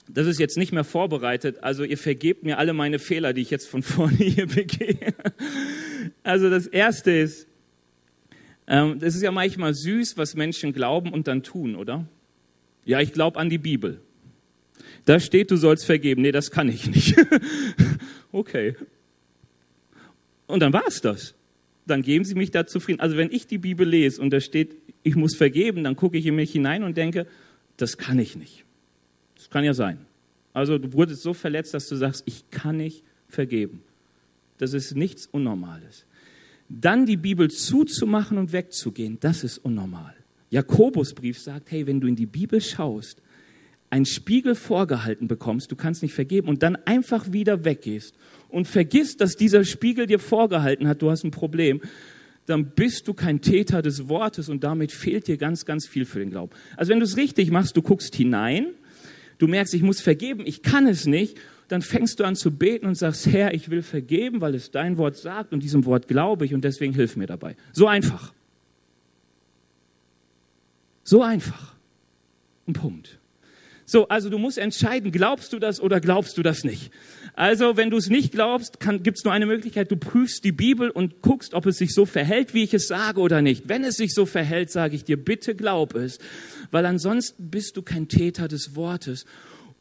das 0.09 0.27
ist 0.27 0.39
jetzt 0.39 0.57
nicht 0.57 0.73
mehr 0.73 0.85
vorbereitet, 0.85 1.63
also 1.63 1.85
ihr 1.85 1.97
vergebt 1.97 2.43
mir 2.43 2.59
alle 2.59 2.73
meine 2.73 2.99
Fehler, 2.99 3.33
die 3.33 3.43
ich 3.43 3.51
jetzt 3.51 3.69
von 3.69 3.83
vorne 3.83 4.17
hier 4.17 4.47
begehe. 4.47 5.15
Also 6.23 6.51
das 6.51 6.67
Erste 6.67 7.13
ist, 7.13 7.47
ähm, 8.67 8.99
das 8.99 9.15
ist 9.15 9.23
ja 9.23 9.31
manchmal 9.31 9.75
süß, 9.75 10.17
was 10.17 10.35
Menschen 10.35 10.73
glauben 10.73 11.13
und 11.13 11.29
dann 11.29 11.43
tun, 11.43 11.77
oder? 11.77 12.07
Ja, 12.85 13.01
ich 13.01 13.13
glaube 13.13 13.39
an 13.39 13.49
die 13.49 13.59
Bibel. 13.59 14.01
Da 15.05 15.19
steht, 15.19 15.51
du 15.51 15.57
sollst 15.57 15.85
vergeben. 15.85 16.23
Nee, 16.23 16.33
das 16.33 16.51
kann 16.51 16.69
ich 16.69 16.87
nicht. 16.89 17.17
okay. 18.33 18.77
Und 20.47 20.61
dann 20.61 20.73
war 20.73 20.85
es 20.87 21.01
das 21.01 21.35
dann 21.87 22.03
geben 22.03 22.25
Sie 22.25 22.35
mich 22.35 22.51
da 22.51 22.67
zufrieden. 22.67 23.01
Also 23.01 23.17
wenn 23.17 23.31
ich 23.31 23.47
die 23.47 23.59
Bibel 23.59 23.89
lese 23.89 24.21
und 24.21 24.31
da 24.31 24.41
steht, 24.41 24.77
ich 25.03 25.17
muss 25.17 25.37
vergeben, 25.37 25.85
dann 25.85 25.97
gucke 25.97 26.17
ich 26.17 26.27
in 26.27 26.37
mich 26.37 26.53
hinein 26.53 26.83
und 26.85 26.97
denke, 26.97 27.27
das 27.77 27.99
kann 27.99 28.19
ich 28.19 28.37
nicht. 28.37 28.65
Das 29.37 29.51
kann 29.51 29.65
ja 29.65 29.75
sein. 29.75 29.99
Also 30.53 30.79
du 30.79 30.93
wurdest 30.93 31.23
so 31.23 31.35
verletzt, 31.35 31.75
dass 31.75 31.89
du 31.89 31.97
sagst, 31.97 32.23
ich 32.27 32.51
kann 32.51 32.77
nicht 32.77 33.03
vergeben. 33.29 33.83
Das 34.59 34.75
ist 34.75 34.95
nichts 34.95 35.27
Unnormales. 35.27 36.05
Dann 36.69 37.07
die 37.07 37.17
Bibel 37.17 37.51
zuzumachen 37.51 38.39
und 38.39 38.53
wegzugehen, 38.53 39.19
das 39.21 39.45
ist 39.45 39.59
unnormal. 39.59 40.15
Jakobusbrief 40.51 41.39
sagt, 41.39 41.71
hey, 41.71 41.87
wenn 41.87 42.01
du 42.01 42.07
in 42.07 42.17
die 42.17 42.27
Bibel 42.27 42.61
schaust, 42.61 43.22
einen 43.93 44.07
Spiegel 44.07 44.55
vorgehalten 44.55 45.29
bekommst, 45.29 45.71
du 45.71 45.77
kannst 45.77 46.03
nicht 46.03 46.15
vergeben 46.15 46.49
und 46.49 46.63
dann 46.63 46.77
einfach 46.87 47.31
wieder 47.31 47.67
weggehst 47.67 48.15
und 48.49 48.67
vergisst, 48.67 49.21
dass 49.21 49.37
dieser 49.37 49.65
Spiegel 49.65 50.07
dir 50.07 50.19
vorgehalten 50.19 50.89
hat, 50.89 51.03
du 51.03 51.11
hast 51.11 51.25
ein 51.25 51.31
Problem, 51.31 51.83
dann 52.47 52.71
bist 52.71 53.07
du 53.07 53.13
kein 53.13 53.43
Täter 53.43 53.83
des 53.83 54.09
Wortes 54.09 54.49
und 54.49 54.65
damit 54.65 54.93
fehlt 54.93 55.29
dir 55.29 55.37
ganz, 55.37 55.67
ganz 55.67 55.87
viel 55.87 56.07
für 56.07 56.21
den 56.21 56.31
Glauben. 56.31 56.53
Also 56.75 56.91
wenn 56.91 57.01
du 57.01 57.05
es 57.05 57.19
richtig 57.19 57.51
machst, 57.51 57.77
du 57.77 57.83
guckst 57.83 58.15
hinein, 58.15 58.69
du 59.37 59.47
merkst, 59.47 59.75
ich 59.75 59.83
muss 59.83 60.01
vergeben, 60.01 60.45
ich 60.47 60.63
kann 60.63 60.87
es 60.87 61.05
nicht, 61.05 61.37
dann 61.69 61.83
fängst 61.83 62.19
du 62.19 62.25
an 62.25 62.35
zu 62.35 62.51
beten 62.51 62.87
und 62.87 62.95
sagst, 62.95 63.27
Herr, 63.27 63.53
ich 63.53 63.69
will 63.69 63.83
vergeben, 63.83 64.41
weil 64.41 64.55
es 64.55 64.71
dein 64.71 64.97
Wort 64.97 65.19
sagt 65.19 65.53
und 65.53 65.63
diesem 65.63 65.85
Wort 65.85 66.09
glaube 66.09 66.47
ich 66.47 66.55
und 66.55 66.65
deswegen 66.65 66.95
hilf 66.95 67.17
mir 67.17 67.27
dabei. 67.27 67.57
So 67.73 67.87
einfach. 67.89 68.33
So 71.05 71.23
einfach. 71.23 71.75
Ein 72.67 72.73
Punkt. 72.73 73.19
So, 73.85 74.09
also 74.09 74.31
du 74.31 74.39
musst 74.39 74.59
entscheiden, 74.59 75.13
glaubst 75.13 75.53
du 75.53 75.59
das 75.59 75.81
oder 75.81 76.01
glaubst 76.01 76.39
du 76.39 76.43
das 76.43 76.65
nicht. 76.65 76.91
Also, 77.35 77.77
wenn 77.79 77.89
du 77.89 77.97
es 77.97 78.11
nicht 78.11 78.33
glaubst, 78.33 78.79
gibt 78.81 79.17
es 79.19 79.25
nur 79.25 79.33
eine 79.33 79.47
Möglichkeit, 79.47 79.91
du 79.91 79.97
prüfst 79.97 80.45
die 80.45 80.53
Bibel 80.53 80.91
und 80.91 81.23
guckst, 81.23 81.55
ob 81.55 81.65
es 81.65 81.79
sich 81.79 81.95
so 81.95 82.05
verhält, 82.05 82.53
wie 82.53 82.63
ich 82.63 82.75
es 82.75 82.89
sage 82.89 83.21
oder 83.21 83.41
nicht. 83.41 83.69
Wenn 83.69 83.85
es 83.85 83.97
sich 83.97 84.13
so 84.13 84.27
verhält, 84.27 84.71
sage 84.71 84.95
ich 84.97 85.05
dir, 85.05 85.17
bitte 85.17 85.55
glaub 85.55 85.95
es, 85.95 86.19
weil 86.71 86.85
ansonsten 86.85 87.51
bist 87.51 87.77
du 87.77 87.83
kein 87.83 88.09
Täter 88.09 88.49
des 88.49 88.77
Wortes. 88.77 89.25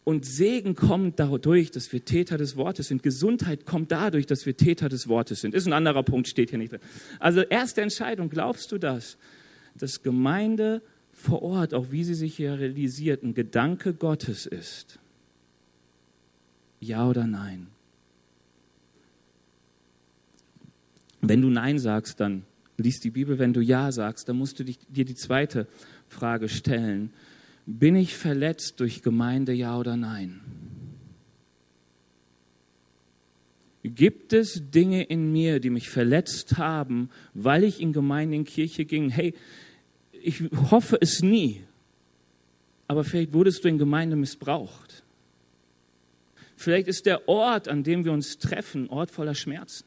Und 0.03 0.25
Segen 0.25 0.75
kommt 0.75 1.19
dadurch, 1.19 1.69
dass 1.69 1.91
wir 1.93 2.03
Täter 2.03 2.37
des 2.37 2.55
Wortes 2.55 2.87
sind. 2.87 3.03
Gesundheit 3.03 3.65
kommt 3.65 3.91
dadurch, 3.91 4.25
dass 4.25 4.45
wir 4.45 4.57
Täter 4.57 4.89
des 4.89 5.07
Wortes 5.07 5.41
sind. 5.41 5.53
Ist 5.53 5.67
ein 5.67 5.73
anderer 5.73 6.03
Punkt, 6.03 6.27
steht 6.27 6.49
hier 6.49 6.57
nicht 6.57 6.71
drin. 6.71 6.79
Also 7.19 7.41
erste 7.41 7.81
Entscheidung, 7.81 8.29
glaubst 8.29 8.71
du 8.71 8.79
das? 8.79 9.17
Dass 9.75 10.01
Gemeinde 10.01 10.81
vor 11.21 11.41
Ort, 11.43 11.73
auch 11.73 11.91
wie 11.91 12.03
sie 12.03 12.15
sich 12.15 12.35
hier 12.35 12.59
realisiert, 12.59 13.23
ein 13.23 13.33
Gedanke 13.33 13.93
Gottes 13.93 14.45
ist. 14.45 14.99
Ja 16.79 17.07
oder 17.07 17.27
nein? 17.27 17.67
Wenn 21.21 21.41
du 21.41 21.49
Nein 21.49 21.77
sagst, 21.77 22.19
dann 22.19 22.43
liest 22.77 23.03
die 23.03 23.11
Bibel. 23.11 23.37
Wenn 23.37 23.53
du 23.53 23.61
Ja 23.61 23.91
sagst, 23.91 24.27
dann 24.27 24.37
musst 24.37 24.59
du 24.59 24.65
dich, 24.65 24.79
dir 24.89 25.05
die 25.05 25.15
zweite 25.15 25.67
Frage 26.09 26.49
stellen. 26.49 27.11
Bin 27.67 27.95
ich 27.95 28.15
verletzt 28.15 28.79
durch 28.79 29.03
Gemeinde, 29.03 29.53
ja 29.53 29.77
oder 29.77 29.95
nein? 29.95 30.41
Gibt 33.83 34.33
es 34.33 34.63
Dinge 34.71 35.03
in 35.03 35.31
mir, 35.31 35.59
die 35.59 35.69
mich 35.69 35.89
verletzt 35.89 36.57
haben, 36.57 37.09
weil 37.33 37.63
ich 37.63 37.79
in 37.79 37.93
Gemeinde, 37.93 38.35
in 38.35 38.43
Kirche 38.45 38.85
ging? 38.85 39.09
Hey, 39.09 39.33
ich 40.23 40.43
hoffe 40.71 40.97
es 40.99 41.21
nie, 41.21 41.63
aber 42.87 43.03
vielleicht 43.03 43.33
wurdest 43.33 43.63
du 43.63 43.69
in 43.69 43.77
Gemeinde 43.77 44.15
missbraucht. 44.15 45.03
Vielleicht 46.55 46.87
ist 46.87 47.05
der 47.05 47.27
Ort, 47.27 47.67
an 47.67 47.83
dem 47.83 48.05
wir 48.05 48.11
uns 48.11 48.37
treffen, 48.37 48.89
Ort 48.89 49.11
voller 49.11 49.33
Schmerzen. 49.33 49.85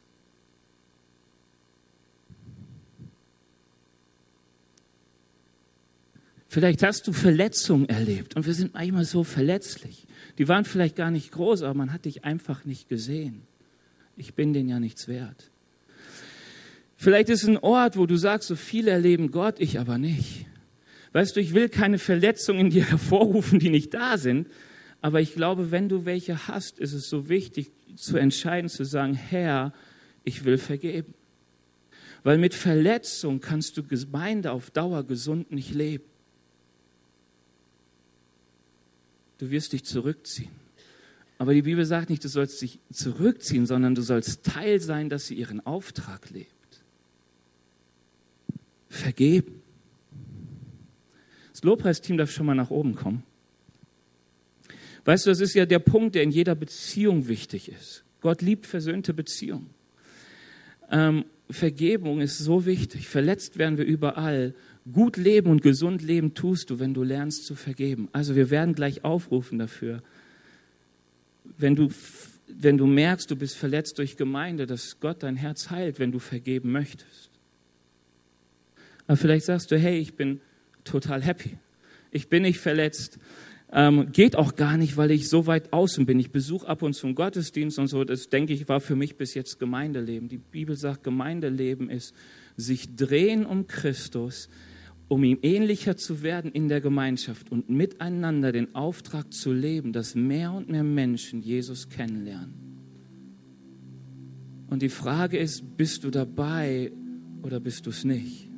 Vielleicht 6.48 6.82
hast 6.84 7.08
du 7.08 7.12
Verletzungen 7.12 7.88
erlebt 7.88 8.36
und 8.36 8.46
wir 8.46 8.54
sind 8.54 8.74
manchmal 8.74 9.04
so 9.04 9.24
verletzlich. 9.24 10.06
Die 10.38 10.46
waren 10.46 10.64
vielleicht 10.64 10.94
gar 10.94 11.10
nicht 11.10 11.32
groß, 11.32 11.62
aber 11.62 11.74
man 11.74 11.92
hat 11.92 12.04
dich 12.04 12.24
einfach 12.24 12.64
nicht 12.64 12.88
gesehen. 12.88 13.42
Ich 14.16 14.34
bin 14.34 14.52
denen 14.52 14.68
ja 14.68 14.78
nichts 14.78 15.08
wert. 15.08 15.50
Vielleicht 17.04 17.28
ist 17.28 17.42
es 17.42 17.48
ein 17.50 17.58
Ort, 17.58 17.98
wo 17.98 18.06
du 18.06 18.16
sagst, 18.16 18.48
so 18.48 18.56
viele 18.56 18.90
erleben 18.90 19.30
Gott, 19.30 19.56
ich 19.60 19.78
aber 19.78 19.98
nicht. 19.98 20.46
Weißt 21.12 21.36
du, 21.36 21.40
ich 21.40 21.52
will 21.52 21.68
keine 21.68 21.98
Verletzungen 21.98 22.60
in 22.60 22.70
dir 22.70 22.84
hervorrufen, 22.88 23.58
die 23.58 23.68
nicht 23.68 23.92
da 23.92 24.16
sind, 24.16 24.48
aber 25.02 25.20
ich 25.20 25.34
glaube, 25.34 25.70
wenn 25.70 25.90
du 25.90 26.06
welche 26.06 26.48
hast, 26.48 26.78
ist 26.78 26.94
es 26.94 27.10
so 27.10 27.28
wichtig 27.28 27.70
zu 27.94 28.16
entscheiden, 28.16 28.70
zu 28.70 28.84
sagen, 28.84 29.12
Herr, 29.12 29.74
ich 30.24 30.46
will 30.46 30.56
vergeben. 30.56 31.12
Weil 32.22 32.38
mit 32.38 32.54
Verletzung 32.54 33.42
kannst 33.42 33.76
du 33.76 33.82
Gemeinde 33.82 34.50
auf 34.52 34.70
Dauer 34.70 35.04
gesund 35.04 35.52
nicht 35.52 35.74
leben. 35.74 36.04
Du 39.36 39.50
wirst 39.50 39.74
dich 39.74 39.84
zurückziehen. 39.84 40.52
Aber 41.36 41.52
die 41.52 41.60
Bibel 41.60 41.84
sagt 41.84 42.08
nicht, 42.08 42.24
du 42.24 42.28
sollst 42.28 42.62
dich 42.62 42.78
zurückziehen, 42.90 43.66
sondern 43.66 43.94
du 43.94 44.00
sollst 44.00 44.42
Teil 44.42 44.80
sein, 44.80 45.10
dass 45.10 45.26
sie 45.26 45.34
ihren 45.34 45.60
Auftrag 45.66 46.30
lebt 46.30 46.63
vergeben. 48.94 49.62
Das 51.52 51.62
Lobpreisteam 51.62 52.16
darf 52.16 52.30
schon 52.30 52.46
mal 52.46 52.54
nach 52.54 52.70
oben 52.70 52.94
kommen. 52.94 53.22
Weißt 55.04 55.26
du, 55.26 55.30
das 55.30 55.40
ist 55.40 55.54
ja 55.54 55.66
der 55.66 55.78
Punkt, 55.78 56.14
der 56.14 56.22
in 56.22 56.30
jeder 56.30 56.54
Beziehung 56.54 57.28
wichtig 57.28 57.70
ist. 57.70 58.04
Gott 58.20 58.40
liebt 58.40 58.66
versöhnte 58.66 59.12
Beziehungen. 59.12 59.70
Ähm, 60.90 61.26
Vergebung 61.50 62.20
ist 62.20 62.38
so 62.38 62.64
wichtig. 62.64 63.08
Verletzt 63.08 63.58
werden 63.58 63.76
wir 63.76 63.84
überall. 63.84 64.54
Gut 64.90 65.16
leben 65.16 65.50
und 65.50 65.62
gesund 65.62 66.02
leben 66.02 66.34
tust 66.34 66.70
du, 66.70 66.78
wenn 66.78 66.94
du 66.94 67.02
lernst 67.02 67.44
zu 67.46 67.54
vergeben. 67.54 68.08
Also 68.12 68.34
wir 68.34 68.50
werden 68.50 68.74
gleich 68.74 69.04
aufrufen 69.04 69.58
dafür. 69.58 70.02
Wenn 71.58 71.76
du, 71.76 71.90
wenn 72.48 72.78
du 72.78 72.86
merkst, 72.86 73.30
du 73.30 73.36
bist 73.36 73.56
verletzt 73.56 73.98
durch 73.98 74.16
Gemeinde, 74.16 74.66
dass 74.66 75.00
Gott 75.00 75.22
dein 75.22 75.36
Herz 75.36 75.70
heilt, 75.70 75.98
wenn 75.98 76.12
du 76.12 76.18
vergeben 76.18 76.72
möchtest. 76.72 77.30
Aber 79.06 79.16
vielleicht 79.16 79.46
sagst 79.46 79.70
du, 79.70 79.78
hey, 79.78 79.98
ich 79.98 80.14
bin 80.14 80.40
total 80.84 81.22
happy. 81.22 81.58
Ich 82.10 82.28
bin 82.28 82.42
nicht 82.42 82.58
verletzt. 82.58 83.18
Ähm, 83.72 84.12
geht 84.12 84.36
auch 84.36 84.54
gar 84.54 84.76
nicht, 84.76 84.96
weil 84.96 85.10
ich 85.10 85.28
so 85.28 85.46
weit 85.46 85.72
außen 85.72 86.06
bin. 86.06 86.20
Ich 86.20 86.30
besuche 86.30 86.68
ab 86.68 86.82
und 86.82 86.94
zu 86.94 87.06
einen 87.06 87.16
Gottesdienst 87.16 87.78
und 87.78 87.88
so. 87.88 88.04
Das, 88.04 88.28
denke 88.28 88.52
ich, 88.52 88.68
war 88.68 88.80
für 88.80 88.94
mich 88.94 89.16
bis 89.16 89.34
jetzt 89.34 89.58
Gemeindeleben. 89.58 90.28
Die 90.28 90.38
Bibel 90.38 90.76
sagt, 90.76 91.02
Gemeindeleben 91.02 91.90
ist 91.90 92.14
sich 92.56 92.94
drehen 92.94 93.44
um 93.44 93.66
Christus, 93.66 94.48
um 95.08 95.24
ihm 95.24 95.38
ähnlicher 95.42 95.96
zu 95.96 96.22
werden 96.22 96.52
in 96.52 96.68
der 96.68 96.80
Gemeinschaft 96.80 97.50
und 97.50 97.68
miteinander 97.68 98.52
den 98.52 98.74
Auftrag 98.76 99.32
zu 99.32 99.52
leben, 99.52 99.92
dass 99.92 100.14
mehr 100.14 100.52
und 100.52 100.68
mehr 100.68 100.84
Menschen 100.84 101.42
Jesus 101.42 101.88
kennenlernen. 101.88 102.54
Und 104.68 104.82
die 104.82 104.88
Frage 104.88 105.36
ist, 105.36 105.76
bist 105.76 106.04
du 106.04 106.10
dabei 106.10 106.92
oder 107.42 107.60
bist 107.60 107.86
du 107.86 107.90
es 107.90 108.04
nicht? 108.04 108.53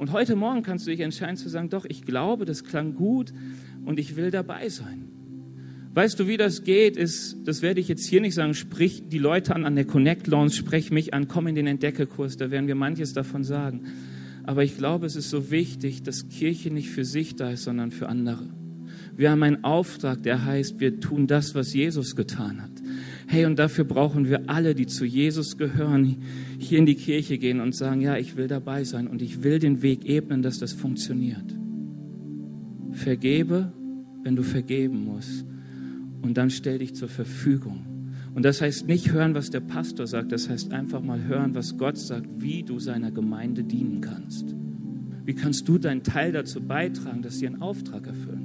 Und 0.00 0.12
heute 0.12 0.34
Morgen 0.34 0.62
kannst 0.62 0.86
du 0.86 0.90
dich 0.90 1.00
entscheiden 1.00 1.36
zu 1.36 1.50
sagen, 1.50 1.68
doch, 1.68 1.84
ich 1.86 2.06
glaube, 2.06 2.46
das 2.46 2.64
klang 2.64 2.94
gut 2.94 3.34
und 3.84 3.98
ich 3.98 4.16
will 4.16 4.30
dabei 4.30 4.70
sein. 4.70 5.10
Weißt 5.92 6.18
du, 6.18 6.26
wie 6.26 6.38
das 6.38 6.64
geht, 6.64 6.96
ist, 6.96 7.36
das 7.44 7.60
werde 7.60 7.80
ich 7.80 7.88
jetzt 7.88 8.06
hier 8.06 8.22
nicht 8.22 8.32
sagen, 8.32 8.54
sprich 8.54 9.10
die 9.10 9.18
Leute 9.18 9.54
an 9.54 9.66
an 9.66 9.74
der 9.74 9.84
Connect 9.84 10.26
Lounge, 10.26 10.52
sprech 10.52 10.90
mich 10.90 11.12
an, 11.12 11.28
komm 11.28 11.48
in 11.48 11.54
den 11.54 11.66
Entdeckerkurs, 11.66 12.38
da 12.38 12.50
werden 12.50 12.66
wir 12.66 12.76
manches 12.76 13.12
davon 13.12 13.44
sagen. 13.44 13.88
Aber 14.44 14.64
ich 14.64 14.78
glaube, 14.78 15.04
es 15.04 15.16
ist 15.16 15.28
so 15.28 15.50
wichtig, 15.50 16.02
dass 16.02 16.30
Kirche 16.30 16.70
nicht 16.70 16.88
für 16.88 17.04
sich 17.04 17.36
da 17.36 17.50
ist, 17.50 17.64
sondern 17.64 17.90
für 17.90 18.08
andere. 18.08 18.48
Wir 19.18 19.30
haben 19.30 19.42
einen 19.42 19.64
Auftrag, 19.64 20.22
der 20.22 20.46
heißt, 20.46 20.80
wir 20.80 20.98
tun 21.00 21.26
das, 21.26 21.54
was 21.54 21.74
Jesus 21.74 22.16
getan 22.16 22.62
hat. 22.62 22.79
Hey, 23.32 23.44
und 23.44 23.60
dafür 23.60 23.84
brauchen 23.84 24.28
wir 24.28 24.50
alle, 24.50 24.74
die 24.74 24.86
zu 24.86 25.04
Jesus 25.04 25.56
gehören, 25.56 26.16
hier 26.58 26.80
in 26.80 26.86
die 26.86 26.96
Kirche 26.96 27.38
gehen 27.38 27.60
und 27.60 27.76
sagen, 27.76 28.00
ja, 28.00 28.16
ich 28.16 28.36
will 28.36 28.48
dabei 28.48 28.82
sein 28.82 29.06
und 29.06 29.22
ich 29.22 29.44
will 29.44 29.60
den 29.60 29.82
Weg 29.82 30.04
ebnen, 30.04 30.42
dass 30.42 30.58
das 30.58 30.72
funktioniert. 30.72 31.44
Vergebe, 32.90 33.72
wenn 34.24 34.34
du 34.34 34.42
vergeben 34.42 35.04
musst. 35.04 35.46
Und 36.22 36.38
dann 36.38 36.50
stell 36.50 36.80
dich 36.80 36.96
zur 36.96 37.08
Verfügung. 37.08 37.86
Und 38.34 38.44
das 38.44 38.62
heißt 38.62 38.88
nicht 38.88 39.12
hören, 39.12 39.36
was 39.36 39.50
der 39.50 39.60
Pastor 39.60 40.08
sagt, 40.08 40.32
das 40.32 40.48
heißt 40.48 40.72
einfach 40.72 41.00
mal 41.00 41.22
hören, 41.22 41.54
was 41.54 41.78
Gott 41.78 41.98
sagt, 41.98 42.42
wie 42.42 42.64
du 42.64 42.80
seiner 42.80 43.12
Gemeinde 43.12 43.62
dienen 43.62 44.00
kannst. 44.00 44.56
Wie 45.24 45.34
kannst 45.36 45.68
du 45.68 45.78
deinen 45.78 46.02
Teil 46.02 46.32
dazu 46.32 46.60
beitragen, 46.60 47.22
dass 47.22 47.38
sie 47.38 47.46
einen 47.46 47.62
Auftrag 47.62 48.08
erfüllen? 48.08 48.39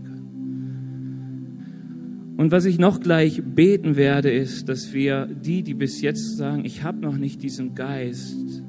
Und 2.37 2.51
was 2.51 2.65
ich 2.65 2.79
noch 2.79 2.99
gleich 2.99 3.41
beten 3.43 3.95
werde, 3.95 4.29
ist, 4.29 4.67
dass 4.67 4.93
wir 4.93 5.25
die, 5.25 5.63
die 5.63 5.73
bis 5.73 6.01
jetzt 6.01 6.35
sagen, 6.35 6.65
ich 6.65 6.83
habe 6.83 6.99
noch 6.99 7.17
nicht 7.17 7.41
diesen 7.41 7.75
Geist, 7.75 8.61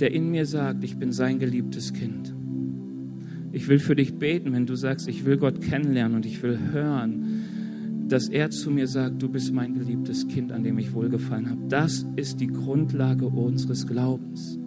der 0.00 0.12
in 0.12 0.30
mir 0.30 0.46
sagt, 0.46 0.82
ich 0.82 0.96
bin 0.96 1.12
sein 1.12 1.38
geliebtes 1.38 1.92
Kind. 1.92 2.34
Ich 3.52 3.68
will 3.68 3.78
für 3.78 3.94
dich 3.94 4.14
beten, 4.14 4.52
wenn 4.52 4.64
du 4.64 4.76
sagst, 4.76 5.08
ich 5.08 5.26
will 5.26 5.36
Gott 5.36 5.60
kennenlernen 5.60 6.16
und 6.16 6.24
ich 6.24 6.42
will 6.42 6.58
hören, 6.72 8.06
dass 8.08 8.28
er 8.28 8.50
zu 8.50 8.70
mir 8.70 8.86
sagt, 8.86 9.20
du 9.22 9.28
bist 9.28 9.52
mein 9.52 9.74
geliebtes 9.74 10.26
Kind, 10.26 10.52
an 10.52 10.64
dem 10.64 10.78
ich 10.78 10.94
wohlgefallen 10.94 11.50
habe. 11.50 11.60
Das 11.68 12.06
ist 12.16 12.40
die 12.40 12.46
Grundlage 12.46 13.26
unseres 13.26 13.86
Glaubens. 13.86 14.58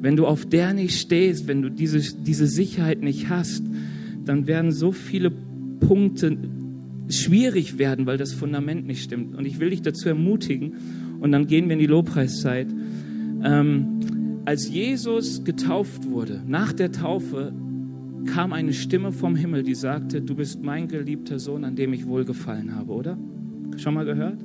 Wenn 0.00 0.16
du 0.16 0.26
auf 0.26 0.46
der 0.46 0.74
nicht 0.74 0.98
stehst, 0.98 1.48
wenn 1.48 1.62
du 1.62 1.70
diese, 1.70 2.00
diese 2.22 2.46
Sicherheit 2.46 3.02
nicht 3.02 3.28
hast, 3.28 3.62
dann 4.24 4.46
werden 4.46 4.72
so 4.72 4.92
viele 4.92 5.32
Punkte 5.90 6.38
schwierig 7.08 7.76
werden, 7.76 8.06
weil 8.06 8.16
das 8.16 8.32
Fundament 8.32 8.86
nicht 8.86 9.02
stimmt. 9.02 9.34
Und 9.34 9.44
ich 9.44 9.58
will 9.58 9.70
dich 9.70 9.82
dazu 9.82 10.08
ermutigen, 10.08 10.74
und 11.18 11.32
dann 11.32 11.48
gehen 11.48 11.66
wir 11.66 11.72
in 11.72 11.80
die 11.80 11.88
Lobpreiszeit. 11.88 12.68
Ähm, 13.42 14.40
als 14.44 14.70
Jesus 14.70 15.42
getauft 15.42 16.08
wurde, 16.08 16.44
nach 16.46 16.72
der 16.72 16.92
Taufe, 16.92 17.52
kam 18.32 18.52
eine 18.52 18.72
Stimme 18.72 19.10
vom 19.10 19.34
Himmel, 19.34 19.64
die 19.64 19.74
sagte, 19.74 20.22
du 20.22 20.36
bist 20.36 20.62
mein 20.62 20.86
geliebter 20.86 21.40
Sohn, 21.40 21.64
an 21.64 21.74
dem 21.74 21.92
ich 21.92 22.06
wohlgefallen 22.06 22.76
habe, 22.76 22.92
oder? 22.92 23.18
Schon 23.76 23.94
mal 23.94 24.04
gehört? 24.04 24.38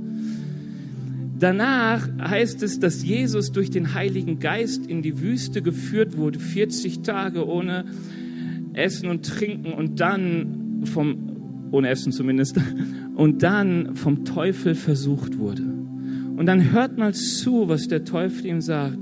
Danach 1.38 2.10
heißt 2.20 2.64
es, 2.64 2.80
dass 2.80 3.06
Jesus 3.06 3.52
durch 3.52 3.70
den 3.70 3.94
Heiligen 3.94 4.40
Geist 4.40 4.88
in 4.88 5.04
die 5.04 5.22
Wüste 5.22 5.62
geführt 5.62 6.18
wurde, 6.18 6.40
40 6.40 7.02
Tage 7.02 7.48
ohne 7.48 7.86
Essen 8.74 9.10
und 9.10 9.28
Trinken 9.28 9.74
und 9.74 10.00
dann 10.00 10.64
vom, 10.86 11.25
ohne 11.76 11.90
Essen 11.90 12.12
zumindest, 12.12 12.58
und 13.16 13.44
dann 13.44 13.96
vom 13.96 14.26
Teufel 14.26 14.76
versucht 14.76 15.38
wurde. 15.38 15.64
Und 15.64 16.48
dann 16.48 16.72
hört 16.72 16.98
mal 16.98 17.14
zu, 17.14 17.68
was 17.68 17.88
der 17.88 18.04
Teufel 18.04 18.48
ihm 18.48 18.62
sagt. 18.62 19.00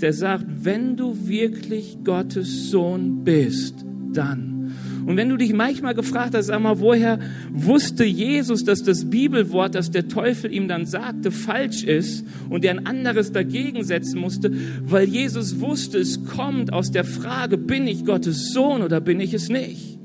der 0.00 0.12
sagt, 0.12 0.46
wenn 0.64 0.96
du 0.96 1.28
wirklich 1.28 1.98
Gottes 2.02 2.70
Sohn 2.70 3.24
bist, 3.24 3.84
dann. 4.12 4.72
Und 5.04 5.16
wenn 5.16 5.28
du 5.28 5.36
dich 5.36 5.52
manchmal 5.52 5.94
gefragt 5.94 6.34
hast, 6.34 6.46
sag 6.46 6.60
mal, 6.62 6.78
woher 6.78 7.18
wusste 7.50 8.04
Jesus, 8.04 8.64
dass 8.64 8.82
das 8.82 9.10
Bibelwort, 9.10 9.74
das 9.74 9.90
der 9.90 10.08
Teufel 10.08 10.52
ihm 10.52 10.68
dann 10.68 10.86
sagte, 10.86 11.30
falsch 11.30 11.82
ist 11.82 12.24
und 12.48 12.64
er 12.64 12.72
ein 12.72 12.86
anderes 12.86 13.32
dagegen 13.32 13.84
setzen 13.84 14.20
musste, 14.20 14.52
weil 14.84 15.08
Jesus 15.08 15.60
wusste, 15.60 15.98
es 15.98 16.24
kommt 16.24 16.72
aus 16.72 16.90
der 16.90 17.04
Frage, 17.04 17.58
bin 17.58 17.86
ich 17.86 18.04
Gottes 18.04 18.52
Sohn 18.52 18.82
oder 18.82 19.00
bin 19.00 19.20
ich 19.20 19.34
es 19.34 19.48
nicht? 19.48 19.98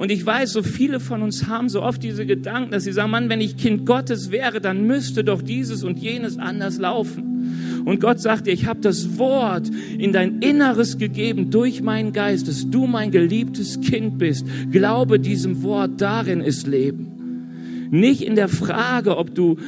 Und 0.00 0.10
ich 0.10 0.24
weiß, 0.24 0.52
so 0.52 0.62
viele 0.62 0.98
von 0.98 1.20
uns 1.20 1.46
haben 1.46 1.68
so 1.68 1.82
oft 1.82 2.02
diese 2.02 2.24
Gedanken, 2.24 2.70
dass 2.70 2.84
sie 2.84 2.92
sagen, 2.92 3.10
Mann, 3.10 3.28
wenn 3.28 3.42
ich 3.42 3.58
Kind 3.58 3.84
Gottes 3.84 4.30
wäre, 4.30 4.58
dann 4.58 4.86
müsste 4.86 5.24
doch 5.24 5.42
dieses 5.42 5.84
und 5.84 5.98
jenes 5.98 6.38
anders 6.38 6.78
laufen. 6.78 7.82
Und 7.84 8.00
Gott 8.00 8.18
sagt 8.18 8.46
dir, 8.46 8.54
ich 8.54 8.64
habe 8.64 8.80
das 8.80 9.18
Wort 9.18 9.70
in 9.98 10.14
dein 10.14 10.38
Inneres 10.38 10.96
gegeben 10.96 11.50
durch 11.50 11.82
meinen 11.82 12.14
Geist, 12.14 12.48
dass 12.48 12.70
du 12.70 12.86
mein 12.86 13.10
geliebtes 13.10 13.78
Kind 13.82 14.16
bist. 14.16 14.46
Glaube 14.70 15.20
diesem 15.20 15.62
Wort, 15.62 16.00
darin 16.00 16.40
ist 16.40 16.66
Leben. 16.66 17.88
Nicht 17.90 18.22
in 18.22 18.36
der 18.36 18.48
Frage, 18.48 19.18
ob 19.18 19.34
du 19.34 19.58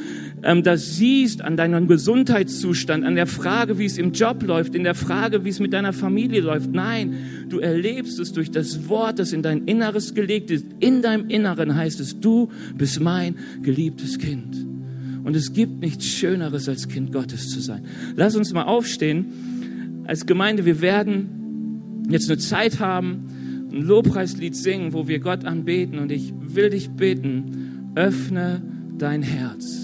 ähm, 0.43 0.61
das 0.61 0.97
siehst 0.97 1.41
an 1.41 1.55
deinem 1.55 1.87
Gesundheitszustand, 1.87 3.05
an 3.05 3.15
der 3.15 3.27
Frage, 3.27 3.77
wie 3.79 3.85
es 3.85 3.97
im 3.97 4.11
Job 4.11 4.43
läuft, 4.43 4.75
in 4.75 4.83
der 4.83 4.93
Frage, 4.93 5.45
wie 5.45 5.49
es 5.49 5.59
mit 5.59 5.71
deiner 5.71 5.93
Familie 5.93 6.41
läuft. 6.41 6.71
Nein, 6.71 7.15
du 7.47 7.59
erlebst 7.59 8.19
es 8.19 8.33
durch 8.33 8.51
das 8.51 8.89
Wort, 8.89 9.19
das 9.19 9.31
in 9.31 9.41
dein 9.41 9.65
Inneres 9.65 10.13
gelegt 10.13 10.51
ist. 10.51 10.65
In 10.79 11.01
deinem 11.01 11.29
Inneren 11.29 11.75
heißt 11.75 11.99
es, 12.01 12.19
du 12.19 12.49
bist 12.75 12.99
mein 12.99 13.35
geliebtes 13.61 14.19
Kind. 14.19 14.67
Und 15.23 15.37
es 15.37 15.53
gibt 15.53 15.79
nichts 15.79 16.05
Schöneres, 16.05 16.67
als 16.67 16.89
Kind 16.89 17.13
Gottes 17.13 17.49
zu 17.49 17.61
sein. 17.61 17.85
Lass 18.17 18.35
uns 18.35 18.51
mal 18.51 18.63
aufstehen. 18.63 20.03
Als 20.05 20.25
Gemeinde, 20.25 20.65
wir 20.65 20.81
werden 20.81 22.03
jetzt 22.09 22.29
eine 22.29 22.37
Zeit 22.37 22.81
haben, 22.81 23.69
ein 23.71 23.81
Lobpreislied 23.83 24.57
singen, 24.57 24.91
wo 24.91 25.07
wir 25.07 25.19
Gott 25.19 25.45
anbeten. 25.45 25.99
Und 25.99 26.11
ich 26.11 26.33
will 26.37 26.69
dich 26.69 26.89
bitten, 26.89 27.91
öffne 27.95 28.61
dein 28.97 29.21
Herz. 29.21 29.82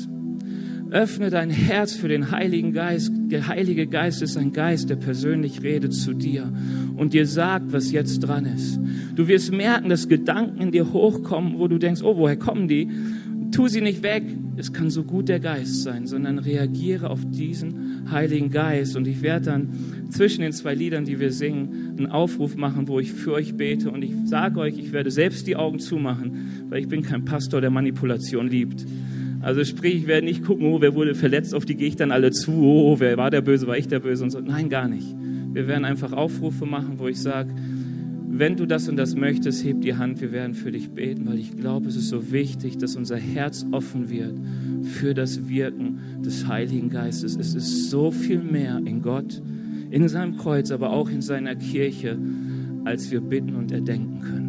Öffne 0.91 1.29
dein 1.29 1.49
Herz 1.49 1.93
für 1.93 2.07
den 2.07 2.31
Heiligen 2.31 2.73
Geist. 2.73 3.11
Der 3.13 3.47
Heilige 3.47 3.85
Geist 3.85 4.21
ist 4.21 4.37
ein 4.37 4.53
Geist, 4.53 4.89
der 4.89 4.95
persönlich 4.95 5.61
redet 5.61 5.93
zu 5.93 6.13
dir 6.13 6.51
und 6.97 7.13
dir 7.13 7.27
sagt, 7.27 7.71
was 7.71 7.91
jetzt 7.91 8.19
dran 8.19 8.45
ist. 8.45 8.79
Du 9.15 9.27
wirst 9.27 9.51
merken, 9.51 9.89
dass 9.89 10.07
Gedanken 10.07 10.61
in 10.61 10.71
dir 10.71 10.91
hochkommen, 10.91 11.59
wo 11.59 11.67
du 11.67 11.77
denkst, 11.77 12.01
oh, 12.01 12.17
woher 12.17 12.37
kommen 12.37 12.67
die? 12.67 12.89
Tu 13.51 13.67
sie 13.67 13.81
nicht 13.81 14.03
weg, 14.03 14.23
es 14.57 14.73
kann 14.73 14.89
so 14.89 15.03
gut 15.03 15.29
der 15.29 15.39
Geist 15.39 15.83
sein, 15.83 16.05
sondern 16.05 16.37
reagiere 16.37 17.09
auf 17.09 17.21
diesen 17.25 18.11
Heiligen 18.11 18.49
Geist. 18.49 18.95
Und 18.95 19.07
ich 19.07 19.21
werde 19.21 19.45
dann 19.45 19.69
zwischen 20.09 20.41
den 20.41 20.51
zwei 20.51 20.75
Liedern, 20.75 21.05
die 21.05 21.19
wir 21.19 21.31
singen, 21.31 21.95
einen 21.97 22.07
Aufruf 22.07 22.55
machen, 22.55 22.87
wo 22.87 22.99
ich 22.99 23.13
für 23.13 23.33
euch 23.33 23.55
bete. 23.55 23.91
Und 23.91 24.03
ich 24.03 24.13
sage 24.25 24.59
euch, 24.59 24.77
ich 24.77 24.91
werde 24.91 25.11
selbst 25.11 25.47
die 25.47 25.55
Augen 25.55 25.79
zumachen, 25.79 26.65
weil 26.69 26.81
ich 26.81 26.87
bin 26.87 27.03
kein 27.03 27.25
Pastor, 27.25 27.61
der 27.61 27.69
Manipulation 27.69 28.47
liebt. 28.47 28.85
Also 29.41 29.63
sprich, 29.63 29.95
ich 29.95 30.07
werde 30.07 30.25
nicht 30.25 30.43
gucken, 30.43 30.65
oh, 30.65 30.81
wer 30.81 30.95
wurde 30.95 31.15
verletzt, 31.15 31.55
auf 31.55 31.65
die 31.65 31.75
gehe 31.75 31.87
ich 31.87 31.95
dann 31.95 32.11
alle 32.11 32.31
zu, 32.31 32.51
oh, 32.51 32.99
wer 32.99 33.17
war 33.17 33.31
der 33.31 33.41
Böse, 33.41 33.67
war 33.67 33.77
ich 33.77 33.87
der 33.87 33.99
Böse 33.99 34.23
und 34.23 34.31
so. 34.31 34.39
Nein, 34.39 34.69
gar 34.69 34.87
nicht. 34.87 35.15
Wir 35.53 35.67
werden 35.67 35.85
einfach 35.85 36.11
Aufrufe 36.11 36.65
machen, 36.65 36.95
wo 36.97 37.07
ich 37.07 37.19
sage, 37.19 37.53
wenn 38.31 38.55
du 38.55 38.65
das 38.65 38.87
und 38.87 38.95
das 38.95 39.15
möchtest, 39.15 39.65
heb 39.65 39.81
die 39.81 39.95
Hand, 39.95 40.21
wir 40.21 40.31
werden 40.31 40.53
für 40.53 40.71
dich 40.71 40.91
beten, 40.91 41.25
weil 41.25 41.39
ich 41.39 41.57
glaube, 41.57 41.87
es 41.87 41.95
ist 41.95 42.09
so 42.09 42.31
wichtig, 42.31 42.77
dass 42.77 42.95
unser 42.95 43.17
Herz 43.17 43.65
offen 43.71 44.09
wird 44.09 44.35
für 44.83 45.13
das 45.13 45.49
Wirken 45.49 45.99
des 46.23 46.47
Heiligen 46.47 46.89
Geistes. 46.89 47.35
Es 47.35 47.55
ist 47.55 47.89
so 47.89 48.11
viel 48.11 48.39
mehr 48.39 48.77
in 48.85 49.01
Gott, 49.01 49.41
in 49.89 50.07
seinem 50.07 50.37
Kreuz, 50.37 50.69
aber 50.71 50.91
auch 50.91 51.09
in 51.09 51.21
seiner 51.21 51.55
Kirche, 51.55 52.17
als 52.85 53.09
wir 53.09 53.21
bitten 53.21 53.55
und 53.55 53.71
erdenken 53.71 54.21
können. 54.21 54.48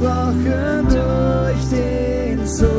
gesprochen 0.00 0.88
durch 0.88 1.68
den 1.70 2.46
Sohn. 2.46 2.70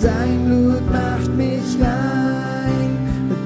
Dein 0.00 0.44
Blut 0.44 0.92
macht 0.92 1.34
mich 1.36 1.76
rein, 1.80 2.98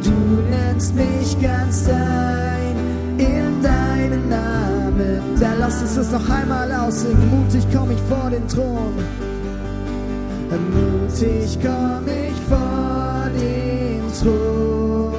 du 0.02 0.42
nennst 0.50 0.94
mich 0.94 1.40
ganz 1.40 1.84
dein 1.84 2.76
in 3.16 3.62
deinen 3.62 4.28
Namen. 4.28 5.20
Dann 5.40 5.58
lass 5.60 5.80
uns 5.80 5.94
das 5.94 6.10
noch 6.10 6.28
einmal 6.28 6.70
aussehen. 6.72 7.16
Mutig 7.30 7.64
komm 7.72 7.90
ich 7.92 8.00
vor 8.02 8.28
den 8.28 8.46
Thron. 8.48 8.92
Mutig 10.50 11.58
komm 11.62 12.06
ich 12.06 12.38
vor 12.48 13.30
den 13.34 14.02
Thron. 14.20 15.14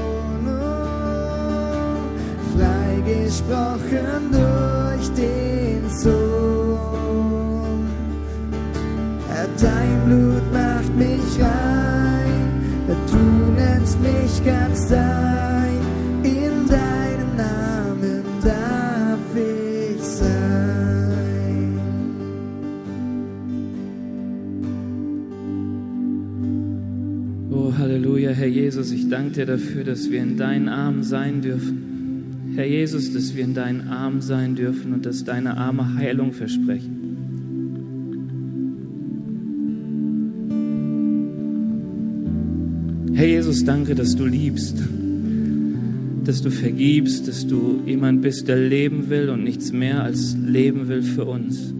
Freigesprochen 2.55 4.31
durch 4.31 4.82
ich 5.03 5.09
den 5.11 5.89
Sohn. 5.89 6.13
Herr, 9.29 9.47
dein 9.59 10.05
Blut 10.05 10.53
macht 10.53 10.95
mich 10.95 11.39
rein, 11.39 12.51
du 12.87 13.17
nennst 13.55 13.99
mich 14.01 14.45
ganz 14.45 14.87
dein, 14.87 15.79
in 16.23 16.67
deinem 16.67 17.35
Namen 17.35 18.23
darf 18.43 19.19
ich 19.35 20.01
sein. 20.01 21.79
Oh, 27.51 27.73
Halleluja, 27.77 28.31
Herr 28.31 28.47
Jesus, 28.47 28.91
ich 28.91 29.09
danke 29.09 29.31
dir 29.33 29.45
dafür, 29.45 29.83
dass 29.83 30.09
wir 30.09 30.21
in 30.21 30.37
deinen 30.37 30.69
Armen 30.69 31.03
sein 31.03 31.41
dürfen 31.41 31.82
Herr 32.55 32.65
Jesus, 32.65 33.11
dass 33.11 33.35
wir 33.35 33.43
in 33.43 33.55
deinen 33.55 33.87
Armen 33.87 34.21
sein 34.21 34.55
dürfen 34.55 34.93
und 34.93 35.05
dass 35.05 35.23
deine 35.23 35.57
Arme 35.57 35.95
Heilung 35.95 36.33
versprechen. 36.33 37.03
Herr 43.15 43.27
Jesus, 43.27 43.63
danke, 43.63 43.95
dass 43.95 44.15
du 44.15 44.25
liebst, 44.25 44.77
dass 46.25 46.41
du 46.43 46.51
vergibst, 46.51 47.27
dass 47.27 47.47
du 47.47 47.81
jemand 47.87 48.21
bist, 48.21 48.47
der 48.47 48.57
leben 48.57 49.09
will 49.09 49.29
und 49.29 49.43
nichts 49.43 49.71
mehr 49.71 50.03
als 50.03 50.35
leben 50.45 50.87
will 50.87 51.01
für 51.01 51.25
uns. 51.25 51.73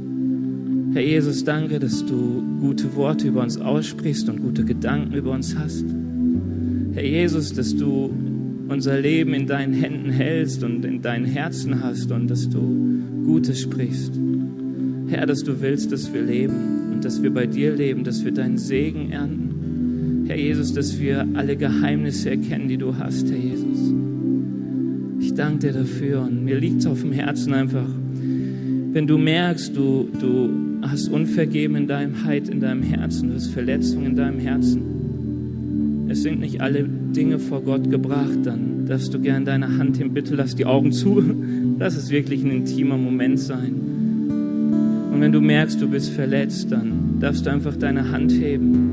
Herr 0.93 1.03
Jesus, 1.03 1.43
danke, 1.43 1.79
dass 1.79 2.05
du 2.05 2.43
gute 2.61 2.95
Worte 2.95 3.27
über 3.27 3.41
uns 3.41 3.57
aussprichst 3.57 4.29
und 4.29 4.41
gute 4.41 4.63
Gedanken 4.63 5.13
über 5.13 5.31
uns 5.31 5.55
hast. 5.55 5.85
Herr 6.93 7.05
Jesus, 7.05 7.53
dass 7.53 7.75
du 7.75 8.11
unser 8.67 8.99
Leben 8.99 9.33
in 9.33 9.47
deinen 9.47 9.73
Händen 9.73 10.09
hältst 10.09 10.63
und 10.63 10.85
in 10.85 11.01
deinen 11.01 11.25
Herzen 11.25 11.83
hast 11.83 12.11
und 12.11 12.27
dass 12.29 12.49
du 12.49 12.59
Gutes 13.25 13.61
sprichst. 13.61 14.13
Herr, 15.07 15.25
dass 15.25 15.43
du 15.43 15.61
willst, 15.61 15.91
dass 15.91 16.13
wir 16.13 16.21
leben 16.21 16.91
und 16.93 17.05
dass 17.05 17.21
wir 17.21 17.33
bei 17.33 17.45
dir 17.45 17.75
leben, 17.75 18.03
dass 18.03 18.23
wir 18.23 18.31
deinen 18.31 18.57
Segen 18.57 19.11
ernten. 19.11 20.25
Herr 20.27 20.37
Jesus, 20.37 20.73
dass 20.73 20.99
wir 20.99 21.27
alle 21.33 21.57
Geheimnisse 21.57 22.31
erkennen, 22.31 22.67
die 22.67 22.77
du 22.77 22.97
hast, 22.97 23.29
Herr 23.29 23.37
Jesus. 23.37 23.93
Ich 25.19 25.33
danke 25.33 25.67
dir 25.67 25.73
dafür 25.73 26.21
und 26.21 26.43
mir 26.43 26.59
liegt 26.59 26.79
es 26.79 26.85
auf 26.85 27.01
dem 27.01 27.11
Herzen 27.11 27.53
einfach, 27.53 27.87
wenn 28.93 29.07
du 29.07 29.17
merkst, 29.17 29.75
du, 29.75 30.07
du 30.19 30.49
hast 30.83 31.09
Unvergeben 31.09 31.75
in 31.75 31.87
deinem 31.87 32.23
Heid, 32.25 32.49
in 32.49 32.59
deinem 32.59 32.83
Herzen, 32.83 33.29
du 33.29 33.35
hast 33.35 33.47
Verletzungen 33.47 34.07
in 34.07 34.15
deinem 34.15 34.39
Herzen. 34.39 36.07
Es 36.09 36.21
sind 36.21 36.39
nicht 36.39 36.61
alle 36.61 36.87
Dinge 37.13 37.39
vor 37.39 37.61
Gott 37.61 37.89
gebracht, 37.89 38.39
dann 38.43 38.85
darfst 38.87 39.13
du 39.13 39.19
gern 39.19 39.45
deine 39.45 39.77
Hand 39.77 39.97
hin, 39.97 40.13
bitte 40.13 40.35
lass 40.35 40.55
die 40.55 40.65
Augen 40.65 40.91
zu. 40.91 41.21
Lass 41.79 41.95
es 41.97 42.11
wirklich 42.11 42.43
ein 42.43 42.51
intimer 42.51 42.97
Moment 42.97 43.39
sein. 43.39 43.73
Und 45.11 45.19
wenn 45.19 45.31
du 45.31 45.41
merkst, 45.41 45.81
du 45.81 45.89
bist 45.89 46.11
verletzt, 46.11 46.71
dann 46.71 47.19
darfst 47.19 47.45
du 47.45 47.51
einfach 47.51 47.75
deine 47.75 48.11
Hand 48.11 48.31
heben. 48.31 48.91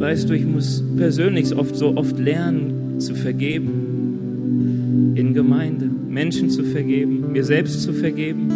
Weißt 0.00 0.28
du, 0.28 0.34
ich 0.34 0.44
muss 0.46 0.82
persönlich 0.96 1.54
oft 1.54 1.76
so 1.76 1.96
oft 1.96 2.18
lernen 2.18 2.98
zu 2.98 3.14
vergeben. 3.14 5.12
In 5.14 5.32
Gemeinde, 5.32 5.88
Menschen 6.08 6.50
zu 6.50 6.64
vergeben, 6.64 7.32
mir 7.32 7.44
selbst 7.44 7.82
zu 7.82 7.92
vergeben. 7.92 8.48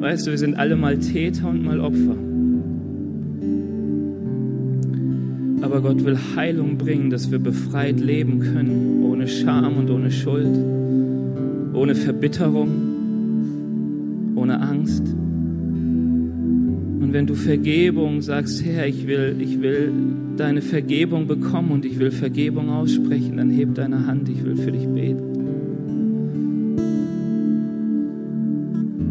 Weißt 0.00 0.26
du, 0.26 0.32
wir 0.32 0.38
sind 0.38 0.56
alle 0.56 0.76
mal 0.76 0.98
Täter 0.98 1.48
und 1.48 1.64
mal 1.64 1.80
Opfer. 1.80 2.16
Aber 5.74 5.88
Gott 5.88 6.04
will 6.04 6.16
Heilung 6.36 6.78
bringen, 6.78 7.10
dass 7.10 7.32
wir 7.32 7.40
befreit 7.40 7.98
leben 7.98 8.38
können, 8.38 9.02
ohne 9.02 9.26
Scham 9.26 9.76
und 9.76 9.90
ohne 9.90 10.12
Schuld, 10.12 10.56
ohne 11.72 11.96
Verbitterung, 11.96 12.68
ohne 14.36 14.60
Angst. 14.60 15.02
Und 17.00 17.08
wenn 17.10 17.26
du 17.26 17.34
Vergebung 17.34 18.22
sagst, 18.22 18.64
Herr, 18.64 18.86
ich 18.86 19.08
will, 19.08 19.34
ich 19.40 19.60
will 19.60 19.90
deine 20.36 20.62
Vergebung 20.62 21.26
bekommen 21.26 21.72
und 21.72 21.84
ich 21.84 21.98
will 21.98 22.12
Vergebung 22.12 22.70
aussprechen, 22.70 23.38
dann 23.38 23.50
heb 23.50 23.74
deine 23.74 24.06
Hand, 24.06 24.28
ich 24.28 24.44
will 24.44 24.56
für 24.56 24.70
dich 24.70 24.86
beten. 24.86 25.34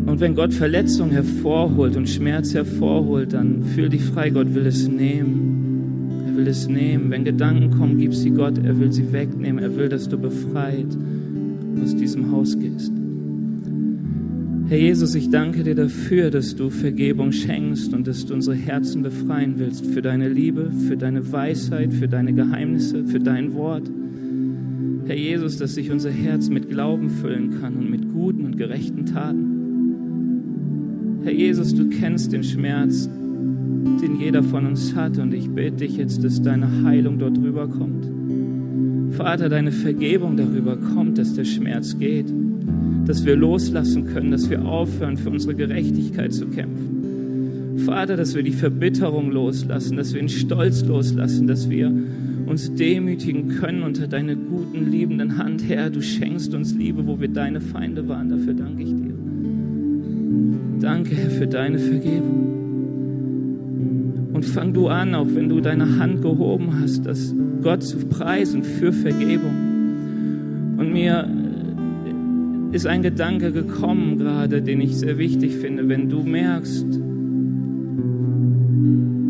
Und 0.05 0.21
wenn 0.21 0.33
Gott 0.33 0.53
Verletzung 0.53 1.09
hervorholt 1.09 1.97
und 1.97 2.07
Schmerz 2.07 2.53
hervorholt, 2.53 3.33
dann 3.33 3.63
fühl 3.63 3.89
dich 3.89 4.03
frei, 4.03 4.29
Gott 4.29 4.55
will 4.55 4.65
es 4.65 4.87
nehmen. 4.87 5.42
Es 6.53 6.67
nehmen. 6.67 7.09
Wenn 7.09 7.23
Gedanken 7.23 7.71
kommen, 7.71 7.97
gib 7.97 8.13
sie 8.13 8.29
Gott, 8.29 8.59
er 8.63 8.79
will 8.79 8.91
sie 8.91 9.11
wegnehmen. 9.11 9.63
Er 9.63 9.75
will, 9.75 9.89
dass 9.89 10.07
du 10.07 10.19
befreit 10.19 10.95
aus 11.81 11.95
diesem 11.95 12.31
Haus 12.31 12.59
gehst. 12.59 12.91
Herr 14.67 14.77
Jesus, 14.77 15.15
ich 15.15 15.31
danke 15.31 15.63
dir 15.63 15.73
dafür, 15.73 16.29
dass 16.29 16.55
du 16.55 16.69
Vergebung 16.69 17.31
schenkst 17.31 17.91
und 17.95 18.05
dass 18.05 18.27
du 18.27 18.35
unsere 18.35 18.55
Herzen 18.55 19.01
befreien 19.01 19.55
willst 19.57 19.87
für 19.87 20.03
deine 20.03 20.29
Liebe, 20.29 20.69
für 20.87 20.95
deine 20.95 21.31
Weisheit, 21.31 21.91
für 21.91 22.07
deine 22.07 22.33
Geheimnisse, 22.33 23.03
für 23.03 23.19
dein 23.19 23.55
Wort. 23.55 23.89
Herr 25.07 25.17
Jesus, 25.17 25.57
dass 25.57 25.73
sich 25.73 25.89
unser 25.89 26.11
Herz 26.11 26.49
mit 26.49 26.69
Glauben 26.69 27.09
füllen 27.09 27.59
kann 27.59 27.77
und 27.77 27.89
mit 27.89 28.13
guten 28.13 28.45
und 28.45 28.57
gerechten 28.57 29.07
Taten. 29.07 29.49
Herr 31.23 31.33
Jesus, 31.33 31.73
du 31.73 31.89
kennst 31.89 32.31
den 32.31 32.43
Schmerz, 32.43 33.09
den 34.01 34.19
jeder 34.19 34.43
von 34.43 34.65
uns 34.65 34.95
hat. 34.95 35.17
Und 35.17 35.33
ich 35.33 35.49
bete 35.49 35.77
dich 35.77 35.97
jetzt, 35.97 36.23
dass 36.23 36.41
deine 36.41 36.83
Heilung 36.83 37.19
dort 37.19 37.37
rüber 37.37 37.67
kommt. 37.67 38.07
Vater, 39.13 39.49
deine 39.49 39.71
Vergebung 39.71 40.37
darüber 40.37 40.77
kommt, 40.77 41.17
dass 41.17 41.33
der 41.33 41.45
Schmerz 41.45 41.97
geht. 41.97 42.25
Dass 43.05 43.25
wir 43.25 43.35
loslassen 43.35 44.05
können, 44.05 44.31
dass 44.31 44.49
wir 44.49 44.65
aufhören, 44.65 45.17
für 45.17 45.29
unsere 45.29 45.55
Gerechtigkeit 45.55 46.33
zu 46.33 46.47
kämpfen. 46.47 47.79
Vater, 47.85 48.15
dass 48.15 48.35
wir 48.35 48.43
die 48.43 48.51
Verbitterung 48.51 49.31
loslassen, 49.31 49.97
dass 49.97 50.13
wir 50.13 50.21
den 50.21 50.29
Stolz 50.29 50.85
loslassen, 50.85 51.47
dass 51.47 51.69
wir 51.69 51.91
uns 52.45 52.73
demütigen 52.75 53.49
können 53.49 53.83
unter 53.83 54.07
deiner 54.07 54.35
guten, 54.35 54.89
liebenden 54.89 55.37
Hand. 55.37 55.63
Herr, 55.67 55.89
du 55.89 56.01
schenkst 56.01 56.53
uns 56.53 56.73
Liebe, 56.73 57.05
wo 57.05 57.19
wir 57.19 57.29
deine 57.29 57.61
Feinde 57.61 58.07
waren. 58.07 58.29
Dafür 58.29 58.53
danke 58.53 58.83
ich 58.83 58.89
dir. 58.89 59.13
Danke, 60.79 61.15
Herr, 61.15 61.29
für 61.29 61.47
deine 61.47 61.79
Vergebung. 61.79 62.52
Und 64.43 64.49
fang 64.49 64.73
du 64.73 64.89
an, 64.89 65.15
auch 65.15 65.27
wenn 65.33 65.47
du 65.47 65.61
deine 65.61 65.99
Hand 65.99 66.21
gehoben 66.21 66.81
hast, 66.81 67.05
das 67.05 67.33
Gott 67.61 67.81
zu 67.81 67.97
preisen 67.97 68.61
für 68.61 68.91
Vergebung. 68.91 70.75
Und 70.77 70.91
mir 70.91 71.29
ist 72.73 72.85
ein 72.85 73.03
Gedanke 73.03 73.53
gekommen 73.53 74.17
gerade, 74.17 74.61
den 74.61 74.81
ich 74.81 74.97
sehr 74.97 75.17
wichtig 75.17 75.55
finde. 75.55 75.87
Wenn 75.87 76.09
du 76.09 76.23
merkst, 76.23 76.85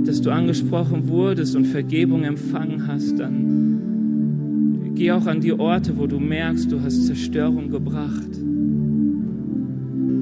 dass 0.07 0.21
du 0.21 0.31
angesprochen 0.31 1.07
wurdest 1.07 1.55
und 1.55 1.65
Vergebung 1.65 2.23
empfangen 2.23 2.87
hast, 2.87 3.19
dann 3.19 4.93
geh 4.95 5.11
auch 5.11 5.27
an 5.27 5.41
die 5.41 5.53
Orte, 5.53 5.95
wo 5.95 6.07
du 6.07 6.19
merkst, 6.19 6.71
du 6.71 6.81
hast 6.81 7.05
Zerstörung 7.05 7.69
gebracht 7.69 8.31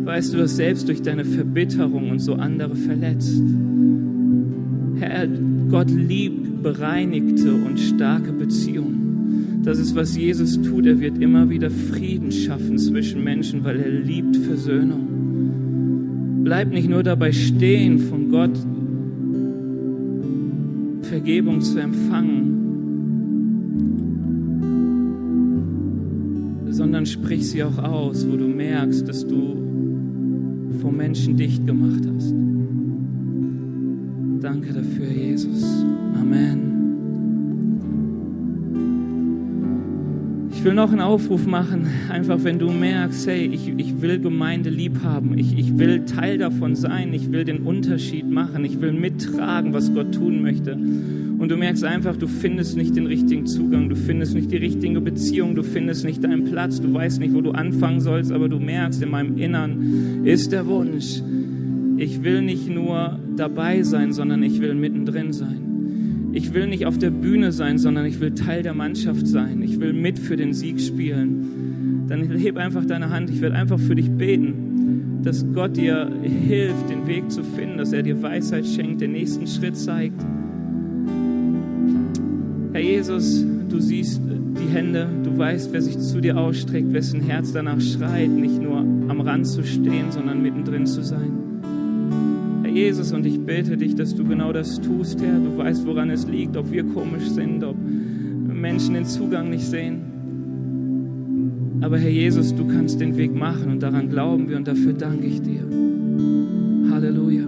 weißt 0.04 0.34
du, 0.34 0.40
dass 0.40 0.58
selbst 0.58 0.90
durch 0.90 1.02
deine 1.02 1.24
Verbitterung 1.24 2.10
und 2.10 2.20
so 2.20 2.34
andere 2.34 2.76
verletzt. 2.76 3.42
Herr, 5.02 5.28
Gott 5.72 5.90
liebt 5.90 6.62
bereinigte 6.62 7.56
und 7.56 7.80
starke 7.80 8.32
Beziehungen. 8.32 9.64
Das 9.64 9.80
ist, 9.80 9.96
was 9.96 10.16
Jesus 10.16 10.62
tut. 10.62 10.86
Er 10.86 11.00
wird 11.00 11.18
immer 11.18 11.50
wieder 11.50 11.72
Frieden 11.72 12.32
schaffen 12.32 12.78
zwischen 12.78 13.24
Menschen, 13.24 13.64
weil 13.64 13.80
er 13.80 13.90
liebt 13.90 14.38
Versöhnung. 14.38 16.44
Bleib 16.44 16.70
nicht 16.70 16.88
nur 16.88 17.02
dabei 17.02 17.32
stehen, 17.32 17.98
von 17.98 18.30
Gott 18.30 18.56
Vergebung 21.02 21.62
zu 21.62 21.80
empfangen, 21.80 22.60
sondern 26.70 27.08
sprich 27.08 27.50
sie 27.50 27.64
auch 27.64 27.80
aus, 27.80 28.28
wo 28.30 28.38
du 28.38 28.48
merkst, 28.48 29.08
dass 29.08 29.26
du 29.26 29.58
vor 30.80 30.92
Menschen 30.92 31.38
dicht 31.38 31.66
gemacht 31.66 32.04
hast. 32.16 32.41
Danke 34.42 34.74
dafür, 34.74 35.08
Jesus. 35.08 35.64
Amen. 36.20 36.68
Ich 40.52 40.64
will 40.64 40.74
noch 40.74 40.92
einen 40.92 41.02
Aufruf 41.02 41.46
machen, 41.46 41.88
einfach 42.10 42.44
wenn 42.44 42.58
du 42.60 42.72
merkst, 42.72 43.28
hey, 43.28 43.46
ich, 43.46 43.68
ich 43.78 44.02
will 44.02 44.20
Gemeinde 44.20 44.70
lieb 44.70 45.04
haben, 45.04 45.38
ich, 45.38 45.58
ich 45.58 45.78
will 45.78 46.06
Teil 46.06 46.38
davon 46.38 46.76
sein, 46.76 47.14
ich 47.14 47.32
will 47.32 47.46
den 47.46 47.64
Unterschied 47.64 48.30
machen, 48.30 48.66
ich 48.66 48.82
will 48.82 48.94
mittragen, 48.94 49.74
was 49.74 49.94
Gott 49.94 50.14
tun 50.14 50.42
möchte 50.42 50.74
und 51.42 51.50
du 51.50 51.58
merkst 51.58 51.84
einfach, 51.84 52.16
du 52.16 52.28
findest 52.28 52.78
nicht 52.78 52.96
den 52.96 53.08
richtigen 53.08 53.48
Zugang, 53.48 53.90
du 53.90 53.96
findest 53.96 54.36
nicht 54.36 54.52
die 54.52 54.58
richtige 54.58 55.02
Beziehung, 55.02 55.56
du 55.56 55.64
findest 55.64 56.06
nicht 56.06 56.24
deinen 56.24 56.44
Platz, 56.44 56.80
du 56.80 56.94
weißt 56.94 57.20
nicht, 57.20 57.34
wo 57.34 57.42
du 57.42 57.50
anfangen 57.50 58.00
sollst, 58.00 58.32
aber 58.32 58.48
du 58.48 58.60
merkst, 58.60 59.02
in 59.02 59.10
meinem 59.10 59.38
Innern 59.40 60.24
ist 60.24 60.52
der 60.52 60.68
Wunsch, 60.68 61.24
ich 62.02 62.24
will 62.24 62.42
nicht 62.42 62.68
nur 62.68 63.20
dabei 63.36 63.84
sein, 63.84 64.12
sondern 64.12 64.42
ich 64.42 64.60
will 64.60 64.74
mittendrin 64.74 65.34
sein. 65.34 66.32
Ich 66.34 66.52
will 66.52 66.66
nicht 66.66 66.88
auf 66.88 66.98
der 66.98 67.12
Bühne 67.12 67.52
sein, 67.52 67.78
sondern 67.78 68.08
ich 68.08 68.20
will 68.20 68.32
Teil 68.32 68.64
der 68.64 68.74
Mannschaft 68.74 69.28
sein. 69.28 69.62
Ich 69.62 69.80
will 69.80 69.94
mit 69.94 70.18
für 70.18 70.36
den 70.36 70.52
Sieg 70.52 70.82
spielen. 70.82 72.06
Dann 72.08 72.32
heb 72.32 72.58
einfach 72.58 72.86
deine 72.86 73.12
Hand. 73.12 73.30
Ich 73.30 73.40
werde 73.40 73.56
einfach 73.56 73.80
für 73.80 73.94
dich 73.94 74.10
beten, 74.10 75.20
dass 75.22 75.46
Gott 75.54 75.78
dir 75.78 76.10
hilft, 76.24 76.90
den 76.90 77.06
Weg 77.06 77.30
zu 77.30 77.44
finden, 77.44 77.78
dass 77.78 77.94
er 77.94 78.02
dir 78.02 78.20
Weisheit 78.24 78.66
schenkt, 78.66 79.02
den 79.02 79.12
nächsten 79.12 79.46
Schritt 79.46 79.78
zeigt. 79.78 80.20
Herr 82.72 82.82
Jesus, 82.82 83.46
du 83.70 83.80
siehst 83.80 84.22
die 84.26 84.74
Hände, 84.74 85.08
du 85.24 85.38
weißt, 85.38 85.72
wer 85.72 85.82
sich 85.84 86.00
zu 86.00 86.20
dir 86.20 86.36
ausstreckt, 86.38 86.92
wessen 86.94 87.22
Herz 87.22 87.54
danach 87.54 87.80
schreit, 87.80 88.32
nicht 88.32 88.60
nur 88.60 88.78
am 88.78 89.22
Rand 89.22 89.46
zu 89.46 89.64
stehen, 89.64 90.12
sondern 90.12 90.42
mittendrin 90.42 90.88
zu 90.88 91.04
sein. 91.04 91.51
Jesus, 92.72 93.12
und 93.12 93.26
ich 93.26 93.40
bete 93.40 93.78
dich, 93.78 93.96
dass 93.96 94.16
du 94.16 94.24
genau 94.24 94.52
das 94.54 94.80
tust, 94.82 95.22
Herr. 95.22 95.40
Du 95.40 95.58
weißt, 95.58 95.86
woran 95.86 96.10
es 96.10 96.28
liegt, 96.28 96.58
ob 96.58 96.72
wir 96.72 96.84
komisch 96.84 97.30
sind, 97.30 97.64
ob 97.64 97.76
Menschen 97.78 98.94
den 98.94 99.06
Zugang 99.06 99.50
nicht 99.50 99.66
sehen. 99.66 100.02
Aber 101.82 101.98
Herr 101.98 102.10
Jesus, 102.10 102.56
du 102.56 102.68
kannst 102.68 103.02
den 103.02 103.18
Weg 103.18 103.34
machen 103.34 103.72
und 103.72 103.82
daran 103.82 104.10
glauben 104.10 104.48
wir 104.48 104.58
und 104.58 104.68
dafür 104.68 104.94
danke 104.94 105.26
ich 105.26 105.42
dir. 105.42 105.64
Halleluja. 106.92 107.46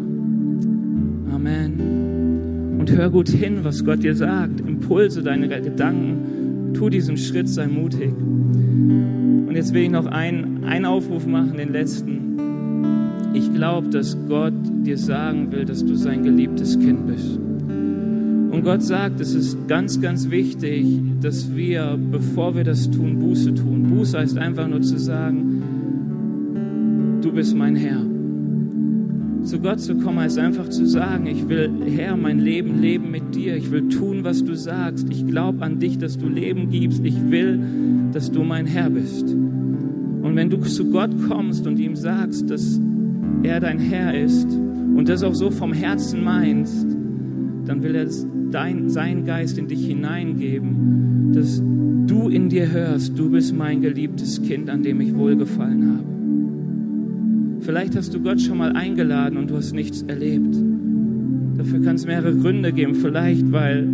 Amen. 1.31 2.77
Und 2.79 2.91
hör 2.91 3.09
gut 3.09 3.29
hin, 3.29 3.59
was 3.61 3.85
Gott 3.85 4.03
dir 4.03 4.15
sagt. 4.15 4.59
Impulse, 4.61 5.21
deine 5.21 5.47
Gedanken. 5.47 6.73
Tu 6.73 6.89
diesen 6.89 7.15
Schritt, 7.17 7.47
sei 7.47 7.67
mutig. 7.67 8.11
Und 8.17 9.53
jetzt 9.53 9.73
will 9.73 9.83
ich 9.83 9.91
noch 9.91 10.07
einen, 10.07 10.63
einen 10.63 10.85
Aufruf 10.85 11.27
machen, 11.27 11.57
den 11.57 11.71
letzten. 11.71 12.42
Ich 13.33 13.51
glaube, 13.53 13.89
dass 13.89 14.17
Gott 14.29 14.53
dir 14.85 14.97
sagen 14.97 15.51
will, 15.51 15.65
dass 15.65 15.83
du 15.83 15.95
sein 15.95 16.23
geliebtes 16.23 16.79
Kind 16.79 17.07
bist. 17.07 17.39
Und 18.53 18.63
Gott 18.63 18.83
sagt, 18.83 19.19
es 19.19 19.33
ist 19.33 19.67
ganz, 19.67 19.99
ganz 19.99 20.29
wichtig, 20.29 20.85
dass 21.21 21.55
wir, 21.55 21.97
bevor 22.11 22.55
wir 22.55 22.63
das 22.63 22.91
tun, 22.91 23.17
Buße 23.17 23.55
tun. 23.55 23.89
Buße 23.89 24.19
heißt 24.19 24.37
einfach 24.37 24.67
nur 24.67 24.83
zu 24.83 24.99
sagen, 24.99 25.63
du 27.21 27.31
bist 27.31 27.55
mein 27.55 27.75
Herr. 27.75 28.05
Zu 29.43 29.59
Gott 29.59 29.79
zu 29.81 29.95
kommen 29.95 30.19
heißt 30.19 30.37
einfach 30.37 30.69
zu 30.69 30.85
sagen, 30.85 31.25
ich 31.25 31.49
will, 31.49 31.69
Herr, 31.87 32.15
mein 32.15 32.39
Leben 32.39 32.79
leben 32.79 33.09
mit 33.09 33.33
dir. 33.33 33.57
Ich 33.57 33.71
will 33.71 33.89
tun, 33.89 34.23
was 34.23 34.43
du 34.43 34.55
sagst. 34.55 35.07
Ich 35.09 35.25
glaube 35.25 35.65
an 35.65 35.79
dich, 35.79 35.97
dass 35.97 36.17
du 36.17 36.29
Leben 36.29 36.69
gibst. 36.69 37.03
Ich 37.03 37.31
will, 37.31 37.59
dass 38.11 38.31
du 38.31 38.43
mein 38.43 38.67
Herr 38.67 38.91
bist. 38.91 39.31
Und 39.31 40.35
wenn 40.35 40.51
du 40.51 40.57
zu 40.59 40.91
Gott 40.91 41.09
kommst 41.27 41.65
und 41.65 41.79
ihm 41.79 41.95
sagst, 41.95 42.49
dass 42.51 42.79
er 43.41 43.59
dein 43.59 43.79
Herr 43.79 44.13
ist 44.17 44.47
und 44.95 45.09
das 45.09 45.23
auch 45.23 45.33
so 45.33 45.49
vom 45.49 45.73
Herzen 45.73 46.23
meinst, 46.23 46.85
dann 47.65 47.81
will 47.81 47.95
er 47.95 48.07
dein, 48.51 48.89
seinen 48.89 49.25
Geist 49.25 49.57
in 49.57 49.67
dich 49.67 49.85
hineingeben, 49.85 51.31
dass 51.33 51.61
du 52.07 52.29
in 52.29 52.49
dir 52.49 52.71
hörst, 52.71 53.17
du 53.17 53.29
bist 53.29 53.55
mein 53.55 53.81
geliebtes 53.81 54.41
Kind, 54.41 54.69
an 54.69 54.83
dem 54.83 55.01
ich 55.01 55.15
wohlgefallen 55.15 55.97
habe. 55.97 56.13
Vielleicht 57.61 57.95
hast 57.95 58.13
du 58.13 58.21
Gott 58.21 58.41
schon 58.41 58.57
mal 58.57 58.73
eingeladen 58.73 59.37
und 59.37 59.49
du 59.49 59.55
hast 59.55 59.73
nichts 59.73 60.01
erlebt. 60.03 60.55
Dafür 61.57 61.81
kann 61.81 61.95
es 61.95 62.05
mehrere 62.05 62.35
Gründe 62.35 62.73
geben. 62.73 62.93
Vielleicht, 62.93 63.51
weil 63.51 63.87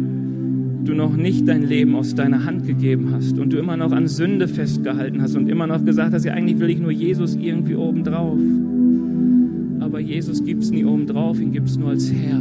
du 0.84 0.94
noch 0.94 1.16
nicht 1.16 1.48
dein 1.48 1.64
Leben 1.64 1.96
aus 1.96 2.16
deiner 2.16 2.46
Hand 2.46 2.66
gegeben 2.66 3.12
hast 3.14 3.38
und 3.38 3.54
du 3.54 3.58
immer 3.58 3.78
noch 3.78 3.92
an 3.92 4.08
Sünde 4.08 4.48
festgehalten 4.48 5.22
hast 5.22 5.36
und 5.36 5.48
immer 5.48 5.68
noch 5.68 5.86
gesagt 5.86 6.14
hast, 6.14 6.26
ja 6.26 6.34
eigentlich 6.34 6.60
will 6.60 6.70
ich 6.70 6.80
nur 6.80 6.92
Jesus 6.92 7.36
irgendwie 7.36 7.76
obendrauf. 7.76 8.40
Aber 9.90 10.00
Jesus 10.00 10.44
gibt 10.46 10.62
es 10.62 10.70
nie 10.70 10.86
obendrauf, 10.86 11.42
ihn 11.42 11.52
gibt 11.52 11.68
es 11.68 11.76
nur 11.76 11.90
als 11.90 12.14
Herr. 12.14 12.40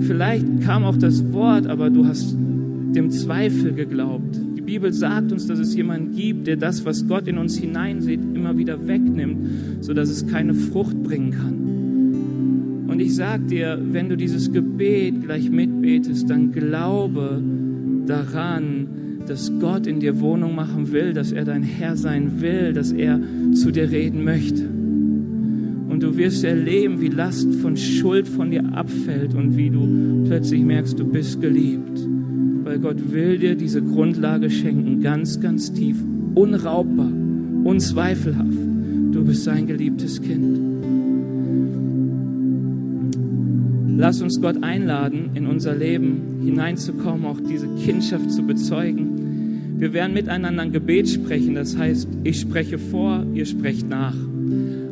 Vielleicht 0.00 0.60
kam 0.60 0.84
auch 0.84 0.96
das 0.98 1.32
Wort, 1.32 1.66
aber 1.66 1.88
du 1.88 2.04
hast 2.04 2.36
dem 2.36 3.10
Zweifel 3.10 3.72
geglaubt. 3.72 4.38
Die 4.58 4.60
Bibel 4.60 4.92
sagt 4.92 5.32
uns, 5.32 5.46
dass 5.46 5.58
es 5.58 5.74
jemanden 5.74 6.14
gibt, 6.14 6.46
der 6.46 6.58
das, 6.58 6.84
was 6.84 7.08
Gott 7.08 7.26
in 7.28 7.38
uns 7.38 7.56
hineinsieht, 7.56 8.20
immer 8.34 8.58
wieder 8.58 8.86
wegnimmt, 8.86 9.38
sodass 9.80 10.10
es 10.10 10.26
keine 10.26 10.52
Frucht 10.52 11.02
bringen 11.02 11.30
kann. 11.30 12.90
Und 12.90 13.00
ich 13.00 13.16
sage 13.16 13.44
dir, 13.44 13.80
wenn 13.82 14.10
du 14.10 14.18
dieses 14.18 14.52
Gebet 14.52 15.22
gleich 15.22 15.48
mitbetest, 15.48 16.28
dann 16.28 16.52
glaube 16.52 17.42
daran, 18.06 18.86
dass 19.26 19.50
Gott 19.60 19.86
in 19.86 19.98
dir 19.98 20.20
Wohnung 20.20 20.54
machen 20.54 20.92
will, 20.92 21.14
dass 21.14 21.32
er 21.32 21.46
dein 21.46 21.62
Herr 21.62 21.96
sein 21.96 22.42
will, 22.42 22.74
dass 22.74 22.92
er 22.92 23.18
zu 23.54 23.70
dir 23.70 23.90
reden 23.90 24.24
möchte. 24.24 24.67
Und 25.98 26.04
du 26.04 26.16
wirst 26.16 26.44
erleben, 26.44 27.00
wie 27.00 27.08
Last 27.08 27.52
von 27.56 27.76
Schuld 27.76 28.28
von 28.28 28.52
dir 28.52 28.64
abfällt 28.72 29.34
und 29.34 29.56
wie 29.56 29.68
du 29.68 30.22
plötzlich 30.28 30.62
merkst, 30.62 30.96
du 30.96 31.04
bist 31.04 31.40
geliebt. 31.40 31.98
Weil 32.62 32.78
Gott 32.78 33.10
will 33.10 33.36
dir 33.36 33.56
diese 33.56 33.82
Grundlage 33.82 34.48
schenken, 34.48 35.00
ganz, 35.02 35.40
ganz 35.40 35.72
tief, 35.72 35.96
unraubbar, 36.36 37.10
unzweifelhaft. 37.64 38.58
Du 39.10 39.24
bist 39.24 39.42
sein 39.42 39.66
geliebtes 39.66 40.22
Kind. 40.22 40.60
Lass 43.96 44.22
uns 44.22 44.40
Gott 44.40 44.62
einladen, 44.62 45.30
in 45.34 45.48
unser 45.48 45.74
Leben 45.74 46.42
hineinzukommen, 46.44 47.24
auch 47.24 47.40
diese 47.40 47.66
Kindschaft 47.84 48.30
zu 48.30 48.44
bezeugen. 48.44 49.74
Wir 49.78 49.92
werden 49.92 50.14
miteinander 50.14 50.62
ein 50.62 50.70
Gebet 50.70 51.08
sprechen, 51.08 51.56
das 51.56 51.76
heißt, 51.76 52.06
ich 52.22 52.38
spreche 52.38 52.78
vor, 52.78 53.26
ihr 53.34 53.46
sprecht 53.46 53.88
nach 53.88 54.14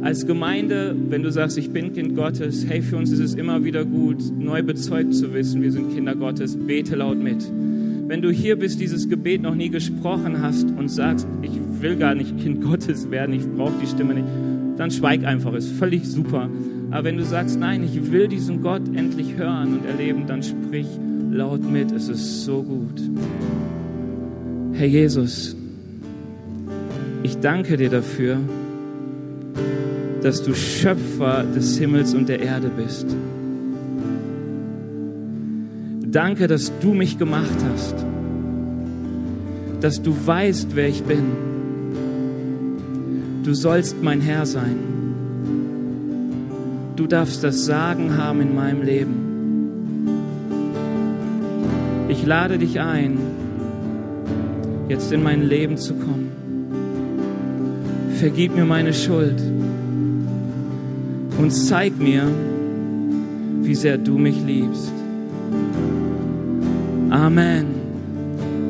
als 0.06 0.24
Gemeinde, 0.24 0.94
wenn 1.08 1.24
du 1.24 1.32
sagst, 1.32 1.58
ich 1.58 1.70
bin 1.70 1.92
Kind 1.92 2.14
Gottes, 2.14 2.64
hey, 2.68 2.80
für 2.80 2.96
uns 2.96 3.10
ist 3.10 3.18
es 3.18 3.34
immer 3.34 3.64
wieder 3.64 3.84
gut, 3.84 4.22
neu 4.38 4.62
bezeugt 4.62 5.12
zu 5.12 5.34
wissen, 5.34 5.62
wir 5.62 5.72
sind 5.72 5.92
Kinder 5.92 6.14
Gottes, 6.14 6.56
bete 6.56 6.94
laut 6.94 7.18
mit. 7.18 7.44
Wenn 8.06 8.22
du 8.22 8.30
hier 8.30 8.56
bist, 8.56 8.80
dieses 8.80 9.08
Gebet 9.08 9.42
noch 9.42 9.56
nie 9.56 9.68
gesprochen 9.68 10.40
hast 10.40 10.70
und 10.78 10.90
sagst, 10.90 11.26
ich 11.42 11.50
will 11.80 11.96
gar 11.96 12.14
nicht 12.14 12.38
Kind 12.38 12.62
Gottes 12.62 13.10
werden, 13.10 13.34
ich 13.34 13.50
brauche 13.56 13.72
die 13.82 13.88
Stimme 13.88 14.14
nicht, 14.14 14.28
dann 14.76 14.92
schweig 14.92 15.24
einfach, 15.24 15.52
ist 15.54 15.72
völlig 15.72 16.06
super. 16.06 16.48
Aber 16.92 17.02
wenn 17.02 17.16
du 17.16 17.24
sagst, 17.24 17.58
nein, 17.58 17.82
ich 17.82 18.12
will 18.12 18.28
diesen 18.28 18.62
Gott 18.62 18.82
endlich 18.94 19.36
hören 19.36 19.78
und 19.78 19.86
erleben, 19.86 20.28
dann 20.28 20.40
sprich 20.44 20.86
laut 21.32 21.68
mit, 21.68 21.90
es 21.90 22.08
ist 22.08 22.44
so 22.44 22.62
gut. 22.62 23.02
Herr 24.72 24.86
Jesus, 24.86 25.56
ich 27.24 27.38
danke 27.38 27.76
dir 27.76 27.90
dafür, 27.90 28.38
dass 30.26 30.42
du 30.42 30.54
Schöpfer 30.56 31.44
des 31.54 31.78
Himmels 31.78 32.12
und 32.12 32.28
der 32.28 32.40
Erde 32.40 32.68
bist. 32.68 33.06
Danke, 36.04 36.48
dass 36.48 36.72
du 36.80 36.94
mich 36.94 37.16
gemacht 37.16 37.56
hast, 37.72 37.94
dass 39.80 40.02
du 40.02 40.16
weißt, 40.26 40.74
wer 40.74 40.88
ich 40.88 41.04
bin. 41.04 41.22
Du 43.44 43.54
sollst 43.54 44.02
mein 44.02 44.20
Herr 44.20 44.46
sein. 44.46 44.74
Du 46.96 47.06
darfst 47.06 47.44
das 47.44 47.64
Sagen 47.64 48.18
haben 48.18 48.40
in 48.40 48.52
meinem 48.52 48.82
Leben. 48.82 49.14
Ich 52.08 52.26
lade 52.26 52.58
dich 52.58 52.80
ein, 52.80 53.16
jetzt 54.88 55.12
in 55.12 55.22
mein 55.22 55.44
Leben 55.44 55.76
zu 55.76 55.94
kommen. 55.94 56.32
Vergib 58.18 58.56
mir 58.56 58.64
meine 58.64 58.92
Schuld 58.92 59.40
und 61.38 61.50
zeig 61.50 61.98
mir, 61.98 62.28
wie 63.60 63.74
sehr 63.74 63.98
du 63.98 64.18
mich 64.18 64.36
liebst. 64.44 64.92
Amen. 67.10 67.66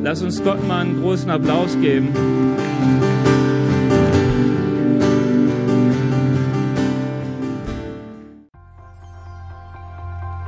Lass 0.03 0.21
uns 0.21 0.43
Gott 0.43 0.65
mal 0.67 0.81
einen 0.81 1.01
großen 1.01 1.29
Applaus 1.29 1.77
geben. 1.81 2.09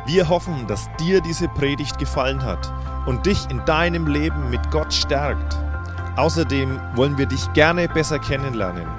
Wir 0.05 0.27
hoffen, 0.27 0.65
dass 0.67 0.89
dir 0.99 1.21
diese 1.21 1.47
Predigt 1.47 1.99
gefallen 1.99 2.43
hat 2.43 2.71
und 3.05 3.25
dich 3.25 3.47
in 3.51 3.63
deinem 3.65 4.07
Leben 4.07 4.49
mit 4.49 4.71
Gott 4.71 4.91
stärkt. 4.91 5.55
Außerdem 6.15 6.79
wollen 6.95 7.17
wir 7.17 7.27
dich 7.27 7.53
gerne 7.53 7.87
besser 7.87 8.17
kennenlernen. 8.17 8.98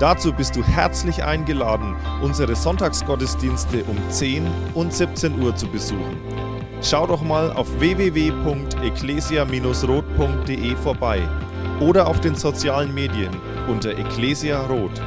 Dazu 0.00 0.32
bist 0.32 0.56
du 0.56 0.64
herzlich 0.64 1.22
eingeladen, 1.22 1.94
unsere 2.22 2.56
Sonntagsgottesdienste 2.56 3.84
um 3.84 3.98
10 4.08 4.50
und 4.72 4.94
17 4.94 5.42
Uhr 5.42 5.54
zu 5.54 5.66
besuchen. 5.66 6.16
Schau 6.82 7.06
doch 7.06 7.20
mal 7.20 7.52
auf 7.52 7.68
www.ecclesia-rot.de 7.78 10.76
vorbei 10.76 11.20
oder 11.80 12.06
auf 12.06 12.18
den 12.22 12.34
sozialen 12.34 12.94
Medien 12.94 13.36
unter 13.68 13.90
Ecclesia 13.90 14.64
Rot. 14.68 15.02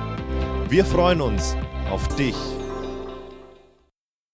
Wir 0.70 0.86
freuen 0.86 1.22
uns 1.22 1.58
auf 1.90 2.08
dich. 2.10 2.36